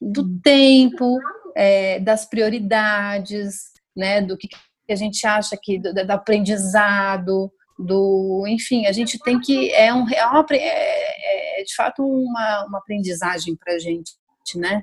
do 0.00 0.38
tempo, 0.40 1.18
é, 1.56 1.98
das 1.98 2.26
prioridades, 2.28 3.72
né? 3.96 4.20
Do 4.20 4.36
que 4.36 4.46
a 4.90 4.94
gente 4.94 5.26
acha 5.26 5.56
que 5.60 5.78
do, 5.78 5.94
do 5.94 6.10
aprendizado, 6.10 7.50
do, 7.78 8.44
enfim, 8.46 8.86
a 8.86 8.92
gente 8.92 9.18
tem 9.20 9.40
que 9.40 9.72
é 9.72 9.94
um 9.94 10.06
é, 10.10 10.56
é, 10.58 11.60
é 11.60 11.64
de 11.64 11.74
fato 11.74 12.02
uma, 12.02 12.66
uma 12.66 12.78
aprendizagem 12.78 13.56
para 13.56 13.72
a 13.72 13.78
gente, 13.78 14.12
né? 14.56 14.82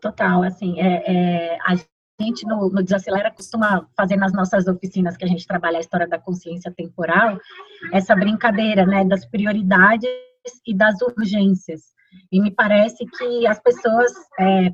Total, 0.00 0.42
assim, 0.42 0.80
é, 0.80 1.02
é, 1.06 1.58
a 1.66 1.76
gente 2.20 2.46
no, 2.46 2.68
no 2.70 2.82
Desacelera 2.82 3.30
costuma 3.30 3.86
fazer 3.96 4.16
nas 4.16 4.32
nossas 4.32 4.66
oficinas 4.66 5.16
que 5.16 5.24
a 5.24 5.28
gente 5.28 5.46
trabalha 5.46 5.78
a 5.78 5.80
história 5.80 6.08
da 6.08 6.18
consciência 6.18 6.72
temporal, 6.72 7.38
essa 7.92 8.14
brincadeira, 8.14 8.86
né, 8.86 9.04
das 9.04 9.24
prioridades 9.24 10.08
e 10.66 10.74
das 10.74 11.00
urgências. 11.02 11.82
E 12.30 12.40
me 12.40 12.50
parece 12.50 13.06
que 13.06 13.46
as 13.46 13.60
pessoas 13.60 14.12
é, 14.38 14.72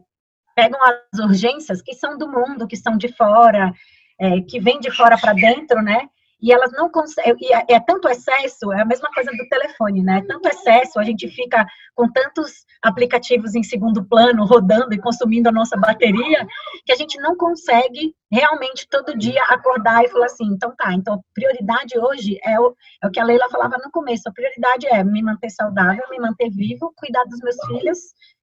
pegam 0.54 0.80
as 0.82 1.18
urgências 1.18 1.82
que 1.82 1.94
são 1.94 2.16
do 2.16 2.28
mundo, 2.28 2.66
que 2.66 2.76
são 2.76 2.96
de 2.96 3.08
fora, 3.08 3.72
é, 4.18 4.40
que 4.40 4.58
vem 4.60 4.80
de 4.80 4.90
fora 4.90 5.18
para 5.18 5.32
dentro, 5.32 5.82
né? 5.82 6.08
E 6.40 6.52
elas 6.52 6.70
não 6.72 6.90
conseguem. 6.90 7.54
É, 7.54 7.74
é, 7.74 7.80
tanto 7.80 8.08
excesso, 8.08 8.72
é 8.72 8.82
a 8.82 8.84
mesma 8.84 9.08
coisa 9.14 9.30
do 9.30 9.48
telefone, 9.48 10.02
né? 10.02 10.22
Tanto 10.28 10.46
excesso, 10.48 10.98
a 10.98 11.04
gente 11.04 11.28
fica 11.28 11.66
com 11.94 12.10
tantos 12.12 12.66
aplicativos 12.82 13.54
em 13.54 13.62
segundo 13.62 14.06
plano 14.06 14.44
rodando 14.44 14.94
e 14.94 15.00
consumindo 15.00 15.48
a 15.48 15.52
nossa 15.52 15.76
bateria, 15.76 16.46
que 16.84 16.92
a 16.92 16.96
gente 16.96 17.18
não 17.20 17.36
consegue 17.36 18.14
realmente 18.30 18.86
todo 18.90 19.16
dia 19.16 19.42
acordar 19.48 20.04
e 20.04 20.08
falar 20.08 20.26
assim: 20.26 20.46
então 20.46 20.74
tá, 20.76 20.92
então 20.92 21.22
prioridade 21.34 21.98
hoje 21.98 22.38
é 22.44 22.60
o, 22.60 22.74
é 23.02 23.06
o 23.06 23.10
que 23.10 23.20
a 23.20 23.24
Leila 23.24 23.48
falava 23.50 23.78
no 23.82 23.90
começo: 23.90 24.28
a 24.28 24.32
prioridade 24.32 24.86
é 24.86 25.02
me 25.02 25.22
manter 25.22 25.50
saudável, 25.50 26.04
me 26.10 26.18
manter 26.18 26.50
vivo, 26.50 26.92
cuidar 26.96 27.24
dos 27.24 27.40
meus 27.40 27.56
filhos, 27.66 27.98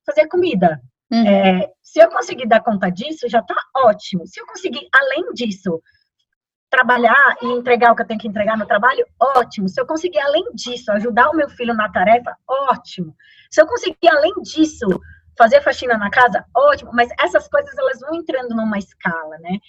fazer 0.05 0.27
comida. 0.27 0.81
Uhum. 1.11 1.27
É, 1.27 1.69
se 1.81 1.99
eu 1.99 2.09
conseguir 2.09 2.47
dar 2.47 2.61
conta 2.61 2.89
disso, 2.89 3.29
já 3.29 3.39
está 3.39 3.55
ótimo. 3.77 4.25
Se 4.25 4.39
eu 4.39 4.47
conseguir, 4.47 4.87
além 4.91 5.31
disso, 5.33 5.79
trabalhar 6.73 7.37
e 7.39 7.45
entregar 7.45 7.91
o 7.91 7.95
que 7.95 8.01
eu 8.01 8.07
tenho 8.07 8.19
que 8.19 8.27
entregar 8.27 8.57
no 8.57 8.65
trabalho, 8.65 9.05
ótimo. 9.19 9.69
Se 9.69 9.79
eu 9.79 9.85
conseguir, 9.85 10.19
além 10.19 10.43
disso, 10.55 10.91
ajudar 10.91 11.29
o 11.29 11.35
meu 11.35 11.47
filho 11.47 11.75
na 11.75 11.87
tarefa, 11.87 12.35
ótimo. 12.47 13.15
Se 13.51 13.61
eu 13.61 13.67
conseguir, 13.67 14.09
além 14.09 14.33
disso, 14.41 14.87
fazer 15.37 15.61
faxina 15.61 15.95
na 15.99 16.09
casa, 16.09 16.43
ótimo. 16.55 16.89
Mas 16.91 17.09
essas 17.19 17.47
coisas, 17.47 17.77
elas 17.77 17.99
vão 17.99 18.15
entrando 18.15 18.55
numa 18.55 18.79
escala, 18.79 19.37
né? 19.39 19.59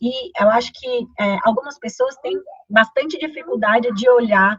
E 0.00 0.30
eu 0.42 0.48
acho 0.48 0.72
que 0.72 1.06
é, 1.20 1.36
algumas 1.44 1.78
pessoas 1.78 2.16
têm 2.16 2.40
bastante 2.68 3.18
dificuldade 3.18 3.92
de 3.92 4.08
olhar 4.08 4.58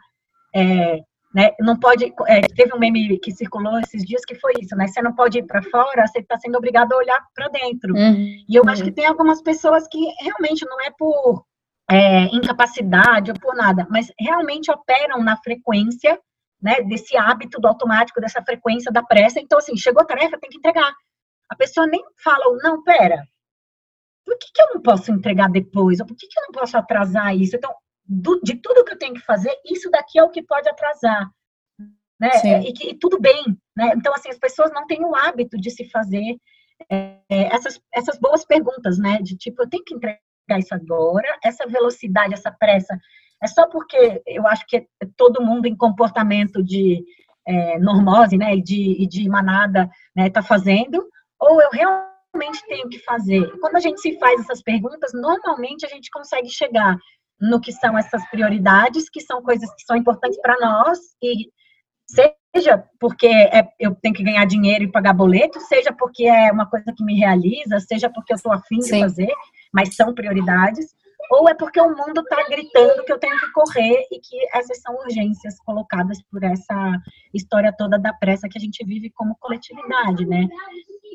é, 0.54 1.02
né? 1.34 1.52
Não 1.60 1.78
pode. 1.78 2.06
É, 2.28 2.42
teve 2.42 2.74
um 2.74 2.80
meme 2.80 3.20
que 3.20 3.32
circulou 3.32 3.78
esses 3.80 4.06
dias 4.06 4.24
que 4.24 4.36
foi 4.36 4.54
isso, 4.62 4.76
né? 4.76 4.88
Você 4.88 5.02
não 5.02 5.14
pode 5.14 5.40
ir 5.40 5.44
para 5.44 5.62
fora, 5.64 6.08
você 6.08 6.20
está 6.20 6.38
sendo 6.40 6.58
obrigado 6.58 6.94
a 6.94 6.98
olhar 6.98 7.20
para 7.36 7.50
dentro. 7.50 7.94
Uhum. 7.94 8.46
E 8.48 8.56
eu 8.56 8.64
acho 8.70 8.84
que 8.84 8.92
tem 8.92 9.06
algumas 9.06 9.42
pessoas 9.42 9.88
que 9.88 10.00
realmente 10.22 10.66
não 10.66 10.80
é 10.82 10.92
por 10.98 11.44
é, 11.90 12.26
incapacidade 12.36 13.32
ou 13.32 13.40
por 13.40 13.56
nada, 13.56 13.88
mas 13.90 14.12
realmente 14.20 14.72
operam 14.72 15.24
na 15.24 15.38
frequência, 15.38 16.20
né? 16.62 16.82
Desse 16.82 17.16
hábito 17.16 17.60
do 17.60 17.68
automático, 17.68 18.20
dessa 18.20 18.42
frequência 18.42 18.92
da 18.92 19.04
pressa. 19.04 19.40
Então, 19.40 19.58
assim, 19.58 19.78
chegou 19.78 20.02
a 20.02 20.06
tarefa, 20.06 20.40
tem 20.40 20.50
que 20.50 20.58
entregar. 20.58 20.94
A 21.50 21.56
pessoa 21.56 21.86
nem 21.86 22.04
fala, 22.24 22.44
não, 22.64 22.84
pera, 22.84 23.24
por 24.26 24.38
que, 24.38 24.48
que 24.52 24.62
eu 24.62 24.74
não 24.74 24.82
posso 24.82 25.12
entregar 25.12 25.50
depois? 25.50 26.00
Ou 26.00 26.08
por 26.08 26.16
que, 26.18 26.28
que 26.28 26.40
eu 26.40 26.44
não 26.46 26.52
posso 26.52 26.76
atrasar 26.76 27.36
isso? 27.36 27.56
Então, 27.56 27.72
do, 28.04 28.40
de 28.42 28.56
tudo 28.56 28.84
que 28.84 28.94
eu 28.94 28.98
tenho 28.98 29.14
que 29.14 29.22
fazer, 29.22 29.54
isso 29.66 29.90
daqui 29.92 30.18
é 30.18 30.24
o 30.24 30.32
que 30.32 30.42
pode 30.42 30.68
atrasar. 30.68 31.30
Né? 32.20 32.30
E, 32.64 32.74
que, 32.74 32.90
e 32.90 32.98
tudo 32.98 33.20
bem. 33.20 33.44
Né? 33.76 33.94
Então, 33.96 34.14
assim, 34.14 34.30
as 34.30 34.40
pessoas 34.40 34.72
não 34.72 34.88
têm 34.88 35.06
o 35.06 35.16
hábito 35.16 35.58
de 35.58 35.70
se 35.70 35.88
fazer 35.90 36.38
é, 36.90 37.20
essas, 37.30 37.80
essas 37.94 38.18
boas 38.18 38.44
perguntas, 38.44 38.98
né? 38.98 39.20
De 39.22 39.38
tipo, 39.38 39.62
eu 39.62 39.70
tenho 39.70 39.84
que 39.84 39.94
entregar 39.94 40.20
isso 40.58 40.74
agora, 40.74 41.28
essa 41.44 41.68
velocidade, 41.68 42.34
essa 42.34 42.52
pressa, 42.52 42.98
é 43.44 43.48
só 43.48 43.68
porque 43.68 44.22
eu 44.26 44.48
acho 44.48 44.66
que 44.68 44.88
todo 45.18 45.44
mundo 45.44 45.66
em 45.68 45.76
comportamento 45.76 46.64
de 46.64 47.04
é, 47.48 47.80
normose, 47.80 48.38
né, 48.38 48.56
e 48.56 48.62
de, 48.62 49.04
e 49.04 49.08
de 49.08 49.30
manada, 49.30 49.90
né, 50.16 50.30
tá 50.30 50.42
fazendo, 50.42 51.08
ou 51.40 51.62
eu 51.62 51.70
realmente 51.72 52.66
tenho 52.68 52.90
que 52.90 53.00
fazer? 53.00 53.48
Quando 53.60 53.76
a 53.76 53.80
gente 53.80 54.02
se 54.02 54.18
faz 54.18 54.42
essas 54.42 54.62
perguntas, 54.62 55.12
normalmente 55.14 55.86
a 55.86 55.90
gente 55.90 56.10
consegue 56.10 56.50
chegar 56.50 56.98
no 57.40 57.60
que 57.60 57.72
são 57.72 57.98
essas 57.98 58.28
prioridades, 58.30 59.10
que 59.10 59.22
são 59.22 59.42
coisas 59.42 59.70
que 59.76 59.84
são 59.86 59.96
importantes 59.96 60.40
para 60.42 60.58
nós, 60.60 61.00
e 61.22 61.50
seja 62.08 62.84
porque 63.00 63.28
é, 63.28 63.68
eu 63.80 63.94
tenho 63.96 64.16
que 64.16 64.24
ganhar 64.24 64.46
dinheiro 64.46 64.86
e 64.86 64.92
pagar 64.92 65.14
boleto, 65.14 65.60
seja 65.62 65.92
porque 65.92 66.26
é 66.26 66.52
uma 66.52 66.70
coisa 66.70 66.94
que 66.96 67.04
me 67.04 67.18
realiza, 67.18 67.80
seja 67.80 68.10
porque 68.10 68.34
eu 68.34 68.38
estou 68.38 68.54
afim 68.54 68.78
de 68.78 68.88
Sim. 68.88 69.02
fazer, 69.02 69.34
mas 69.76 69.94
são 69.96 70.14
prioridades, 70.14 70.96
ou 71.30 71.50
é 71.50 71.54
porque 71.54 71.82
o 71.82 71.90
mundo 71.90 72.22
está 72.22 72.48
gritando 72.48 73.04
que 73.04 73.12
eu 73.12 73.20
tenho 73.20 73.38
que 73.38 73.52
correr 73.52 74.08
e 74.12 74.20
que 74.20 74.38
essas 74.54 74.80
são 74.82 74.96
urgências 74.96 75.60
colocadas 75.60 76.22
por 76.32 76.44
essa 76.44 76.98
história 77.34 77.74
toda 77.78 78.00
da 78.00 78.14
pressa 78.14 78.48
que 78.48 78.58
a 78.58 78.62
gente 78.62 78.86
vive 78.86 79.10
como 79.10 79.36
coletividade, 79.40 80.26
né? 80.26 80.48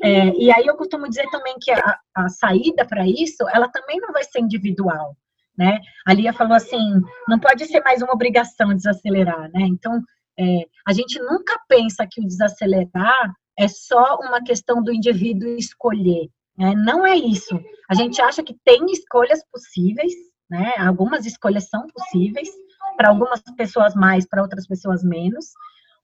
É, 0.03 0.27
e 0.35 0.51
aí 0.51 0.65
eu 0.65 0.75
costumo 0.75 1.09
dizer 1.09 1.27
também 1.31 1.55
que 1.59 1.71
a, 1.71 1.97
a 2.15 2.29
saída 2.29 2.85
para 2.85 3.07
isso, 3.07 3.47
ela 3.51 3.67
também 3.69 3.99
não 3.99 4.11
vai 4.11 4.23
ser 4.23 4.39
individual 4.39 5.15
né? 5.57 5.79
A 6.07 6.13
Lia 6.13 6.33
falou 6.33 6.53
assim, 6.53 7.01
não 7.27 7.39
pode 7.39 7.65
ser 7.65 7.81
mais 7.81 8.01
uma 8.01 8.13
obrigação 8.13 8.73
desacelerar, 8.73 9.49
né? 9.51 9.61
Então, 9.61 10.01
é, 10.39 10.65
a 10.87 10.93
gente 10.93 11.19
nunca 11.19 11.59
pensa 11.67 12.07
que 12.09 12.21
o 12.21 12.25
desacelerar 12.25 13.31
é 13.57 13.67
só 13.67 14.17
uma 14.21 14.41
questão 14.41 14.81
do 14.81 14.91
indivíduo 14.91 15.49
escolher, 15.49 16.29
né? 16.57 16.73
Não 16.75 17.05
é 17.05 17.15
isso. 17.15 17.59
A 17.89 17.93
gente 17.93 18.21
acha 18.21 18.43
que 18.43 18.55
tem 18.63 18.85
escolhas 18.91 19.41
possíveis, 19.51 20.13
né? 20.49 20.73
Algumas 20.77 21.25
escolhas 21.25 21.69
são 21.69 21.87
possíveis, 21.87 22.49
para 22.97 23.09
algumas 23.09 23.41
pessoas 23.55 23.95
mais, 23.95 24.27
para 24.27 24.41
outras 24.41 24.67
pessoas 24.67 25.03
menos, 25.03 25.45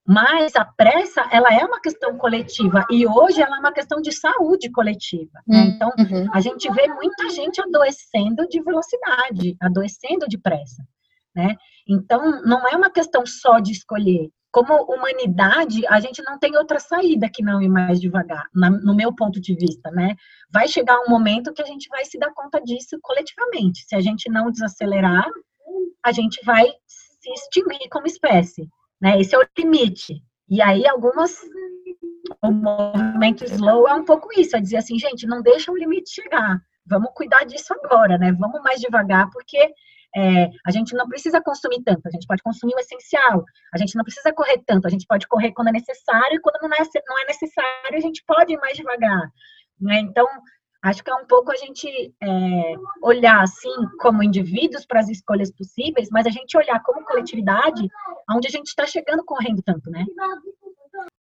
mas 0.08 0.56
a 0.56 0.64
pressa, 0.64 1.28
ela 1.32 1.54
é 1.54 1.66
uma 1.66 1.82
questão 1.82 2.18
coletiva 2.18 2.86
e 2.89 3.06
hoje 3.06 3.41
ela 3.41 3.58
é 3.58 3.60
uma 3.60 3.74
questão 3.74 4.02
de 4.02 4.14
saúde 4.14 4.72
coletiva. 4.72 5.41
Né? 5.45 5.60
Hum, 5.60 5.72
então, 5.76 5.91
uhum. 6.00 6.30
a 6.34 6.39
gente 6.39 6.72
vê 6.72 6.88
muita 6.88 7.30
gente 7.30 7.62
adoecendo 7.62 8.48
de 8.48 8.62
velocidade, 8.62 9.58
adoecendo 9.62 10.26
de 10.28 10.38
pressa. 10.38 10.82
Né? 11.36 11.56
Então, 11.86 12.41
não 12.43 12.66
é 12.68 12.76
uma 12.76 12.89
questão 12.89 13.26
só 13.26 13.60
de 13.60 13.74
escolher. 13.74 14.30
Como 14.52 14.74
humanidade, 14.84 15.86
a 15.88 16.00
gente 16.00 16.24
não 16.24 16.39
tem 16.39 16.58
outra 16.58 16.80
saída 16.80 17.30
que 17.30 17.43
não 17.43 17.62
ir 17.62 17.70
mais 17.70 18.00
devagar, 18.00 18.48
no 18.54 18.95
meu 18.95 19.14
ponto 19.14 19.39
de 19.39 19.54
vista, 19.54 19.91
né? 19.91 20.16
Vai 20.50 20.68
chegar 20.68 21.00
um 21.02 21.10
momento 21.10 21.54
que 21.54 21.62
a 21.62 21.66
gente 21.66 21.88
vai 21.89 22.06
se 22.06 22.18
dar 22.18 22.34
conta 22.34 22.60
disso 22.62 22.98
coletivamente. 23.02 23.86
Se 23.86 23.95
a 23.95 24.00
gente 24.00 24.32
não 24.32 24.50
desacelerar, 24.50 25.28
a 26.04 26.12
gente 26.12 26.43
vai 26.45 26.66
se 26.88 27.30
extinguir 27.32 27.89
como 27.89 28.08
espécie, 28.08 28.68
né? 29.02 29.20
Esse 29.20 29.36
é 29.36 29.39
o 29.39 29.48
limite. 29.58 30.24
E 30.50 30.62
aí, 30.62 30.88
algumas. 30.88 31.41
O 32.41 32.52
movimento 32.52 33.45
slow 33.45 33.88
é 33.88 33.93
um 33.93 34.04
pouco 34.04 34.28
isso, 34.39 34.56
é 34.56 34.60
dizer 34.60 34.78
assim, 34.78 34.98
gente, 35.00 35.26
não 35.26 35.41
deixa 35.41 35.72
o 35.72 35.78
limite 35.78 36.10
chegar. 36.10 36.62
Vamos 36.86 37.12
cuidar 37.14 37.45
disso 37.45 37.74
agora, 37.74 38.18
né? 38.18 38.32
Vamos 38.34 38.62
mais 38.62 38.80
devagar, 38.80 39.30
porque 39.30 39.74
é, 40.16 40.49
a 40.66 40.72
gente 40.72 40.95
não 40.95 41.08
precisa 41.08 41.41
consumir 41.41 41.84
tanto, 41.84 42.08
a 42.08 42.10
gente 42.10 42.26
pode 42.26 42.41
consumir 42.41 42.74
o 42.76 42.80
essencial. 42.80 43.43
A 43.74 43.78
gente 43.78 43.95
não 43.95 44.03
precisa 44.03 44.34
correr 44.34 44.62
tanto, 44.66 44.88
a 44.88 44.89
gente 44.89 45.05
pode 45.05 45.28
correr 45.28 45.51
quando 45.51 45.70
é 45.70 45.72
necessário 45.72 46.38
e 46.38 46.39
quando 46.39 46.62
não 46.62 46.70
é, 46.74 46.84
não 47.08 47.20
é 47.20 47.26
necessário, 47.26 47.97
a 47.97 47.99
gente 47.99 48.24
pode 48.26 48.53
ir 48.53 48.58
mais 48.58 48.76
devagar. 48.76 49.32
Né? 49.80 49.99
Então, 49.99 50.28
acho 50.82 51.03
que 51.03 51.10
é 51.10 51.16
um 51.16 51.26
pouco 51.26 51.51
a 51.51 51.55
gente 51.55 52.14
é, 52.22 52.74
olhar 53.01 53.41
assim 53.41 53.74
como 53.99 54.24
indivíduos 54.24 54.86
para 54.86 54.99
as 54.99 55.10
escolhas 55.10 55.51
possíveis, 55.51 56.10
mas 56.12 56.26
a 56.26 56.32
gente 56.32 56.58
olhar 56.58 56.82
como 56.84 57.05
coletividade 57.05 57.88
aonde 58.28 58.47
a 58.47 58.51
gente 58.51 58.68
está 58.68 58.86
chegando 58.86 59.24
correndo 59.24 59.62
tanto, 59.62 59.89
né? 59.91 60.05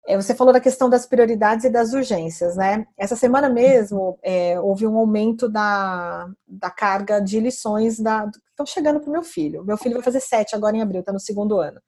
É, 0.06 0.16
você 0.16 0.34
falou 0.34 0.54
da 0.54 0.60
questão 0.60 0.88
das 0.88 1.04
prioridades 1.04 1.66
e 1.66 1.70
das 1.70 1.92
urgências, 1.92 2.56
né? 2.56 2.86
Essa 2.96 3.14
semana 3.14 3.50
mesmo 3.50 4.18
é, 4.22 4.58
houve 4.58 4.86
um 4.86 4.96
aumento 4.96 5.50
da, 5.50 6.30
da 6.46 6.70
carga 6.70 7.20
de 7.20 7.38
lições 7.38 8.00
da, 8.00 8.26
estão 8.58 8.66
chegando 8.66 9.00
para 9.00 9.08
o 9.08 9.12
meu 9.12 9.22
filho. 9.22 9.64
Meu 9.64 9.76
filho 9.76 9.94
vai 9.94 10.02
fazer 10.02 10.20
sete 10.20 10.56
agora 10.56 10.76
em 10.76 10.82
abril, 10.82 11.00
está 11.00 11.12
no 11.12 11.20
segundo 11.20 11.58
ano. 11.58 11.80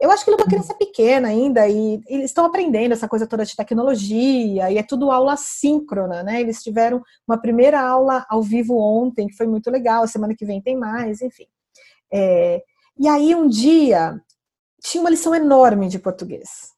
Eu 0.00 0.10
acho 0.10 0.24
que 0.24 0.30
ele 0.30 0.36
é 0.38 0.42
uma 0.42 0.48
criança 0.48 0.74
pequena 0.74 1.28
ainda 1.28 1.66
e 1.66 2.02
eles 2.06 2.26
estão 2.26 2.44
aprendendo 2.44 2.92
essa 2.92 3.08
coisa 3.08 3.26
toda 3.26 3.44
de 3.44 3.56
tecnologia 3.56 4.70
e 4.70 4.76
é 4.76 4.82
tudo 4.82 5.10
aula 5.10 5.36
síncrona, 5.36 6.22
né? 6.22 6.40
Eles 6.40 6.62
tiveram 6.62 7.02
uma 7.26 7.40
primeira 7.40 7.80
aula 7.80 8.26
ao 8.28 8.42
vivo 8.42 8.76
ontem, 8.76 9.28
que 9.28 9.36
foi 9.36 9.46
muito 9.46 9.70
legal, 9.70 10.06
semana 10.06 10.34
que 10.36 10.44
vem 10.44 10.60
tem 10.60 10.76
mais, 10.76 11.22
enfim. 11.22 11.46
É, 12.12 12.62
e 12.98 13.08
aí 13.08 13.34
um 13.34 13.48
dia 13.48 14.20
tinha 14.82 15.00
uma 15.00 15.10
lição 15.10 15.34
enorme 15.34 15.88
de 15.88 15.98
português. 15.98 16.74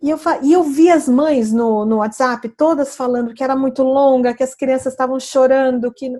E 0.00 0.08
eu, 0.08 0.18
e 0.42 0.52
eu 0.52 0.62
vi 0.62 0.90
as 0.90 1.06
mães 1.06 1.52
no, 1.52 1.84
no 1.84 1.98
WhatsApp 1.98 2.48
todas 2.50 2.96
falando 2.96 3.34
que 3.34 3.44
era 3.44 3.54
muito 3.54 3.82
longa, 3.82 4.34
que 4.34 4.42
as 4.42 4.54
crianças 4.54 4.94
estavam 4.94 5.20
chorando, 5.20 5.92
que 5.92 6.10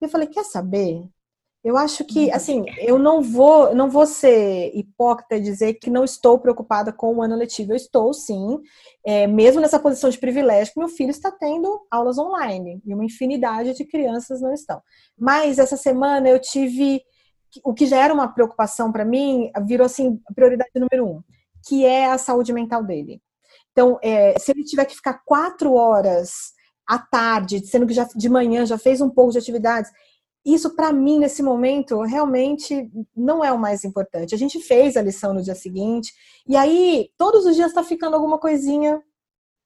eu 0.00 0.08
falei, 0.08 0.26
quer 0.26 0.44
saber? 0.44 1.08
Eu 1.64 1.76
acho 1.76 2.04
que, 2.04 2.26
uhum. 2.26 2.34
assim, 2.34 2.64
eu 2.78 2.98
não 2.98 3.22
vou, 3.22 3.74
não 3.74 3.88
vou 3.88 4.04
ser 4.06 4.72
hipócrita 4.74 5.36
e 5.36 5.40
dizer 5.40 5.74
que 5.74 5.90
não 5.90 6.04
estou 6.04 6.38
preocupada 6.38 6.92
com 6.92 7.14
o 7.14 7.22
ano 7.22 7.36
letivo. 7.36 7.72
Eu 7.72 7.76
estou, 7.76 8.12
sim, 8.12 8.58
é, 9.06 9.26
mesmo 9.26 9.60
nessa 9.60 9.78
posição 9.78 10.10
de 10.10 10.18
privilégio, 10.18 10.72
meu 10.76 10.88
filho 10.88 11.10
está 11.10 11.30
tendo 11.30 11.86
aulas 11.90 12.18
online 12.18 12.82
e 12.84 12.92
uma 12.92 13.04
infinidade 13.04 13.74
de 13.74 13.84
crianças 13.84 14.40
não 14.40 14.52
estão. 14.52 14.82
Mas 15.16 15.58
essa 15.58 15.76
semana 15.76 16.28
eu 16.28 16.40
tive 16.40 17.00
o 17.64 17.74
que 17.74 17.86
já 17.86 17.98
era 17.98 18.14
uma 18.14 18.32
preocupação 18.32 18.90
para 18.90 19.04
mim, 19.04 19.50
virou 19.66 19.84
assim 19.84 20.18
prioridade 20.34 20.70
número 20.74 21.06
um 21.06 21.22
que 21.66 21.84
é 21.84 22.06
a 22.06 22.18
saúde 22.18 22.52
mental 22.52 22.82
dele. 22.82 23.22
Então, 23.70 23.98
é, 24.02 24.38
se 24.38 24.50
ele 24.52 24.64
tiver 24.64 24.84
que 24.84 24.96
ficar 24.96 25.22
quatro 25.24 25.74
horas 25.74 26.52
à 26.86 26.98
tarde, 26.98 27.64
sendo 27.66 27.86
que 27.86 27.94
já 27.94 28.04
de 28.04 28.28
manhã 28.28 28.66
já 28.66 28.76
fez 28.76 29.00
um 29.00 29.08
pouco 29.08 29.32
de 29.32 29.38
atividades, 29.38 29.90
isso 30.44 30.74
para 30.74 30.92
mim 30.92 31.18
nesse 31.18 31.42
momento 31.42 32.00
realmente 32.02 32.90
não 33.16 33.44
é 33.44 33.52
o 33.52 33.58
mais 33.58 33.84
importante. 33.84 34.34
A 34.34 34.38
gente 34.38 34.60
fez 34.60 34.96
a 34.96 35.02
lição 35.02 35.32
no 35.32 35.42
dia 35.42 35.54
seguinte 35.54 36.12
e 36.46 36.56
aí 36.56 37.08
todos 37.16 37.46
os 37.46 37.54
dias 37.54 37.68
está 37.68 37.84
ficando 37.84 38.14
alguma 38.14 38.38
coisinha 38.38 39.00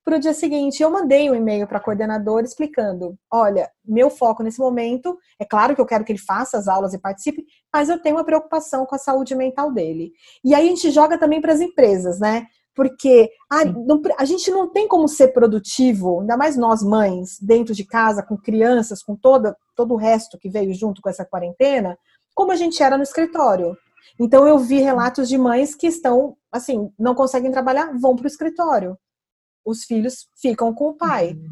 para 0.06 0.16
o 0.16 0.20
dia 0.20 0.32
seguinte. 0.32 0.80
Eu 0.80 0.90
mandei 0.90 1.28
um 1.28 1.34
e-mail 1.34 1.66
para 1.66 1.78
a 1.78 1.80
coordenadora 1.80 2.46
explicando: 2.46 3.18
olha, 3.30 3.68
meu 3.84 4.08
foco 4.08 4.44
nesse 4.44 4.60
momento, 4.60 5.18
é 5.38 5.44
claro 5.44 5.74
que 5.74 5.80
eu 5.80 5.86
quero 5.86 6.04
que 6.04 6.12
ele 6.12 6.20
faça 6.20 6.56
as 6.56 6.68
aulas 6.68 6.94
e 6.94 7.00
participe, 7.00 7.44
mas 7.72 7.88
eu 7.88 8.00
tenho 8.00 8.14
uma 8.14 8.24
preocupação 8.24 8.86
com 8.86 8.94
a 8.94 8.98
saúde 8.98 9.34
mental 9.34 9.72
dele. 9.72 10.12
E 10.44 10.54
aí 10.54 10.66
a 10.66 10.68
gente 10.68 10.92
joga 10.92 11.18
também 11.18 11.40
para 11.40 11.52
as 11.52 11.60
empresas, 11.60 12.20
né? 12.20 12.46
Porque 12.72 13.30
a, 13.50 13.64
não, 13.64 14.00
a, 14.18 14.24
gente 14.24 14.50
não 14.50 14.70
tem 14.70 14.86
como 14.86 15.08
ser 15.08 15.28
produtivo, 15.28 16.20
ainda 16.20 16.36
mais 16.36 16.56
nós 16.56 16.82
mães, 16.82 17.38
dentro 17.40 17.74
de 17.74 17.84
casa, 17.84 18.22
com 18.22 18.36
crianças, 18.36 19.02
com 19.02 19.16
toda, 19.16 19.56
todo 19.76 19.94
o 19.94 19.96
resto 19.96 20.38
que 20.38 20.48
veio 20.48 20.74
junto 20.74 21.02
com 21.02 21.08
essa 21.08 21.24
quarentena, 21.24 21.98
como 22.34 22.50
a 22.50 22.56
gente 22.56 22.82
era 22.82 22.96
no 22.96 23.02
escritório. 23.02 23.76
Então 24.18 24.46
eu 24.46 24.58
vi 24.58 24.80
relatos 24.80 25.28
de 25.28 25.36
mães 25.36 25.74
que 25.74 25.86
estão, 25.86 26.36
assim, 26.50 26.90
não 26.98 27.14
conseguem 27.14 27.52
trabalhar, 27.52 27.92
vão 27.96 28.16
para 28.16 28.24
o 28.24 28.28
escritório 28.28 28.98
os 29.66 29.84
filhos 29.84 30.28
ficam 30.40 30.72
com 30.72 30.90
o 30.90 30.94
pai. 30.94 31.32
Uhum. 31.32 31.48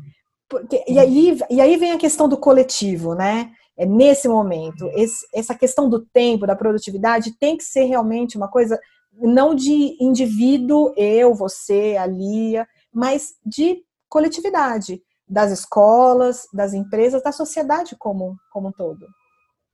Porque, 0.48 0.84
e, 0.86 0.98
aí, 0.98 1.36
e 1.50 1.60
aí 1.60 1.76
vem 1.76 1.90
a 1.90 1.98
questão 1.98 2.28
do 2.28 2.36
coletivo, 2.38 3.14
né? 3.14 3.50
É 3.76 3.84
nesse 3.84 4.28
momento. 4.28 4.88
Esse, 4.94 5.26
essa 5.34 5.54
questão 5.54 5.90
do 5.90 6.06
tempo, 6.06 6.46
da 6.46 6.54
produtividade, 6.54 7.36
tem 7.38 7.56
que 7.56 7.64
ser 7.64 7.84
realmente 7.84 8.36
uma 8.36 8.46
coisa 8.46 8.78
não 9.12 9.54
de 9.54 9.96
indivíduo, 10.00 10.92
eu, 10.96 11.34
você, 11.34 11.96
a 11.98 12.06
Lia, 12.06 12.66
mas 12.92 13.34
de 13.44 13.82
coletividade, 14.08 15.02
das 15.34 15.50
escolas, 15.50 16.46
das 16.54 16.72
empresas, 16.72 17.20
da 17.20 17.32
sociedade 17.32 17.96
como, 17.98 18.36
como 18.52 18.68
um 18.68 18.72
todo. 18.72 19.04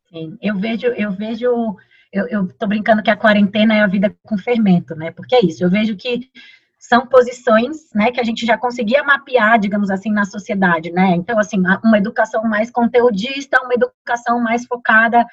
Sim, 0.09 0.39
eu 0.41 0.59
vejo, 0.59 0.87
eu 0.87 1.13
vejo, 1.13 1.77
eu, 2.11 2.49
tô 2.59 2.67
brincando 2.67 3.03
que 3.03 3.11
a 3.11 3.17
quarentena 3.17 3.75
é 3.75 3.81
a 3.81 3.87
vida 3.87 4.17
com 4.23 4.39
fermento, 4.39 4.97
né? 4.97 5.11
Porque 5.13 5.35
é 5.35 5.45
isso, 5.45 5.63
eu 5.63 5.69
vejo 5.69 5.97
que 5.97 6.31
são 6.79 7.07
posições, 7.07 7.91
né, 7.95 8.11
que 8.11 8.19
a 8.19 8.25
gente 8.25 8.47
já 8.47 8.57
conseguia 8.57 9.05
mapear, 9.05 9.59
digamos 9.59 9.91
assim, 9.91 10.11
na 10.11 10.25
sociedade, 10.25 10.91
né? 10.91 11.11
Então, 11.11 11.39
assim, 11.39 11.63
uma 11.85 11.99
educação 11.99 12.43
mais 12.45 12.71
conteudista, 12.71 13.61
uma 13.63 13.75
educação 13.75 14.41
mais 14.41 14.65
focada 14.65 15.27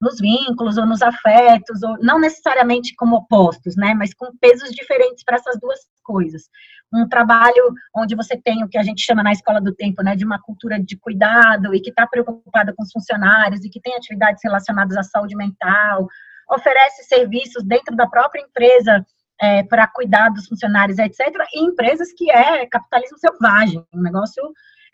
nos 0.00 0.18
vínculos 0.18 0.78
ou 0.78 0.86
nos 0.86 1.02
afetos, 1.02 1.82
ou 1.82 1.98
não 2.00 2.18
necessariamente 2.18 2.96
como 2.96 3.16
opostos, 3.16 3.76
né, 3.76 3.92
mas 3.92 4.14
com 4.14 4.34
pesos 4.38 4.70
diferentes 4.70 5.22
para 5.22 5.36
essas 5.36 5.60
duas 5.60 5.78
coisas. 6.04 6.42
Um 6.92 7.08
trabalho 7.08 7.72
onde 7.96 8.14
você 8.14 8.36
tem 8.36 8.62
o 8.62 8.68
que 8.68 8.78
a 8.78 8.82
gente 8.82 9.04
chama 9.04 9.22
na 9.22 9.32
escola 9.32 9.60
do 9.60 9.74
tempo, 9.74 10.02
né, 10.02 10.14
de 10.14 10.24
uma 10.24 10.40
cultura 10.40 10.78
de 10.78 10.96
cuidado 10.96 11.74
e 11.74 11.80
que 11.80 11.90
está 11.90 12.06
preocupada 12.06 12.72
com 12.76 12.82
os 12.82 12.92
funcionários 12.92 13.64
e 13.64 13.70
que 13.70 13.80
tem 13.80 13.96
atividades 13.96 14.40
relacionadas 14.44 14.96
à 14.96 15.02
saúde 15.02 15.34
mental, 15.34 16.06
oferece 16.50 17.04
serviços 17.04 17.64
dentro 17.64 17.96
da 17.96 18.06
própria 18.06 18.42
empresa 18.42 19.04
é, 19.40 19.62
para 19.64 19.88
cuidar 19.88 20.28
dos 20.28 20.46
funcionários, 20.46 20.98
etc., 20.98 21.20
e 21.52 21.64
empresas 21.64 22.12
que 22.12 22.30
é 22.30 22.66
capitalismo 22.66 23.18
selvagem, 23.18 23.84
um 23.92 24.00
negócio 24.00 24.42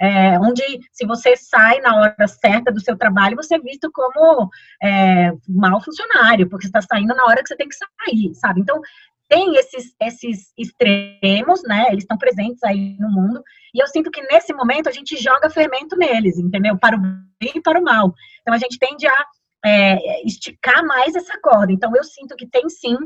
é, 0.01 0.39
onde 0.39 0.63
se 0.91 1.07
você 1.07 1.37
sai 1.37 1.79
na 1.81 1.95
hora 1.95 2.27
certa 2.27 2.73
do 2.73 2.81
seu 2.81 2.97
trabalho, 2.97 3.37
você 3.37 3.57
é 3.57 3.59
visto 3.59 3.91
como 3.93 4.49
é, 4.83 5.31
mau 5.47 5.79
funcionário, 5.83 6.49
porque 6.49 6.67
está 6.67 6.81
saindo 6.81 7.15
na 7.15 7.25
hora 7.27 7.43
que 7.43 7.49
você 7.49 7.57
tem 7.57 7.69
que 7.69 7.77
sair, 7.77 8.35
sabe? 8.35 8.63
Então, 8.63 8.81
tem 9.31 9.55
esses, 9.55 9.95
esses 10.01 10.53
extremos, 10.59 11.63
né? 11.63 11.87
Eles 11.91 12.03
estão 12.03 12.19
presentes 12.19 12.63
aí 12.65 12.97
no 12.99 13.09
mundo, 13.09 13.43
e 13.73 13.81
eu 13.81 13.87
sinto 13.87 14.11
que 14.11 14.21
nesse 14.23 14.53
momento 14.53 14.89
a 14.89 14.93
gente 14.93 15.17
joga 15.17 15.49
fermento 15.49 15.97
neles, 15.97 16.37
entendeu? 16.37 16.77
Para 16.77 16.97
o 16.97 17.01
bem 17.01 17.53
e 17.55 17.63
para 17.63 17.79
o 17.79 17.83
mal. 17.83 18.13
Então, 18.41 18.53
a 18.53 18.59
gente 18.59 18.77
tende 18.77 19.07
a 19.07 19.27
é, 19.65 20.27
esticar 20.27 20.85
mais 20.85 21.15
essa 21.15 21.39
corda. 21.41 21.73
Então, 21.73 21.95
eu 21.95 22.03
sinto 22.03 22.35
que 22.35 22.45
tem 22.45 22.69
sim 22.69 22.97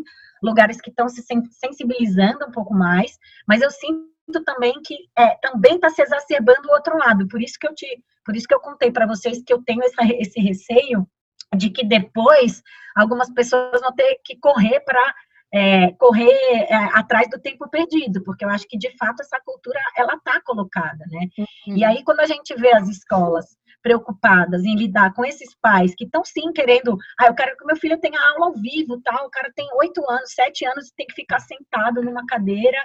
lugares 0.42 0.80
que 0.80 0.88
estão 0.88 1.08
se 1.10 1.22
sensibilizando 1.50 2.46
um 2.46 2.50
pouco 2.50 2.72
mais, 2.72 3.18
mas 3.46 3.60
eu 3.60 3.70
sinto 3.70 4.42
também 4.46 4.72
que 4.82 4.96
é, 5.18 5.36
também 5.42 5.74
está 5.74 5.90
se 5.90 6.00
exacerbando 6.00 6.68
o 6.68 6.72
outro 6.72 6.96
lado. 6.96 7.28
Por 7.28 7.42
isso 7.42 7.58
que 7.60 7.66
eu 7.66 7.74
te, 7.74 7.86
por 8.24 8.34
isso 8.34 8.48
que 8.48 8.54
eu 8.54 8.60
contei 8.60 8.90
para 8.90 9.06
vocês 9.06 9.42
que 9.44 9.52
eu 9.52 9.62
tenho 9.62 9.82
essa, 9.82 10.02
esse 10.18 10.40
receio 10.40 11.06
de 11.54 11.68
que 11.68 11.84
depois 11.84 12.62
algumas 12.96 13.30
pessoas 13.30 13.82
vão 13.82 13.92
ter 13.94 14.18
que 14.24 14.36
correr 14.38 14.80
para 14.80 15.14
é, 15.54 15.92
correr 15.92 16.66
é, 16.68 16.74
atrás 16.94 17.28
do 17.30 17.40
tempo 17.40 17.70
perdido, 17.70 18.24
porque 18.24 18.44
eu 18.44 18.48
acho 18.48 18.66
que 18.66 18.76
de 18.76 18.90
fato 18.96 19.20
essa 19.20 19.40
cultura 19.40 19.78
ela 19.96 20.14
está 20.14 20.40
colocada, 20.40 21.04
né? 21.08 21.28
Uhum. 21.38 21.76
E 21.76 21.84
aí 21.84 22.02
quando 22.02 22.20
a 22.20 22.26
gente 22.26 22.52
vê 22.56 22.74
as 22.74 22.88
escolas 22.88 23.46
preocupadas 23.80 24.64
em 24.64 24.74
lidar 24.74 25.12
com 25.12 25.24
esses 25.24 25.54
pais 25.60 25.94
que 25.94 26.04
estão 26.04 26.24
sim 26.24 26.52
querendo, 26.52 26.96
ah, 27.20 27.26
eu 27.26 27.34
quero 27.34 27.56
que 27.56 27.64
meu 27.66 27.76
filho 27.76 28.00
tenha 28.00 28.18
aula 28.18 28.46
ao 28.46 28.54
vivo, 28.54 29.00
tal, 29.02 29.26
o 29.26 29.30
cara 29.30 29.52
tem 29.54 29.68
oito 29.74 30.02
anos, 30.10 30.32
sete 30.32 30.66
anos 30.66 30.88
e 30.88 30.94
tem 30.96 31.06
que 31.06 31.14
ficar 31.14 31.38
sentado 31.38 32.02
numa 32.02 32.26
cadeira 32.26 32.78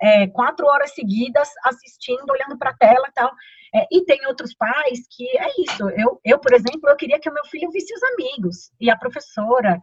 é, 0.00 0.26
quatro 0.26 0.66
horas 0.66 0.94
seguidas 0.94 1.48
assistindo, 1.64 2.30
olhando 2.30 2.58
para 2.58 2.70
a 2.70 2.76
tela, 2.76 3.08
tal. 3.14 3.32
É, 3.74 3.86
e 3.90 4.04
tem 4.04 4.26
outros 4.26 4.54
pais 4.54 5.06
que 5.10 5.24
é 5.38 5.48
isso. 5.58 5.88
Eu, 5.90 6.20
eu, 6.24 6.38
por 6.38 6.52
exemplo, 6.52 6.88
eu 6.88 6.96
queria 6.96 7.20
que 7.20 7.30
o 7.30 7.34
meu 7.34 7.44
filho 7.46 7.70
visse 7.70 7.94
os 7.94 8.02
amigos 8.02 8.70
e 8.80 8.90
a 8.90 8.96
professora. 8.96 9.80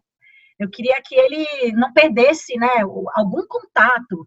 Eu 0.64 0.70
queria 0.70 1.02
que 1.04 1.16
ele 1.16 1.72
não 1.74 1.92
perdesse, 1.94 2.56
né, 2.58 2.70
algum 3.16 3.46
contato 3.48 4.26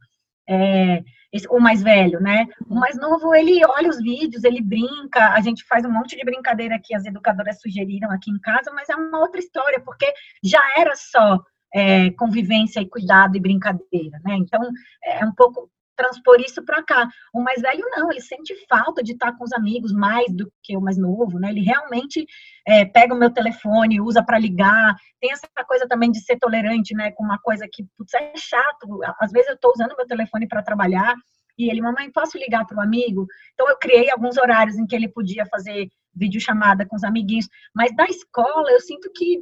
é, 0.48 1.02
esse, 1.32 1.46
o 1.48 1.58
mais 1.58 1.82
velho, 1.82 2.20
né? 2.20 2.46
O 2.68 2.74
mais 2.74 2.96
novo, 2.96 3.34
ele 3.34 3.64
olha 3.66 3.88
os 3.88 3.98
vídeos, 3.98 4.44
ele 4.44 4.62
brinca, 4.62 5.32
a 5.32 5.40
gente 5.40 5.64
faz 5.64 5.84
um 5.84 5.90
monte 5.90 6.16
de 6.16 6.24
brincadeira 6.24 6.80
que 6.82 6.94
as 6.94 7.04
educadoras 7.04 7.60
sugeriram 7.60 8.10
aqui 8.10 8.30
em 8.30 8.38
casa, 8.38 8.70
mas 8.72 8.88
é 8.88 8.94
uma 8.94 9.18
outra 9.18 9.40
história, 9.40 9.80
porque 9.80 10.06
já 10.42 10.60
era 10.76 10.94
só 10.94 11.40
é, 11.74 12.10
convivência 12.12 12.80
e 12.80 12.88
cuidado 12.88 13.36
e 13.36 13.40
brincadeira, 13.40 14.18
né? 14.24 14.36
Então, 14.36 14.62
é 15.04 15.24
um 15.24 15.34
pouco 15.34 15.68
transpor 15.96 16.40
isso 16.40 16.64
para 16.64 16.82
cá. 16.82 17.08
O 17.32 17.40
mais 17.40 17.60
velho 17.60 17.84
não, 17.96 18.10
ele 18.10 18.20
sente 18.20 18.54
falta 18.68 19.02
de 19.02 19.12
estar 19.12 19.32
com 19.36 19.44
os 19.44 19.52
amigos 19.52 19.92
mais 19.92 20.26
do 20.32 20.50
que 20.62 20.76
o 20.76 20.80
mais 20.80 20.96
novo, 20.96 21.38
né? 21.38 21.50
Ele 21.50 21.60
realmente 21.60 22.26
é, 22.66 22.84
pega 22.84 23.14
o 23.14 23.18
meu 23.18 23.30
telefone, 23.30 24.00
usa 24.00 24.22
para 24.22 24.38
ligar. 24.38 24.94
Tem 25.20 25.32
essa 25.32 25.48
coisa 25.66 25.88
também 25.88 26.10
de 26.10 26.20
ser 26.20 26.38
tolerante, 26.38 26.94
né? 26.94 27.10
Com 27.12 27.24
uma 27.24 27.38
coisa 27.38 27.66
que 27.70 27.84
putz, 27.96 28.14
é 28.14 28.32
chato. 28.36 29.00
Às 29.20 29.32
vezes 29.32 29.48
eu 29.48 29.54
estou 29.54 29.72
usando 29.74 29.96
meu 29.96 30.06
telefone 30.06 30.46
para 30.46 30.62
trabalhar 30.62 31.14
e 31.58 31.70
ele, 31.70 31.80
mamãe, 31.80 32.10
posso 32.10 32.36
ligar 32.36 32.66
para 32.66 32.76
o 32.76 32.82
amigo? 32.82 33.26
Então 33.54 33.68
eu 33.68 33.78
criei 33.78 34.10
alguns 34.10 34.36
horários 34.36 34.76
em 34.76 34.86
que 34.86 34.94
ele 34.94 35.08
podia 35.08 35.46
fazer 35.46 35.88
videochamada 36.14 36.86
com 36.86 36.96
os 36.96 37.04
amiguinhos. 37.04 37.48
Mas 37.74 37.94
da 37.96 38.04
escola 38.04 38.70
eu 38.70 38.80
sinto 38.80 39.10
que 39.14 39.40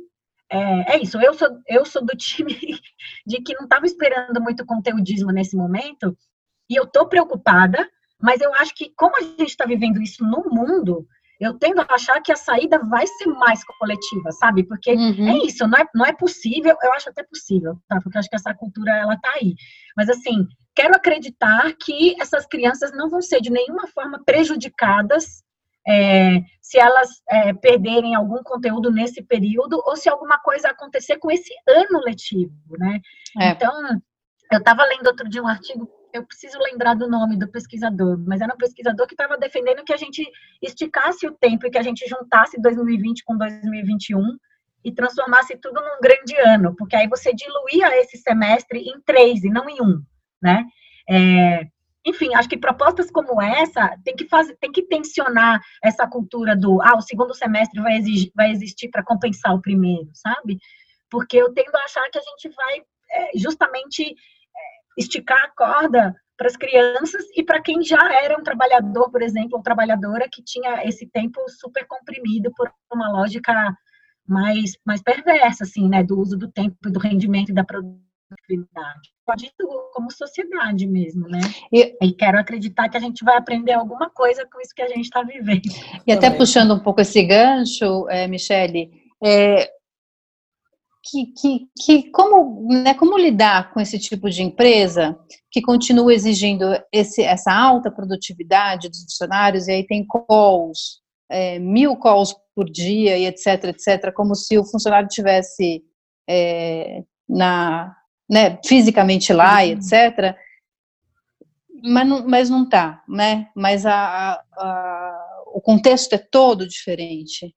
é, 0.51 0.95
é, 0.95 1.03
isso, 1.03 1.19
eu 1.21 1.35
sou, 1.35 1.49
eu 1.67 1.85
sou 1.85 2.05
do 2.05 2.15
time 2.17 2.55
de 3.27 3.41
que 3.43 3.55
não 3.55 3.65
estava 3.65 3.87
esperando 3.87 4.41
muito 4.41 4.65
conteudismo 4.65 5.33
nesse 5.33 5.57
momento, 5.57 6.17
e 6.69 6.77
eu 6.77 6.85
estou 6.85 7.07
preocupada, 7.07 7.89
mas 8.21 8.41
eu 8.41 8.53
acho 8.55 8.75
que, 8.75 8.93
como 8.97 9.17
a 9.17 9.21
gente 9.21 9.51
está 9.51 9.67
vivendo 9.67 10.01
isso 10.01 10.25
no 10.25 10.45
mundo, 10.51 11.07
eu 11.41 11.55
tendo 11.55 11.81
a 11.81 11.87
achar 11.91 12.21
que 12.21 12.33
a 12.33 12.37
saída 12.37 12.79
vai 12.79 13.07
ser 13.07 13.27
mais 13.27 13.63
coletiva, 13.65 14.33
sabe? 14.33 14.65
Porque 14.65 14.93
uhum. 14.93 15.29
é 15.29 15.47
isso, 15.47 15.67
não 15.67 15.79
é, 15.79 15.85
não 15.95 16.07
é 16.07 16.13
possível, 16.13 16.77
eu 16.83 16.93
acho 16.93 17.11
até 17.11 17.23
possível, 17.23 17.77
tá? 17.89 18.01
Porque 18.01 18.17
eu 18.17 18.21
acho 18.21 18.31
que 18.31 18.37
essa 18.37 18.55
cultura, 18.55 18.93
ela 18.93 19.19
tá 19.19 19.33
aí. 19.35 19.55
Mas, 19.97 20.09
assim, 20.09 20.47
quero 20.75 20.95
acreditar 20.95 21.73
que 21.75 22.21
essas 22.21 22.47
crianças 22.47 22.93
não 22.93 23.09
vão 23.09 23.21
ser 23.21 23.41
de 23.41 23.51
nenhuma 23.51 23.87
forma 23.89 24.23
prejudicadas 24.25 25.45
é, 25.87 26.41
se 26.63 26.79
elas 26.79 27.23
é, 27.29 27.53
perderem 27.53 28.15
algum 28.15 28.43
conteúdo 28.43 28.91
nesse 28.91 29.23
período 29.23 29.83
ou 29.85 29.97
se 29.97 30.09
alguma 30.09 30.39
coisa 30.39 30.69
acontecer 30.71 31.19
com 31.19 31.31
esse 31.31 31.53
ano 31.69 32.01
letivo, 32.05 32.55
né? 32.79 33.01
É. 33.39 33.51
Então, 33.51 33.73
eu 34.51 34.59
estava 34.59 34.85
lendo 34.85 35.07
outro 35.09 35.29
dia 35.29 35.43
um 35.43 35.49
artigo 35.49 35.89
eu 36.15 36.25
preciso 36.25 36.57
lembrar 36.61 36.95
do 36.95 37.09
nome 37.09 37.37
do 37.37 37.49
pesquisador, 37.49 38.17
mas 38.25 38.41
era 38.41 38.55
um 38.55 38.57
pesquisador 38.57 39.05
que 39.09 39.15
estava 39.15 39.37
defendendo 39.37 39.85
que 39.85 39.93
a 39.93 39.97
gente 39.97 40.25
esticasse 40.63 41.27
o 41.27 41.33
tempo 41.33 41.67
e 41.67 41.71
que 41.71 41.77
a 41.77 41.83
gente 41.83 42.07
juntasse 42.07 42.61
2020 42.61 43.25
com 43.25 43.37
2021 43.37 44.21
e 44.85 44.93
transformasse 44.93 45.57
tudo 45.57 45.81
num 45.81 46.01
grande 46.01 46.37
ano, 46.47 46.73
porque 46.77 46.95
aí 46.95 47.09
você 47.09 47.35
diluía 47.35 47.99
esse 48.01 48.17
semestre 48.19 48.79
em 48.79 49.01
três 49.05 49.43
e 49.43 49.51
não 49.51 49.69
em 49.69 49.83
um, 49.83 50.01
né? 50.41 50.65
É, 51.11 51.67
enfim, 52.07 52.33
acho 52.35 52.49
que 52.49 52.57
propostas 52.57 53.11
como 53.11 53.43
essa 53.43 53.99
tem 54.05 54.15
que 54.15 54.29
fazer, 54.29 54.57
tem 54.61 54.71
que 54.71 54.83
tensionar 54.83 55.61
essa 55.83 56.07
cultura 56.07 56.55
do 56.55 56.81
ah, 56.81 56.97
o 56.97 57.03
segundo 57.03 57.35
semestre 57.35 57.81
vai, 57.83 57.97
exigir, 57.97 58.31
vai 58.37 58.53
existir 58.53 58.89
para 58.89 59.03
compensar 59.03 59.53
o 59.53 59.61
primeiro, 59.61 60.09
sabe? 60.13 60.59
Porque 61.11 61.39
eu 61.39 61.53
tendo 61.53 61.75
a 61.75 61.85
achar 61.85 62.09
que 62.09 62.19
a 62.19 62.23
gente 62.23 62.55
vai 62.55 62.83
é, 63.11 63.39
justamente 63.39 64.15
esticar 64.97 65.43
a 65.45 65.51
corda 65.57 66.15
para 66.37 66.49
as 66.49 66.57
crianças 66.57 67.25
e 67.37 67.45
para 67.45 67.63
quem 67.63 67.83
já 67.83 68.13
era 68.23 68.39
um 68.39 68.43
trabalhador, 68.43 69.11
por 69.11 69.23
exemplo, 69.23 69.57
ou 69.57 69.63
trabalhadora 69.63 70.29
que 70.31 70.43
tinha 70.43 70.85
esse 70.85 71.07
tempo 71.07 71.41
super 71.49 71.87
comprimido 71.87 72.53
por 72.57 72.71
uma 72.93 73.11
lógica 73.11 73.53
mais, 74.27 74.73
mais 74.85 75.03
perversa, 75.03 75.65
assim, 75.65 75.89
né, 75.89 76.03
do 76.03 76.19
uso 76.19 76.37
do 76.37 76.51
tempo, 76.51 76.77
do 76.91 76.99
rendimento 76.99 77.51
e 77.51 77.55
da 77.55 77.63
produtividade. 77.63 79.13
Pode 79.25 79.53
tudo, 79.57 79.91
como 79.93 80.11
sociedade 80.11 80.87
mesmo, 80.87 81.29
né? 81.29 81.41
E, 81.73 81.97
e, 82.03 82.13
quero 82.13 82.39
acreditar 82.39 82.89
que 82.89 82.97
a 82.97 83.01
gente 83.01 83.25
vai 83.25 83.37
aprender 83.37 83.73
alguma 83.73 84.11
coisa 84.11 84.47
com 84.51 84.61
isso 84.61 84.75
que 84.75 84.83
a 84.83 84.89
gente 84.89 85.05
está 85.05 85.23
vivendo. 85.23 85.63
E 86.07 86.13
até 86.13 86.31
puxando 86.31 86.75
um 86.75 86.81
pouco 86.81 87.01
esse 87.01 87.23
gancho, 87.23 88.09
é, 88.09 88.27
Michele, 88.27 88.91
é, 89.23 89.71
que, 91.05 91.27
que, 91.27 91.69
que 91.79 92.11
como, 92.11 92.67
né, 92.83 92.95
como 92.95 93.19
lidar 93.19 93.73
com 93.73 93.81
esse 93.81 93.99
tipo 93.99 94.31
de 94.31 94.43
empresa 94.43 95.19
que 95.51 95.61
continua 95.61 96.15
exigindo 96.15 96.65
esse, 96.91 97.23
essa 97.23 97.53
alta 97.53 97.91
produtividade 97.91 98.89
dos 98.89 99.03
funcionários, 99.03 99.69
e 99.69 99.73
aí 99.73 99.87
tem 99.87 100.07
calls, 100.07 101.03
é, 101.29 101.59
mil 101.59 101.97
calls 101.97 102.35
por 102.55 102.71
dia 102.71 103.19
e 103.19 103.27
etc, 103.27 103.65
etc, 103.65 104.13
como 104.15 104.35
se 104.35 104.57
o 104.57 104.65
funcionário 104.65 105.09
tivesse 105.09 105.85
é, 106.29 107.03
na, 107.29 107.95
né, 108.29 108.59
fisicamente 108.65 109.33
lá 109.33 109.65
e 109.65 109.75
uhum. 109.75 109.79
etc, 109.79 110.37
mas 111.83 112.09
não, 112.09 112.27
mas 112.27 112.51
não 112.51 112.67
tá, 112.67 113.05
né? 113.07 113.51
Mas 113.55 113.85
a, 113.85 114.43
a, 114.57 115.43
o 115.49 115.61
contexto 115.61 116.15
é 116.15 116.19
todo 116.19 116.67
diferente. 116.67 117.55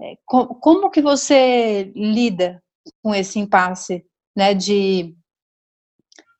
É, 0.00 0.14
como, 0.24 0.54
como 0.54 0.90
que 0.90 1.02
você 1.02 1.92
lida 1.94 2.62
com 3.02 3.14
esse 3.14 3.38
impasse, 3.38 4.04
né, 4.36 4.54
de, 4.54 5.14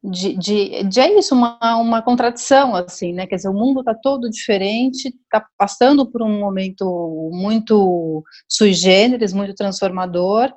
de, 0.03 0.37
de, 0.37 0.85
de 0.85 1.01
é 1.01 1.19
isso, 1.19 1.35
uma, 1.35 1.77
uma 1.77 2.03
contradição, 2.03 2.75
assim, 2.75 3.13
né, 3.13 3.27
quer 3.27 3.37
dizer, 3.37 3.49
o 3.49 3.55
mundo 3.55 3.81
está 3.81 3.95
todo 3.95 4.31
diferente, 4.31 5.09
está 5.09 5.45
passando 5.59 6.11
por 6.11 6.23
um 6.23 6.39
momento 6.39 7.31
muito 7.33 8.23
sui 8.49 8.73
generis, 8.73 9.33
muito 9.33 9.55
transformador, 9.55 10.53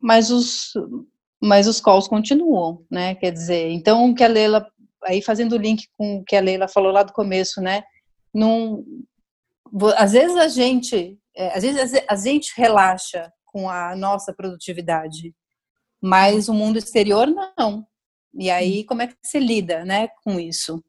mas 0.00 0.30
os, 0.30 0.72
mas 1.40 1.66
os 1.66 1.80
calls 1.80 2.08
continuam, 2.08 2.84
né, 2.90 3.14
quer 3.14 3.30
dizer, 3.30 3.70
então 3.70 4.10
o 4.10 4.14
que 4.14 4.24
a 4.24 4.28
Leila, 4.28 4.66
aí 5.04 5.22
fazendo 5.22 5.52
o 5.52 5.58
link 5.58 5.88
com 5.96 6.18
o 6.18 6.24
que 6.24 6.36
a 6.36 6.40
Leila 6.40 6.68
falou 6.68 6.92
lá 6.92 7.02
do 7.02 7.12
começo, 7.12 7.60
né, 7.60 7.82
não, 8.34 8.84
às 9.96 10.12
vezes 10.12 10.36
a 10.36 10.48
gente, 10.48 11.18
é, 11.36 11.56
às 11.56 11.62
vezes 11.62 12.02
a 12.08 12.16
gente 12.16 12.52
relaxa 12.56 13.32
com 13.52 13.68
a 13.68 13.94
nossa 13.94 14.32
produtividade. 14.32 15.34
Mas 16.00 16.48
o 16.48 16.54
mundo 16.54 16.78
exterior 16.78 17.28
não. 17.56 17.86
E 18.34 18.50
aí, 18.50 18.84
como 18.84 19.02
é 19.02 19.06
que 19.06 19.16
você 19.22 19.38
lida 19.38 19.84
né, 19.84 20.08
com 20.24 20.40
isso? 20.40 20.82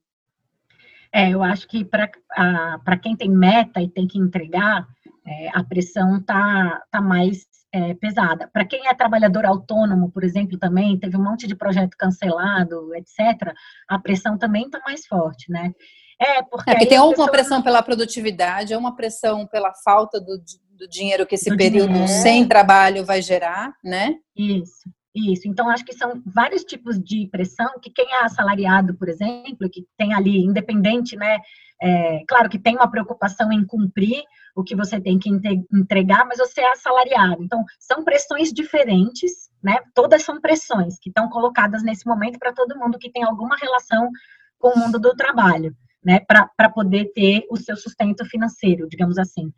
É, 1.11 1.29
eu 1.29 1.43
acho 1.43 1.67
que 1.67 1.85
para 1.85 2.97
quem 2.97 3.15
tem 3.15 3.29
meta 3.29 3.81
e 3.81 3.87
tem 3.87 4.07
que 4.07 4.17
entregar, 4.17 4.87
é, 5.25 5.49
a 5.53 5.63
pressão 5.63 6.23
tá, 6.23 6.81
tá 6.89 6.99
mais 6.99 7.45
é, 7.71 7.93
pesada. 7.93 8.49
Para 8.51 8.65
quem 8.65 8.87
é 8.87 8.93
trabalhador 8.93 9.45
autônomo, 9.45 10.11
por 10.11 10.23
exemplo, 10.23 10.57
também 10.57 10.97
teve 10.97 11.17
um 11.17 11.23
monte 11.23 11.45
de 11.45 11.55
projeto 11.55 11.95
cancelado, 11.97 12.95
etc. 12.95 13.53
A 13.87 13.99
pressão 13.99 14.37
também 14.37 14.65
está 14.65 14.79
mais 14.85 15.05
forte, 15.05 15.51
né? 15.51 15.73
É, 16.19 16.41
porque, 16.43 16.69
é, 16.69 16.73
porque 16.73 16.85
tem 16.87 16.99
uma 16.99 17.29
pressão 17.29 17.61
pela 17.61 17.83
produtividade, 17.83 18.73
é 18.73 18.77
uma 18.77 18.95
pressão 18.95 19.45
pela 19.45 19.73
falta 19.83 20.21
do, 20.21 20.37
do 20.83 20.89
dinheiro 20.89 21.25
que 21.25 21.35
esse 21.35 21.49
do 21.49 21.57
período 21.57 21.93
dinheiro. 21.93 22.07
sem 22.07 22.47
trabalho 22.47 23.05
vai 23.05 23.21
gerar, 23.21 23.73
né? 23.83 24.15
Isso. 24.35 24.89
Isso, 25.15 25.47
então 25.47 25.69
acho 25.69 25.85
que 25.85 25.93
são 25.93 26.23
vários 26.25 26.63
tipos 26.63 26.99
de 26.99 27.27
pressão 27.31 27.79
que 27.79 27.91
quem 27.91 28.11
é 28.11 28.23
assalariado, 28.23 28.95
por 28.95 29.07
exemplo, 29.07 29.69
que 29.69 29.85
tem 29.95 30.11
ali 30.11 30.39
independente, 30.43 31.15
né? 31.15 31.37
É, 31.79 32.23
claro 32.27 32.49
que 32.49 32.57
tem 32.57 32.75
uma 32.75 32.89
preocupação 32.89 33.51
em 33.51 33.63
cumprir 33.63 34.23
o 34.55 34.63
que 34.63 34.75
você 34.75 34.99
tem 34.99 35.19
que 35.19 35.29
entregar, 35.71 36.25
mas 36.25 36.39
você 36.39 36.61
é 36.61 36.71
assalariado. 36.71 37.43
Então, 37.43 37.63
são 37.79 38.03
pressões 38.03 38.51
diferentes, 38.51 39.51
né? 39.63 39.77
Todas 39.93 40.23
são 40.23 40.41
pressões 40.41 40.97
que 40.99 41.09
estão 41.09 41.29
colocadas 41.29 41.83
nesse 41.83 42.07
momento 42.07 42.39
para 42.39 42.51
todo 42.51 42.79
mundo 42.79 42.97
que 42.97 43.11
tem 43.11 43.23
alguma 43.23 43.55
relação 43.55 44.09
com 44.57 44.69
o 44.69 44.79
mundo 44.79 44.97
do 44.97 45.13
trabalho, 45.13 45.75
né? 46.03 46.21
Para 46.21 46.69
poder 46.71 47.11
ter 47.13 47.45
o 47.51 47.57
seu 47.57 47.77
sustento 47.77 48.25
financeiro, 48.25 48.87
digamos 48.89 49.19
assim. 49.19 49.53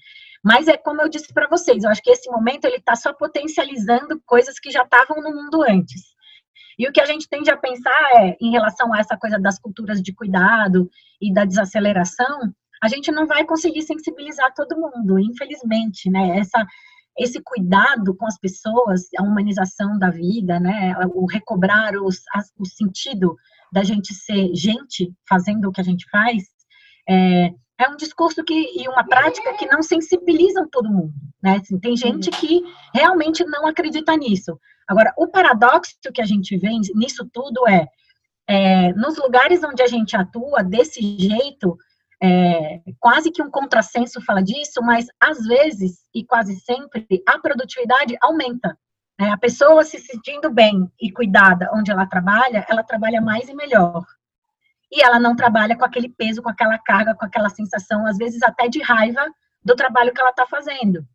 Mas 0.46 0.68
é 0.68 0.78
como 0.78 1.02
eu 1.02 1.10
disse 1.10 1.34
para 1.34 1.48
vocês, 1.48 1.84
eu 1.84 1.90
acho 1.90 2.04
que 2.04 2.12
esse 2.12 2.30
momento 2.30 2.66
ele 2.66 2.76
está 2.76 2.96
só 2.96 3.12
potencializando 3.12 4.22
coisas 4.28 4.60
que 4.60 4.70
já 4.70 4.84
estavam 4.84 5.20
no 5.20 5.34
mundo 5.34 5.64
antes. 5.64 6.14
E 6.78 6.88
o 6.88 6.92
que 6.92 7.02
a 7.02 7.06
gente 7.06 7.28
tende 7.28 7.50
a 7.50 7.58
pensar 7.58 7.98
é, 8.18 8.38
em 8.40 8.52
relação 8.52 8.94
a 8.94 9.00
essa 9.00 9.18
coisa 9.18 9.40
das 9.40 9.58
culturas 9.58 10.04
de 10.04 10.14
cuidado 10.14 10.88
e 11.20 11.34
da 11.34 11.46
desaceleração, 11.46 12.54
a 12.84 12.88
gente 12.88 13.12
não 13.12 13.26
vai 13.26 13.44
conseguir 13.44 13.82
sensibilizar 13.82 14.54
todo 14.54 14.78
mundo, 14.80 15.18
infelizmente, 15.18 16.12
né? 16.12 16.38
Essa, 16.38 16.64
esse 17.18 17.42
cuidado 17.42 18.16
com 18.16 18.28
as 18.28 18.38
pessoas, 18.38 19.08
a 19.18 19.24
humanização 19.24 19.98
da 19.98 20.12
vida, 20.12 20.60
né? 20.60 20.94
O 21.16 21.26
recobrar 21.26 21.96
os, 21.96 22.22
o 22.60 22.66
sentido 22.66 23.36
da 23.74 23.84
gente 23.84 24.14
ser 24.14 24.54
gente 24.54 25.12
fazendo 25.28 25.70
o 25.70 25.72
que 25.72 25.82
a 25.82 25.84
gente 25.84 26.08
faz, 26.12 26.44
é, 27.10 27.52
é 27.78 27.90
um 27.90 27.96
discurso 27.96 28.44
que, 28.44 28.54
e 28.54 28.88
uma 28.88 29.06
prática 29.06 29.54
que 29.54 29.66
não 29.66 29.84
sensibilizam 29.84 30.68
todo 30.70 30.90
mundo, 30.90 31.14
né? 31.44 31.58
Assim, 31.62 31.80
tem 31.80 31.96
gente 31.96 32.30
uhum. 32.30 32.40
que 32.40 32.64
realmente 32.94 33.44
não 33.46 33.68
acredita 33.68 34.16
nisso. 34.16 34.58
Agora, 34.88 35.14
o 35.18 35.28
paradoxo 35.28 35.96
que 36.14 36.22
a 36.22 36.26
gente 36.26 36.58
vê 36.58 36.70
nisso 36.94 37.28
tudo 37.34 37.68
é, 37.68 37.88
é 38.48 38.94
nos 38.94 39.18
lugares 39.18 39.64
onde 39.64 39.82
a 39.82 39.88
gente 39.88 40.16
atua 40.16 40.64
desse 40.64 41.02
jeito, 41.18 41.78
é, 42.22 42.80
quase 43.00 43.32
que 43.32 43.42
um 43.42 43.52
contrassenso 43.52 44.22
fala 44.22 44.42
disso, 44.42 44.82
mas 44.82 45.08
às 45.20 45.46
vezes 45.46 46.00
e 46.14 46.24
quase 46.24 46.56
sempre 46.62 47.06
a 47.28 47.40
produtividade 47.40 48.16
aumenta. 48.22 48.78
Né? 49.20 49.30
A 49.32 49.38
pessoa 49.38 49.84
se 49.84 50.00
sentindo 50.00 50.50
bem 50.50 50.90
e 51.02 51.12
cuidada 51.12 51.70
onde 51.74 51.92
ela 51.92 52.06
trabalha, 52.06 52.66
ela 52.70 52.84
trabalha 52.84 53.22
mais 53.22 53.50
e 53.50 53.54
melhor. 53.54 54.06
E 54.92 55.02
ela 55.04 55.20
não 55.20 55.36
trabalha 55.36 55.76
com 55.76 55.86
aquele 55.86 56.10
peso, 56.10 56.42
com 56.42 56.50
aquela 56.50 56.78
carga, 56.78 57.16
com 57.16 57.26
aquela 57.26 57.50
sensação, 57.50 58.06
às 58.06 58.18
vezes 58.18 58.42
até 58.44 58.68
de 58.68 58.82
raiva 58.82 59.26
do 59.64 59.76
trabalho 59.76 60.14
que 60.14 60.22
ela 60.22 60.30
está 60.30 60.46
fazendo. 60.46 61.06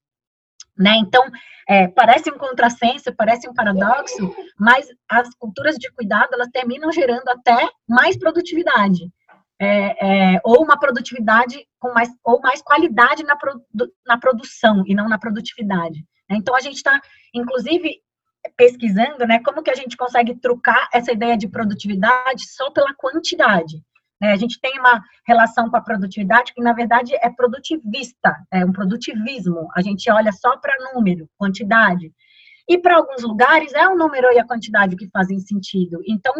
Né? 0.77 0.97
Então, 0.97 1.23
é, 1.69 1.89
parece 1.89 2.31
um 2.31 2.39
contrassenso, 2.39 3.15
parece 3.15 3.49
um 3.49 3.55
paradoxo, 3.55 4.35
mas 4.59 4.89
as 5.09 5.29
culturas 5.35 5.77
de 5.77 5.91
cuidado, 5.93 6.33
elas 6.33 6.49
terminam 6.49 6.91
gerando 6.91 7.29
até 7.29 7.69
mais 7.89 8.19
produtividade. 8.19 9.11
É, 9.63 10.37
é, 10.37 10.41
ou 10.43 10.65
uma 10.65 10.79
produtividade 10.79 11.67
com 11.79 11.93
mais, 11.93 12.09
ou 12.25 12.41
mais 12.41 12.63
qualidade 12.63 13.23
na, 13.25 13.37
produ, 13.37 13.93
na 14.07 14.19
produção 14.19 14.83
e 14.87 14.95
não 14.95 15.07
na 15.07 15.19
produtividade. 15.19 16.03
Né? 16.31 16.37
Então, 16.39 16.57
a 16.57 16.61
gente 16.61 16.77
está, 16.77 16.99
inclusive, 17.35 18.01
pesquisando, 18.57 19.27
né, 19.27 19.41
como 19.41 19.63
que 19.63 19.71
a 19.71 19.75
gente 19.75 19.97
consegue 19.97 20.35
trucar 20.35 20.89
essa 20.93 21.13
ideia 21.13 21.37
de 21.37 21.49
produtividade 21.49 22.49
só 22.49 22.71
pela 22.71 22.95
quantidade. 22.95 23.83
Né? 24.21 24.33
A 24.33 24.37
gente 24.37 24.61
tem 24.61 24.79
uma 24.79 25.03
relação 25.27 25.71
com 25.71 25.77
a 25.77 25.81
produtividade 25.81 26.53
que, 26.53 26.63
na 26.63 26.73
verdade, 26.73 27.15
é 27.15 27.31
produtivista, 27.31 28.37
é 28.53 28.65
um 28.65 28.73
produtivismo. 28.73 29.69
A 29.75 29.81
gente 29.81 30.11
olha 30.11 30.33
só 30.33 30.57
para 30.59 30.93
número, 30.93 31.29
quantidade. 31.39 32.13
E 32.69 32.79
para 32.79 32.97
alguns 32.97 33.23
lugares 33.23 33.73
é 33.73 33.89
o 33.89 33.97
número 33.97 34.33
e 34.33 34.39
a 34.39 34.47
quantidade 34.47 34.97
que 34.97 35.09
fazem 35.11 35.41
sentido. 35.41 36.01
Então, 36.07 36.33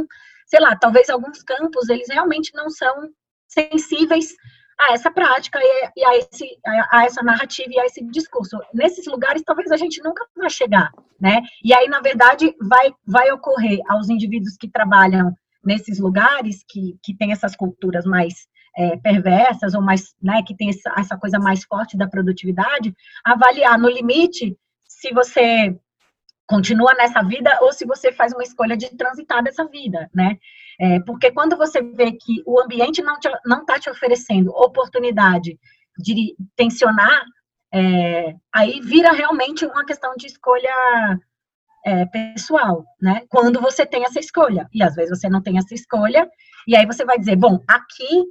sei 0.47 0.61
lá, 0.61 0.77
talvez 0.77 1.09
alguns 1.09 1.43
campos 1.43 1.89
eles 1.89 2.09
realmente 2.09 2.53
não 2.55 2.69
são 2.71 3.09
sensíveis 3.49 4.35
a 4.81 4.95
essa 4.95 5.11
prática 5.11 5.59
e 5.97 6.05
a, 6.05 6.17
esse, 6.17 6.59
a, 6.91 7.05
essa 7.05 7.23
narrativa 7.23 7.71
e 7.71 7.81
a 7.81 7.87
esse 7.87 8.03
discurso. 8.07 8.59
Nesses 8.73 9.07
lugares, 9.07 9.43
talvez 9.43 9.71
a 9.71 9.77
gente 9.77 10.03
nunca 10.03 10.27
vai 10.37 10.49
chegar, 10.49 10.91
né? 11.21 11.43
E 11.63 11.75
aí, 11.75 11.87
na 11.89 12.01
verdade, 12.01 12.55
vai, 12.61 12.93
vai 13.07 13.31
ocorrer 13.31 13.81
aos 13.89 14.09
indivíduos 14.09 14.57
que 14.57 14.69
trabalham 14.69 15.35
nesses 15.63 15.99
lugares, 15.99 16.65
que, 16.69 16.99
que 17.03 17.15
tem 17.15 17.33
essas 17.33 17.55
culturas 17.55 18.07
mais 18.07 18.49
é, 18.77 18.97
perversas 18.97 19.75
ou 19.75 19.83
mais, 19.83 20.15
né, 20.23 20.43
que 20.47 20.57
tem 20.57 20.71
essa, 20.71 20.93
essa 20.97 21.19
coisa 21.19 21.39
mais 21.39 21.65
forte 21.65 21.97
da 21.97 22.09
produtividade, 22.09 22.95
avaliar 23.25 23.79
no 23.79 23.89
limite 23.89 24.57
se 24.89 25.13
você 25.13 25.77
continua 26.47 26.95
nessa 26.95 27.23
vida 27.23 27.59
ou 27.61 27.73
se 27.73 27.85
você 27.85 28.11
faz 28.11 28.33
uma 28.33 28.43
escolha 28.43 28.77
de 28.77 28.89
transitar 28.97 29.43
dessa 29.43 29.65
vida, 29.67 30.11
né? 30.13 30.37
É, 30.81 30.99
porque 31.01 31.31
quando 31.31 31.59
você 31.59 31.83
vê 31.83 32.13
que 32.13 32.43
o 32.47 32.59
ambiente 32.59 33.03
não 33.03 33.17
está 33.17 33.39
não 33.45 33.67
tá 33.67 33.79
te 33.79 33.91
oferecendo 33.91 34.51
oportunidade 34.51 35.59
de 35.99 36.35
tensionar, 36.57 37.23
é, 37.73 38.35
aí 38.51 38.81
vira 38.81 39.13
realmente 39.13 39.67
uma 39.67 39.85
questão 39.85 40.15
de 40.17 40.27
escolha 40.27 40.73
é, 41.85 42.07
pessoal, 42.07 42.85
né? 43.01 43.23
Quando 43.29 43.61
você 43.61 43.85
tem 43.85 44.05
essa 44.05 44.19
escolha. 44.19 44.67
E 44.73 44.83
às 44.83 44.95
vezes 44.95 45.19
você 45.19 45.29
não 45.29 45.43
tem 45.43 45.59
essa 45.59 45.75
escolha, 45.75 46.27
e 46.67 46.75
aí 46.75 46.87
você 46.87 47.05
vai 47.05 47.19
dizer, 47.19 47.37
bom, 47.37 47.61
aqui 47.69 48.25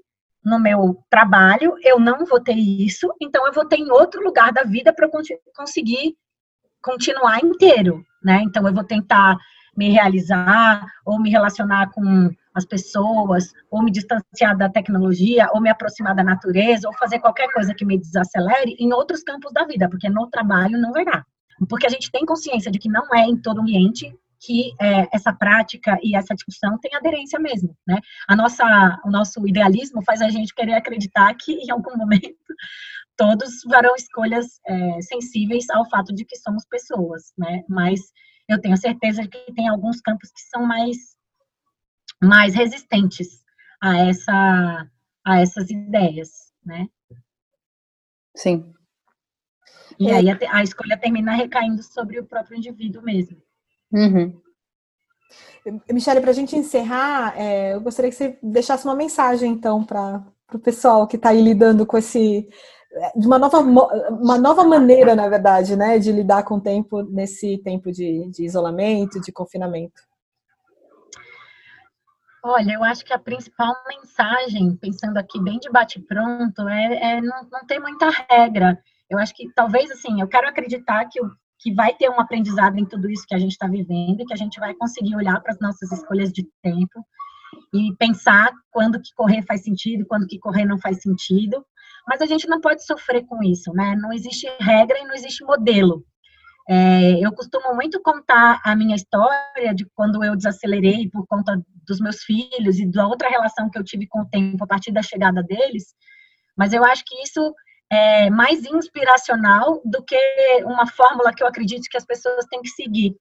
no 0.43 0.59
meu 0.59 1.03
trabalho 1.07 1.75
eu 1.83 1.99
não 1.99 2.25
vou 2.25 2.41
ter 2.41 2.55
isso, 2.55 3.13
então 3.21 3.45
eu 3.45 3.53
vou 3.53 3.65
ter 3.65 3.77
em 3.77 3.91
outro 3.91 4.23
lugar 4.23 4.51
da 4.51 4.63
vida 4.63 4.91
para 4.91 5.07
conseguir 5.55 6.15
continuar 6.81 7.43
inteiro, 7.43 8.03
né? 8.23 8.41
Então 8.43 8.65
eu 8.67 8.73
vou 8.73 8.83
tentar 8.83 9.37
me 9.79 9.89
realizar, 9.89 10.85
ou 11.05 11.17
me 11.21 11.29
relacionar 11.29 11.89
com 11.91 12.29
as 12.53 12.65
pessoas, 12.65 13.53
ou 13.71 13.81
me 13.81 13.89
distanciar 13.89 14.57
da 14.57 14.67
tecnologia, 14.67 15.47
ou 15.53 15.61
me 15.61 15.69
aproximar 15.69 16.13
da 16.13 16.21
natureza, 16.21 16.85
ou 16.85 16.93
fazer 16.97 17.19
qualquer 17.19 17.47
coisa 17.53 17.73
que 17.73 17.85
me 17.85 17.97
desacelere 17.97 18.75
em 18.77 18.91
outros 18.91 19.23
campos 19.23 19.53
da 19.53 19.63
vida, 19.65 19.87
porque 19.87 20.09
no 20.09 20.27
trabalho 20.27 20.77
não 20.77 20.91
vai 20.91 21.05
dar. 21.05 21.25
Porque 21.69 21.87
a 21.87 21.89
gente 21.89 22.11
tem 22.11 22.25
consciência 22.25 22.69
de 22.69 22.77
que 22.77 22.89
não 22.89 23.05
é 23.15 23.21
em 23.21 23.37
todo 23.37 23.61
ambiente 23.61 24.13
que 24.41 24.73
é, 24.81 25.07
essa 25.13 25.31
prática 25.31 25.97
e 26.03 26.15
essa 26.15 26.35
discussão 26.35 26.77
tem 26.79 26.93
aderência 26.95 27.39
mesmo, 27.39 27.75
né? 27.87 27.99
A 28.27 28.35
nossa, 28.35 28.65
o 29.05 29.09
nosso 29.09 29.45
idealismo 29.47 30.01
faz 30.03 30.21
a 30.21 30.29
gente 30.29 30.53
querer 30.53 30.73
acreditar 30.73 31.33
que 31.35 31.53
em 31.53 31.71
algum 31.71 31.95
momento 31.97 32.35
todos 33.17 33.61
farão 33.69 33.93
escolhas 33.95 34.59
é, 34.67 35.01
sensíveis 35.01 35.69
ao 35.69 35.89
fato 35.89 36.13
de 36.13 36.25
que 36.25 36.37
somos 36.37 36.65
pessoas, 36.65 37.33
né? 37.37 37.63
Mas 37.67 37.99
eu 38.49 38.59
tenho 38.59 38.75
certeza 38.75 39.21
de 39.21 39.29
que 39.29 39.53
tem 39.53 39.69
alguns 39.69 40.01
campos 40.01 40.31
que 40.31 40.41
são 40.41 40.65
mais, 40.65 41.15
mais 42.21 42.55
resistentes 42.55 43.43
a, 43.79 43.97
essa, 43.99 44.89
a 45.23 45.39
essas 45.39 45.69
ideias, 45.69 46.51
né? 46.65 46.89
Sim. 48.35 48.73
E 49.99 50.09
é. 50.09 50.15
aí 50.15 50.29
a, 50.31 50.37
a, 50.51 50.63
escolha 50.63 50.97
termina 50.97 51.33
recaindo 51.33 51.83
sobre 51.83 52.19
o 52.19 52.25
próprio 52.25 52.57
indivíduo 52.57 53.03
mesmo. 53.03 53.37
Uhum. 53.91 54.41
Michele, 55.91 56.21
para 56.21 56.31
a 56.31 56.33
gente 56.33 56.55
encerrar, 56.55 57.39
é, 57.39 57.75
eu 57.75 57.81
gostaria 57.81 58.09
que 58.09 58.17
você 58.17 58.39
deixasse 58.41 58.85
uma 58.85 58.95
mensagem, 58.95 59.51
então, 59.51 59.83
para 59.83 60.25
o 60.53 60.59
pessoal 60.59 61.05
que 61.05 61.17
está 61.17 61.29
aí 61.29 61.41
lidando 61.41 61.85
com 61.85 61.97
esse 61.97 62.49
de 63.15 63.27
uma 63.27 63.37
nova, 63.37 63.59
uma 63.59 64.37
nova 64.37 64.63
maneira, 64.63 65.15
na 65.15 65.27
verdade, 65.29 65.75
né, 65.75 65.99
de 65.99 66.11
lidar 66.11 66.43
com 66.43 66.55
o 66.55 66.61
tempo 66.61 67.03
nesse 67.03 67.57
tempo 67.59 67.91
de, 67.91 68.29
de 68.29 68.43
isolamento, 68.43 69.21
de 69.21 69.31
confinamento? 69.31 70.01
Olha, 72.43 72.73
eu 72.73 72.83
acho 72.83 73.03
que 73.03 73.13
a 73.13 73.19
principal 73.19 73.75
mensagem, 73.87 74.75
pensando 74.77 75.17
aqui 75.17 75.39
bem 75.41 75.59
de 75.59 75.69
bate-pronto, 75.69 76.67
é, 76.67 77.17
é 77.17 77.21
não, 77.21 77.47
não 77.51 77.65
ter 77.67 77.79
muita 77.79 78.09
regra. 78.29 78.81
Eu 79.09 79.19
acho 79.19 79.35
que 79.35 79.51
talvez, 79.53 79.91
assim, 79.91 80.21
eu 80.21 80.27
quero 80.27 80.47
acreditar 80.47 81.05
que, 81.05 81.19
que 81.59 81.73
vai 81.73 81.93
ter 81.93 82.09
um 82.09 82.19
aprendizado 82.19 82.77
em 82.77 82.85
tudo 82.85 83.09
isso 83.09 83.25
que 83.27 83.35
a 83.35 83.39
gente 83.39 83.51
está 83.51 83.67
vivendo, 83.67 84.21
e 84.21 84.25
que 84.25 84.33
a 84.33 84.37
gente 84.37 84.59
vai 84.59 84.73
conseguir 84.73 85.15
olhar 85.15 85.39
para 85.41 85.51
as 85.51 85.59
nossas 85.59 85.91
escolhas 85.91 86.31
de 86.31 86.47
tempo 86.63 87.05
e 87.73 87.93
pensar 87.97 88.51
quando 88.71 89.01
que 89.01 89.13
correr 89.15 89.43
faz 89.43 89.63
sentido, 89.63 90.05
quando 90.07 90.25
que 90.25 90.39
correr 90.39 90.65
não 90.65 90.79
faz 90.79 91.01
sentido, 91.01 91.65
mas 92.07 92.21
a 92.21 92.25
gente 92.25 92.47
não 92.47 92.59
pode 92.61 92.85
sofrer 92.85 93.25
com 93.25 93.43
isso, 93.43 93.71
né? 93.73 93.95
Não 93.95 94.11
existe 94.11 94.47
regra 94.59 94.99
e 94.99 95.05
não 95.05 95.13
existe 95.13 95.43
modelo. 95.43 96.03
É, 96.69 97.25
eu 97.25 97.31
costumo 97.33 97.73
muito 97.73 97.99
contar 98.01 98.61
a 98.63 98.75
minha 98.75 98.95
história 98.95 99.73
de 99.73 99.87
quando 99.95 100.23
eu 100.23 100.35
desacelerei 100.35 101.09
por 101.09 101.25
conta 101.25 101.59
dos 101.87 101.99
meus 101.99 102.21
filhos 102.21 102.79
e 102.79 102.85
da 102.85 103.07
outra 103.07 103.27
relação 103.27 103.69
que 103.71 103.79
eu 103.79 103.83
tive 103.83 104.07
com 104.07 104.21
o 104.21 104.29
tempo 104.29 104.63
a 104.63 104.67
partir 104.67 104.91
da 104.91 105.01
chegada 105.01 105.41
deles, 105.41 105.95
mas 106.55 106.71
eu 106.71 106.83
acho 106.85 107.03
que 107.05 107.23
isso 107.23 107.55
é 107.91 108.29
mais 108.29 108.63
inspiracional 108.65 109.81
do 109.83 110.03
que 110.03 110.15
uma 110.63 110.85
fórmula 110.85 111.33
que 111.33 111.41
eu 111.41 111.47
acredito 111.47 111.89
que 111.89 111.97
as 111.97 112.05
pessoas 112.05 112.45
têm 112.45 112.61
que 112.61 112.69
seguir. 112.69 113.15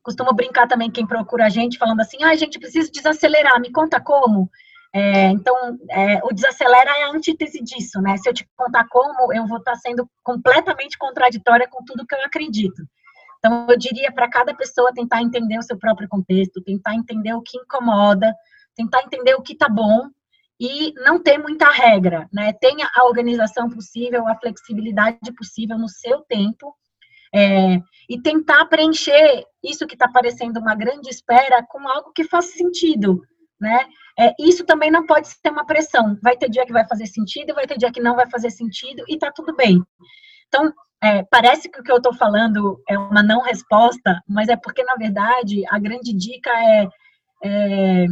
Costumo 0.00 0.32
brincar 0.32 0.68
também 0.68 0.90
quem 0.90 1.04
procura 1.04 1.46
a 1.46 1.48
gente 1.48 1.78
falando 1.78 2.00
assim, 2.00 2.22
ah, 2.22 2.36
gente, 2.36 2.60
preciso 2.60 2.92
desacelerar, 2.92 3.60
me 3.60 3.72
conta 3.72 4.00
como. 4.00 4.48
É, 4.94 5.26
então, 5.28 5.54
é, 5.90 6.20
o 6.24 6.32
desacelera 6.32 6.90
é 6.90 7.02
a 7.04 7.10
antítese 7.10 7.62
disso, 7.62 8.00
né? 8.00 8.16
Se 8.16 8.28
eu 8.28 8.34
te 8.34 8.48
contar 8.56 8.86
como, 8.88 9.32
eu 9.32 9.46
vou 9.46 9.58
estar 9.58 9.76
sendo 9.76 10.08
completamente 10.22 10.96
contraditória 10.96 11.68
com 11.68 11.84
tudo 11.84 12.06
que 12.06 12.14
eu 12.14 12.24
acredito. 12.24 12.82
Então, 13.38 13.66
eu 13.68 13.78
diria 13.78 14.10
para 14.10 14.28
cada 14.28 14.54
pessoa 14.54 14.92
tentar 14.92 15.22
entender 15.22 15.58
o 15.58 15.62
seu 15.62 15.78
próprio 15.78 16.08
contexto, 16.08 16.62
tentar 16.62 16.94
entender 16.94 17.34
o 17.34 17.42
que 17.42 17.58
incomoda, 17.58 18.34
tentar 18.74 19.02
entender 19.02 19.34
o 19.34 19.42
que 19.42 19.52
está 19.52 19.68
bom 19.68 20.08
e 20.60 20.92
não 20.94 21.22
ter 21.22 21.38
muita 21.38 21.70
regra, 21.70 22.28
né? 22.32 22.52
Tenha 22.52 22.88
a 22.96 23.04
organização 23.04 23.68
possível, 23.68 24.26
a 24.26 24.34
flexibilidade 24.36 25.32
possível 25.36 25.78
no 25.78 25.88
seu 25.88 26.22
tempo 26.22 26.74
é, 27.32 27.80
e 28.08 28.20
tentar 28.20 28.64
preencher 28.66 29.44
isso 29.62 29.86
que 29.86 29.94
está 29.94 30.08
parecendo 30.08 30.58
uma 30.58 30.74
grande 30.74 31.08
espera 31.08 31.62
com 31.62 31.86
algo 31.88 32.12
que 32.12 32.24
faça 32.24 32.48
sentido, 32.48 33.22
né? 33.60 33.86
É, 34.18 34.34
isso 34.38 34.64
também 34.64 34.90
não 34.90 35.06
pode 35.06 35.28
ser 35.28 35.50
uma 35.50 35.64
pressão. 35.64 36.18
Vai 36.22 36.36
ter 36.36 36.50
dia 36.50 36.66
que 36.66 36.72
vai 36.72 36.86
fazer 36.86 37.06
sentido, 37.06 37.54
vai 37.54 37.66
ter 37.66 37.78
dia 37.78 37.92
que 37.92 38.00
não 38.00 38.16
vai 38.16 38.28
fazer 38.28 38.50
sentido, 38.50 39.04
e 39.08 39.16
tá 39.16 39.30
tudo 39.30 39.54
bem. 39.54 39.82
Então, 40.48 40.72
é, 41.02 41.22
parece 41.24 41.68
que 41.68 41.80
o 41.80 41.82
que 41.82 41.92
eu 41.92 41.98
estou 41.98 42.12
falando 42.12 42.82
é 42.88 42.98
uma 42.98 43.22
não 43.22 43.40
resposta, 43.40 44.20
mas 44.28 44.48
é 44.48 44.56
porque, 44.56 44.82
na 44.82 44.96
verdade, 44.96 45.62
a 45.70 45.78
grande 45.78 46.12
dica 46.12 46.50
é, 46.50 46.88
é 47.44 48.06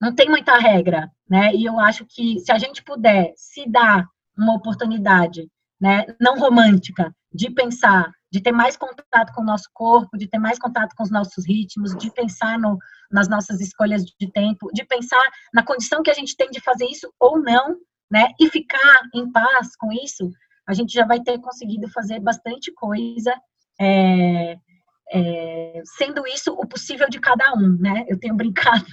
não 0.00 0.14
tem 0.14 0.28
muita 0.28 0.58
regra, 0.58 1.10
né? 1.28 1.54
E 1.54 1.64
eu 1.64 1.80
acho 1.80 2.04
que 2.04 2.38
se 2.40 2.52
a 2.52 2.58
gente 2.58 2.82
puder 2.84 3.32
se 3.36 3.66
dar 3.66 4.06
uma 4.36 4.54
oportunidade, 4.54 5.48
né, 5.80 6.04
não 6.20 6.38
romântica, 6.38 7.14
de 7.32 7.50
pensar 7.50 8.10
de 8.34 8.40
ter 8.40 8.50
mais 8.50 8.76
contato 8.76 9.32
com 9.32 9.42
o 9.42 9.44
nosso 9.44 9.70
corpo, 9.72 10.18
de 10.18 10.26
ter 10.26 10.40
mais 10.40 10.58
contato 10.58 10.92
com 10.96 11.04
os 11.04 11.10
nossos 11.10 11.46
ritmos, 11.46 11.94
de 11.94 12.10
pensar 12.10 12.58
no, 12.58 12.76
nas 13.08 13.28
nossas 13.28 13.60
escolhas 13.60 14.04
de 14.04 14.32
tempo, 14.32 14.72
de 14.74 14.84
pensar 14.84 15.22
na 15.52 15.62
condição 15.62 16.02
que 16.02 16.10
a 16.10 16.14
gente 16.14 16.36
tem 16.36 16.50
de 16.50 16.60
fazer 16.60 16.84
isso 16.86 17.14
ou 17.20 17.40
não, 17.40 17.76
né? 18.10 18.30
E 18.40 18.50
ficar 18.50 19.02
em 19.14 19.30
paz 19.30 19.76
com 19.76 19.92
isso, 19.92 20.28
a 20.68 20.74
gente 20.74 20.92
já 20.92 21.06
vai 21.06 21.20
ter 21.20 21.38
conseguido 21.38 21.88
fazer 21.92 22.18
bastante 22.18 22.72
coisa, 22.72 23.32
é, 23.80 24.56
é, 25.12 25.82
sendo 25.96 26.26
isso 26.26 26.52
o 26.54 26.66
possível 26.66 27.08
de 27.08 27.20
cada 27.20 27.54
um, 27.54 27.78
né? 27.78 28.04
Eu 28.08 28.18
tenho 28.18 28.34
brincado 28.34 28.84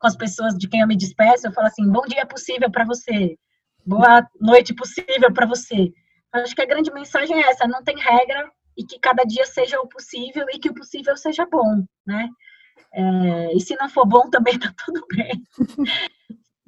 com 0.00 0.08
as 0.08 0.16
pessoas 0.16 0.52
de 0.54 0.68
quem 0.68 0.80
eu 0.80 0.88
me 0.88 0.96
despeço, 0.96 1.46
eu 1.46 1.52
falo 1.52 1.68
assim: 1.68 1.88
bom 1.88 2.02
dia 2.08 2.26
possível 2.26 2.68
para 2.72 2.84
você, 2.84 3.36
boa 3.86 4.26
noite 4.40 4.74
possível 4.74 5.32
para 5.32 5.46
você. 5.46 5.92
Acho 6.32 6.56
que 6.56 6.62
a 6.62 6.66
grande 6.66 6.92
mensagem 6.92 7.40
é 7.40 7.50
essa: 7.50 7.68
não 7.68 7.84
tem 7.84 7.96
regra, 7.96 8.50
e 8.76 8.84
que 8.84 8.98
cada 8.98 9.24
dia 9.24 9.46
seja 9.46 9.80
o 9.80 9.88
possível 9.88 10.46
e 10.52 10.58
que 10.58 10.68
o 10.68 10.74
possível 10.74 11.16
seja 11.16 11.46
bom, 11.46 11.84
né? 12.06 12.28
É, 12.92 13.54
e 13.54 13.60
se 13.60 13.76
não 13.76 13.88
for 13.88 14.06
bom, 14.06 14.28
também 14.30 14.56
tá 14.58 14.72
tudo 14.84 15.04
bem. 15.08 15.42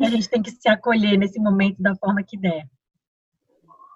a 0.01 0.11
gente 0.11 0.29
tem 0.29 0.43
que 0.43 0.51
se 0.51 0.69
acolher 0.69 1.17
nesse 1.17 1.39
momento 1.39 1.81
da 1.81 1.95
forma 1.97 2.23
que 2.23 2.37
der. 2.37 2.65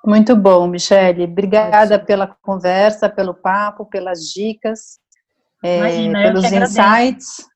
Muito 0.04 0.34
bom, 0.34 0.66
Michele. 0.66 1.24
Obrigada 1.24 1.98
pela 1.98 2.26
conversa, 2.26 3.08
pelo 3.08 3.34
papo, 3.34 3.84
pelas 3.84 4.20
dicas, 4.20 4.98
é, 5.62 5.78
Imagina, 5.78 6.22
pelos 6.22 6.44
insights. 6.44 7.50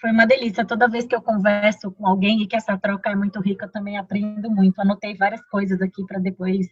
Foi 0.00 0.10
uma 0.10 0.26
delícia. 0.26 0.64
Toda 0.64 0.88
vez 0.88 1.06
que 1.06 1.14
eu 1.14 1.22
converso 1.22 1.90
com 1.92 2.06
alguém 2.06 2.42
e 2.42 2.46
que 2.46 2.56
essa 2.56 2.76
troca 2.76 3.10
é 3.10 3.14
muito 3.14 3.40
rica, 3.40 3.66
eu 3.66 3.70
também 3.70 3.96
aprendo 3.96 4.50
muito. 4.50 4.80
Anotei 4.80 5.16
várias 5.16 5.44
coisas 5.48 5.80
aqui 5.80 6.04
para 6.04 6.18
depois 6.18 6.66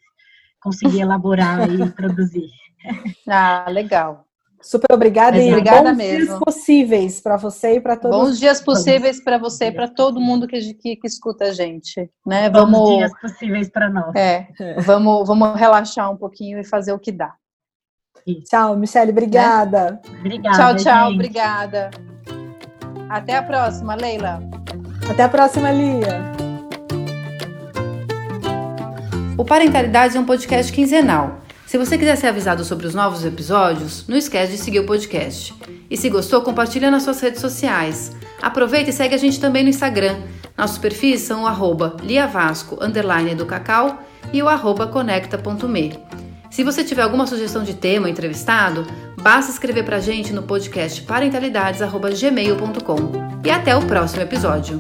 conseguir 0.61 1.01
elaborar 1.01 1.69
e 1.69 1.91
produzir. 1.93 2.51
Ah, 3.29 3.67
legal. 3.69 4.27
Super 4.61 4.95
obrigada 4.95 5.39
e 5.39 5.49
obrigada 5.49 5.91
bons 5.91 5.97
mesmo. 5.97 6.27
dias 6.27 6.39
possíveis 6.41 7.21
para 7.21 7.37
você 7.37 7.77
e 7.77 7.81
para 7.81 7.97
todos. 7.97 8.19
Bons 8.19 8.39
dias 8.39 8.61
possíveis 8.61 9.23
para 9.23 9.39
você 9.39 9.67
e 9.67 9.73
para 9.73 9.87
todo 9.87 10.21
mundo 10.21 10.47
que, 10.49 10.75
que, 10.75 10.97
que, 10.97 11.07
escuta 11.07 11.45
a 11.45 11.53
gente, 11.53 12.11
né? 12.27 12.51
Bons 12.51 12.61
vamos, 12.61 12.97
dias 12.97 13.21
possíveis 13.21 13.69
para 13.69 13.89
nós. 13.89 14.15
É, 14.17 14.49
vamos, 14.79 15.27
vamos 15.27 15.55
relaxar 15.59 16.11
um 16.11 16.17
pouquinho 16.17 16.59
e 16.59 16.65
fazer 16.65 16.93
o 16.93 16.99
que 16.99 17.13
dá. 17.13 17.33
Tchau, 18.49 18.77
Michelle, 18.77 19.13
obrigada. 19.13 19.93
Né? 19.93 20.19
Obrigada. 20.19 20.57
Tchau, 20.57 20.77
tchau, 20.77 21.07
gente. 21.07 21.15
obrigada. 21.15 21.91
Até 23.09 23.37
a 23.37 23.43
próxima, 23.43 23.95
Leila. 23.95 24.41
Até 25.09 25.23
a 25.23 25.29
próxima, 25.29 25.71
Lia. 25.71 26.33
O 29.39 29.45
Parentalidade 29.45 30.17
é 30.17 30.21
um 30.21 30.27
podcast 30.27 30.73
quinzenal 30.73 31.46
se 31.67 31.77
você 31.77 31.99
quiser 31.99 32.17
ser 32.17 32.29
avisado 32.29 32.65
sobre 32.65 32.87
os 32.87 32.95
novos 32.95 33.25
episódios, 33.25 34.05
não 34.07 34.17
esquece 34.17 34.53
de 34.53 34.59
seguir 34.59 34.79
o 34.79 34.87
podcast. 34.87 35.53
E 35.91 35.97
se 35.97 36.09
gostou, 36.09 36.41
compartilha 36.41 36.93
nas 36.93 37.03
suas 37.03 37.21
redes 37.21 37.41
sociais. 37.41 38.13
Aproveita 38.41 38.91
e 38.91 38.93
segue 38.93 39.17
a 39.17 39.19
gente 39.19 39.41
também 39.41 39.65
no 39.65 39.69
Instagram. 39.69 40.17
Nossos 40.57 40.79
perfis 40.79 41.23
são 41.23 41.43
o 41.43 41.47
arroba 41.47 41.97
liavasco, 42.03 42.79
underline 42.81 43.35
do 43.35 43.47
cacau 43.47 44.01
e 44.33 44.41
o 44.43 44.49
arroba 44.49 44.87
conecta.me. 44.87 45.99
Se 46.51 46.63
você 46.63 46.85
tiver 46.85 47.03
alguma 47.03 47.27
sugestão 47.27 47.65
de 47.65 47.75
tema 47.75 48.07
ou 48.07 48.11
entrevistado, 48.11 48.87
basta 49.21 49.51
escrever 49.51 49.83
pra 49.85 49.99
gente 49.99 50.33
no 50.33 50.45
podcast 50.45 51.03
parentalidades.gmail.com. 51.03 53.43
E 53.45 53.51
até 53.51 53.75
o 53.77 53.85
próximo 53.85 54.23
episódio. 54.23 54.79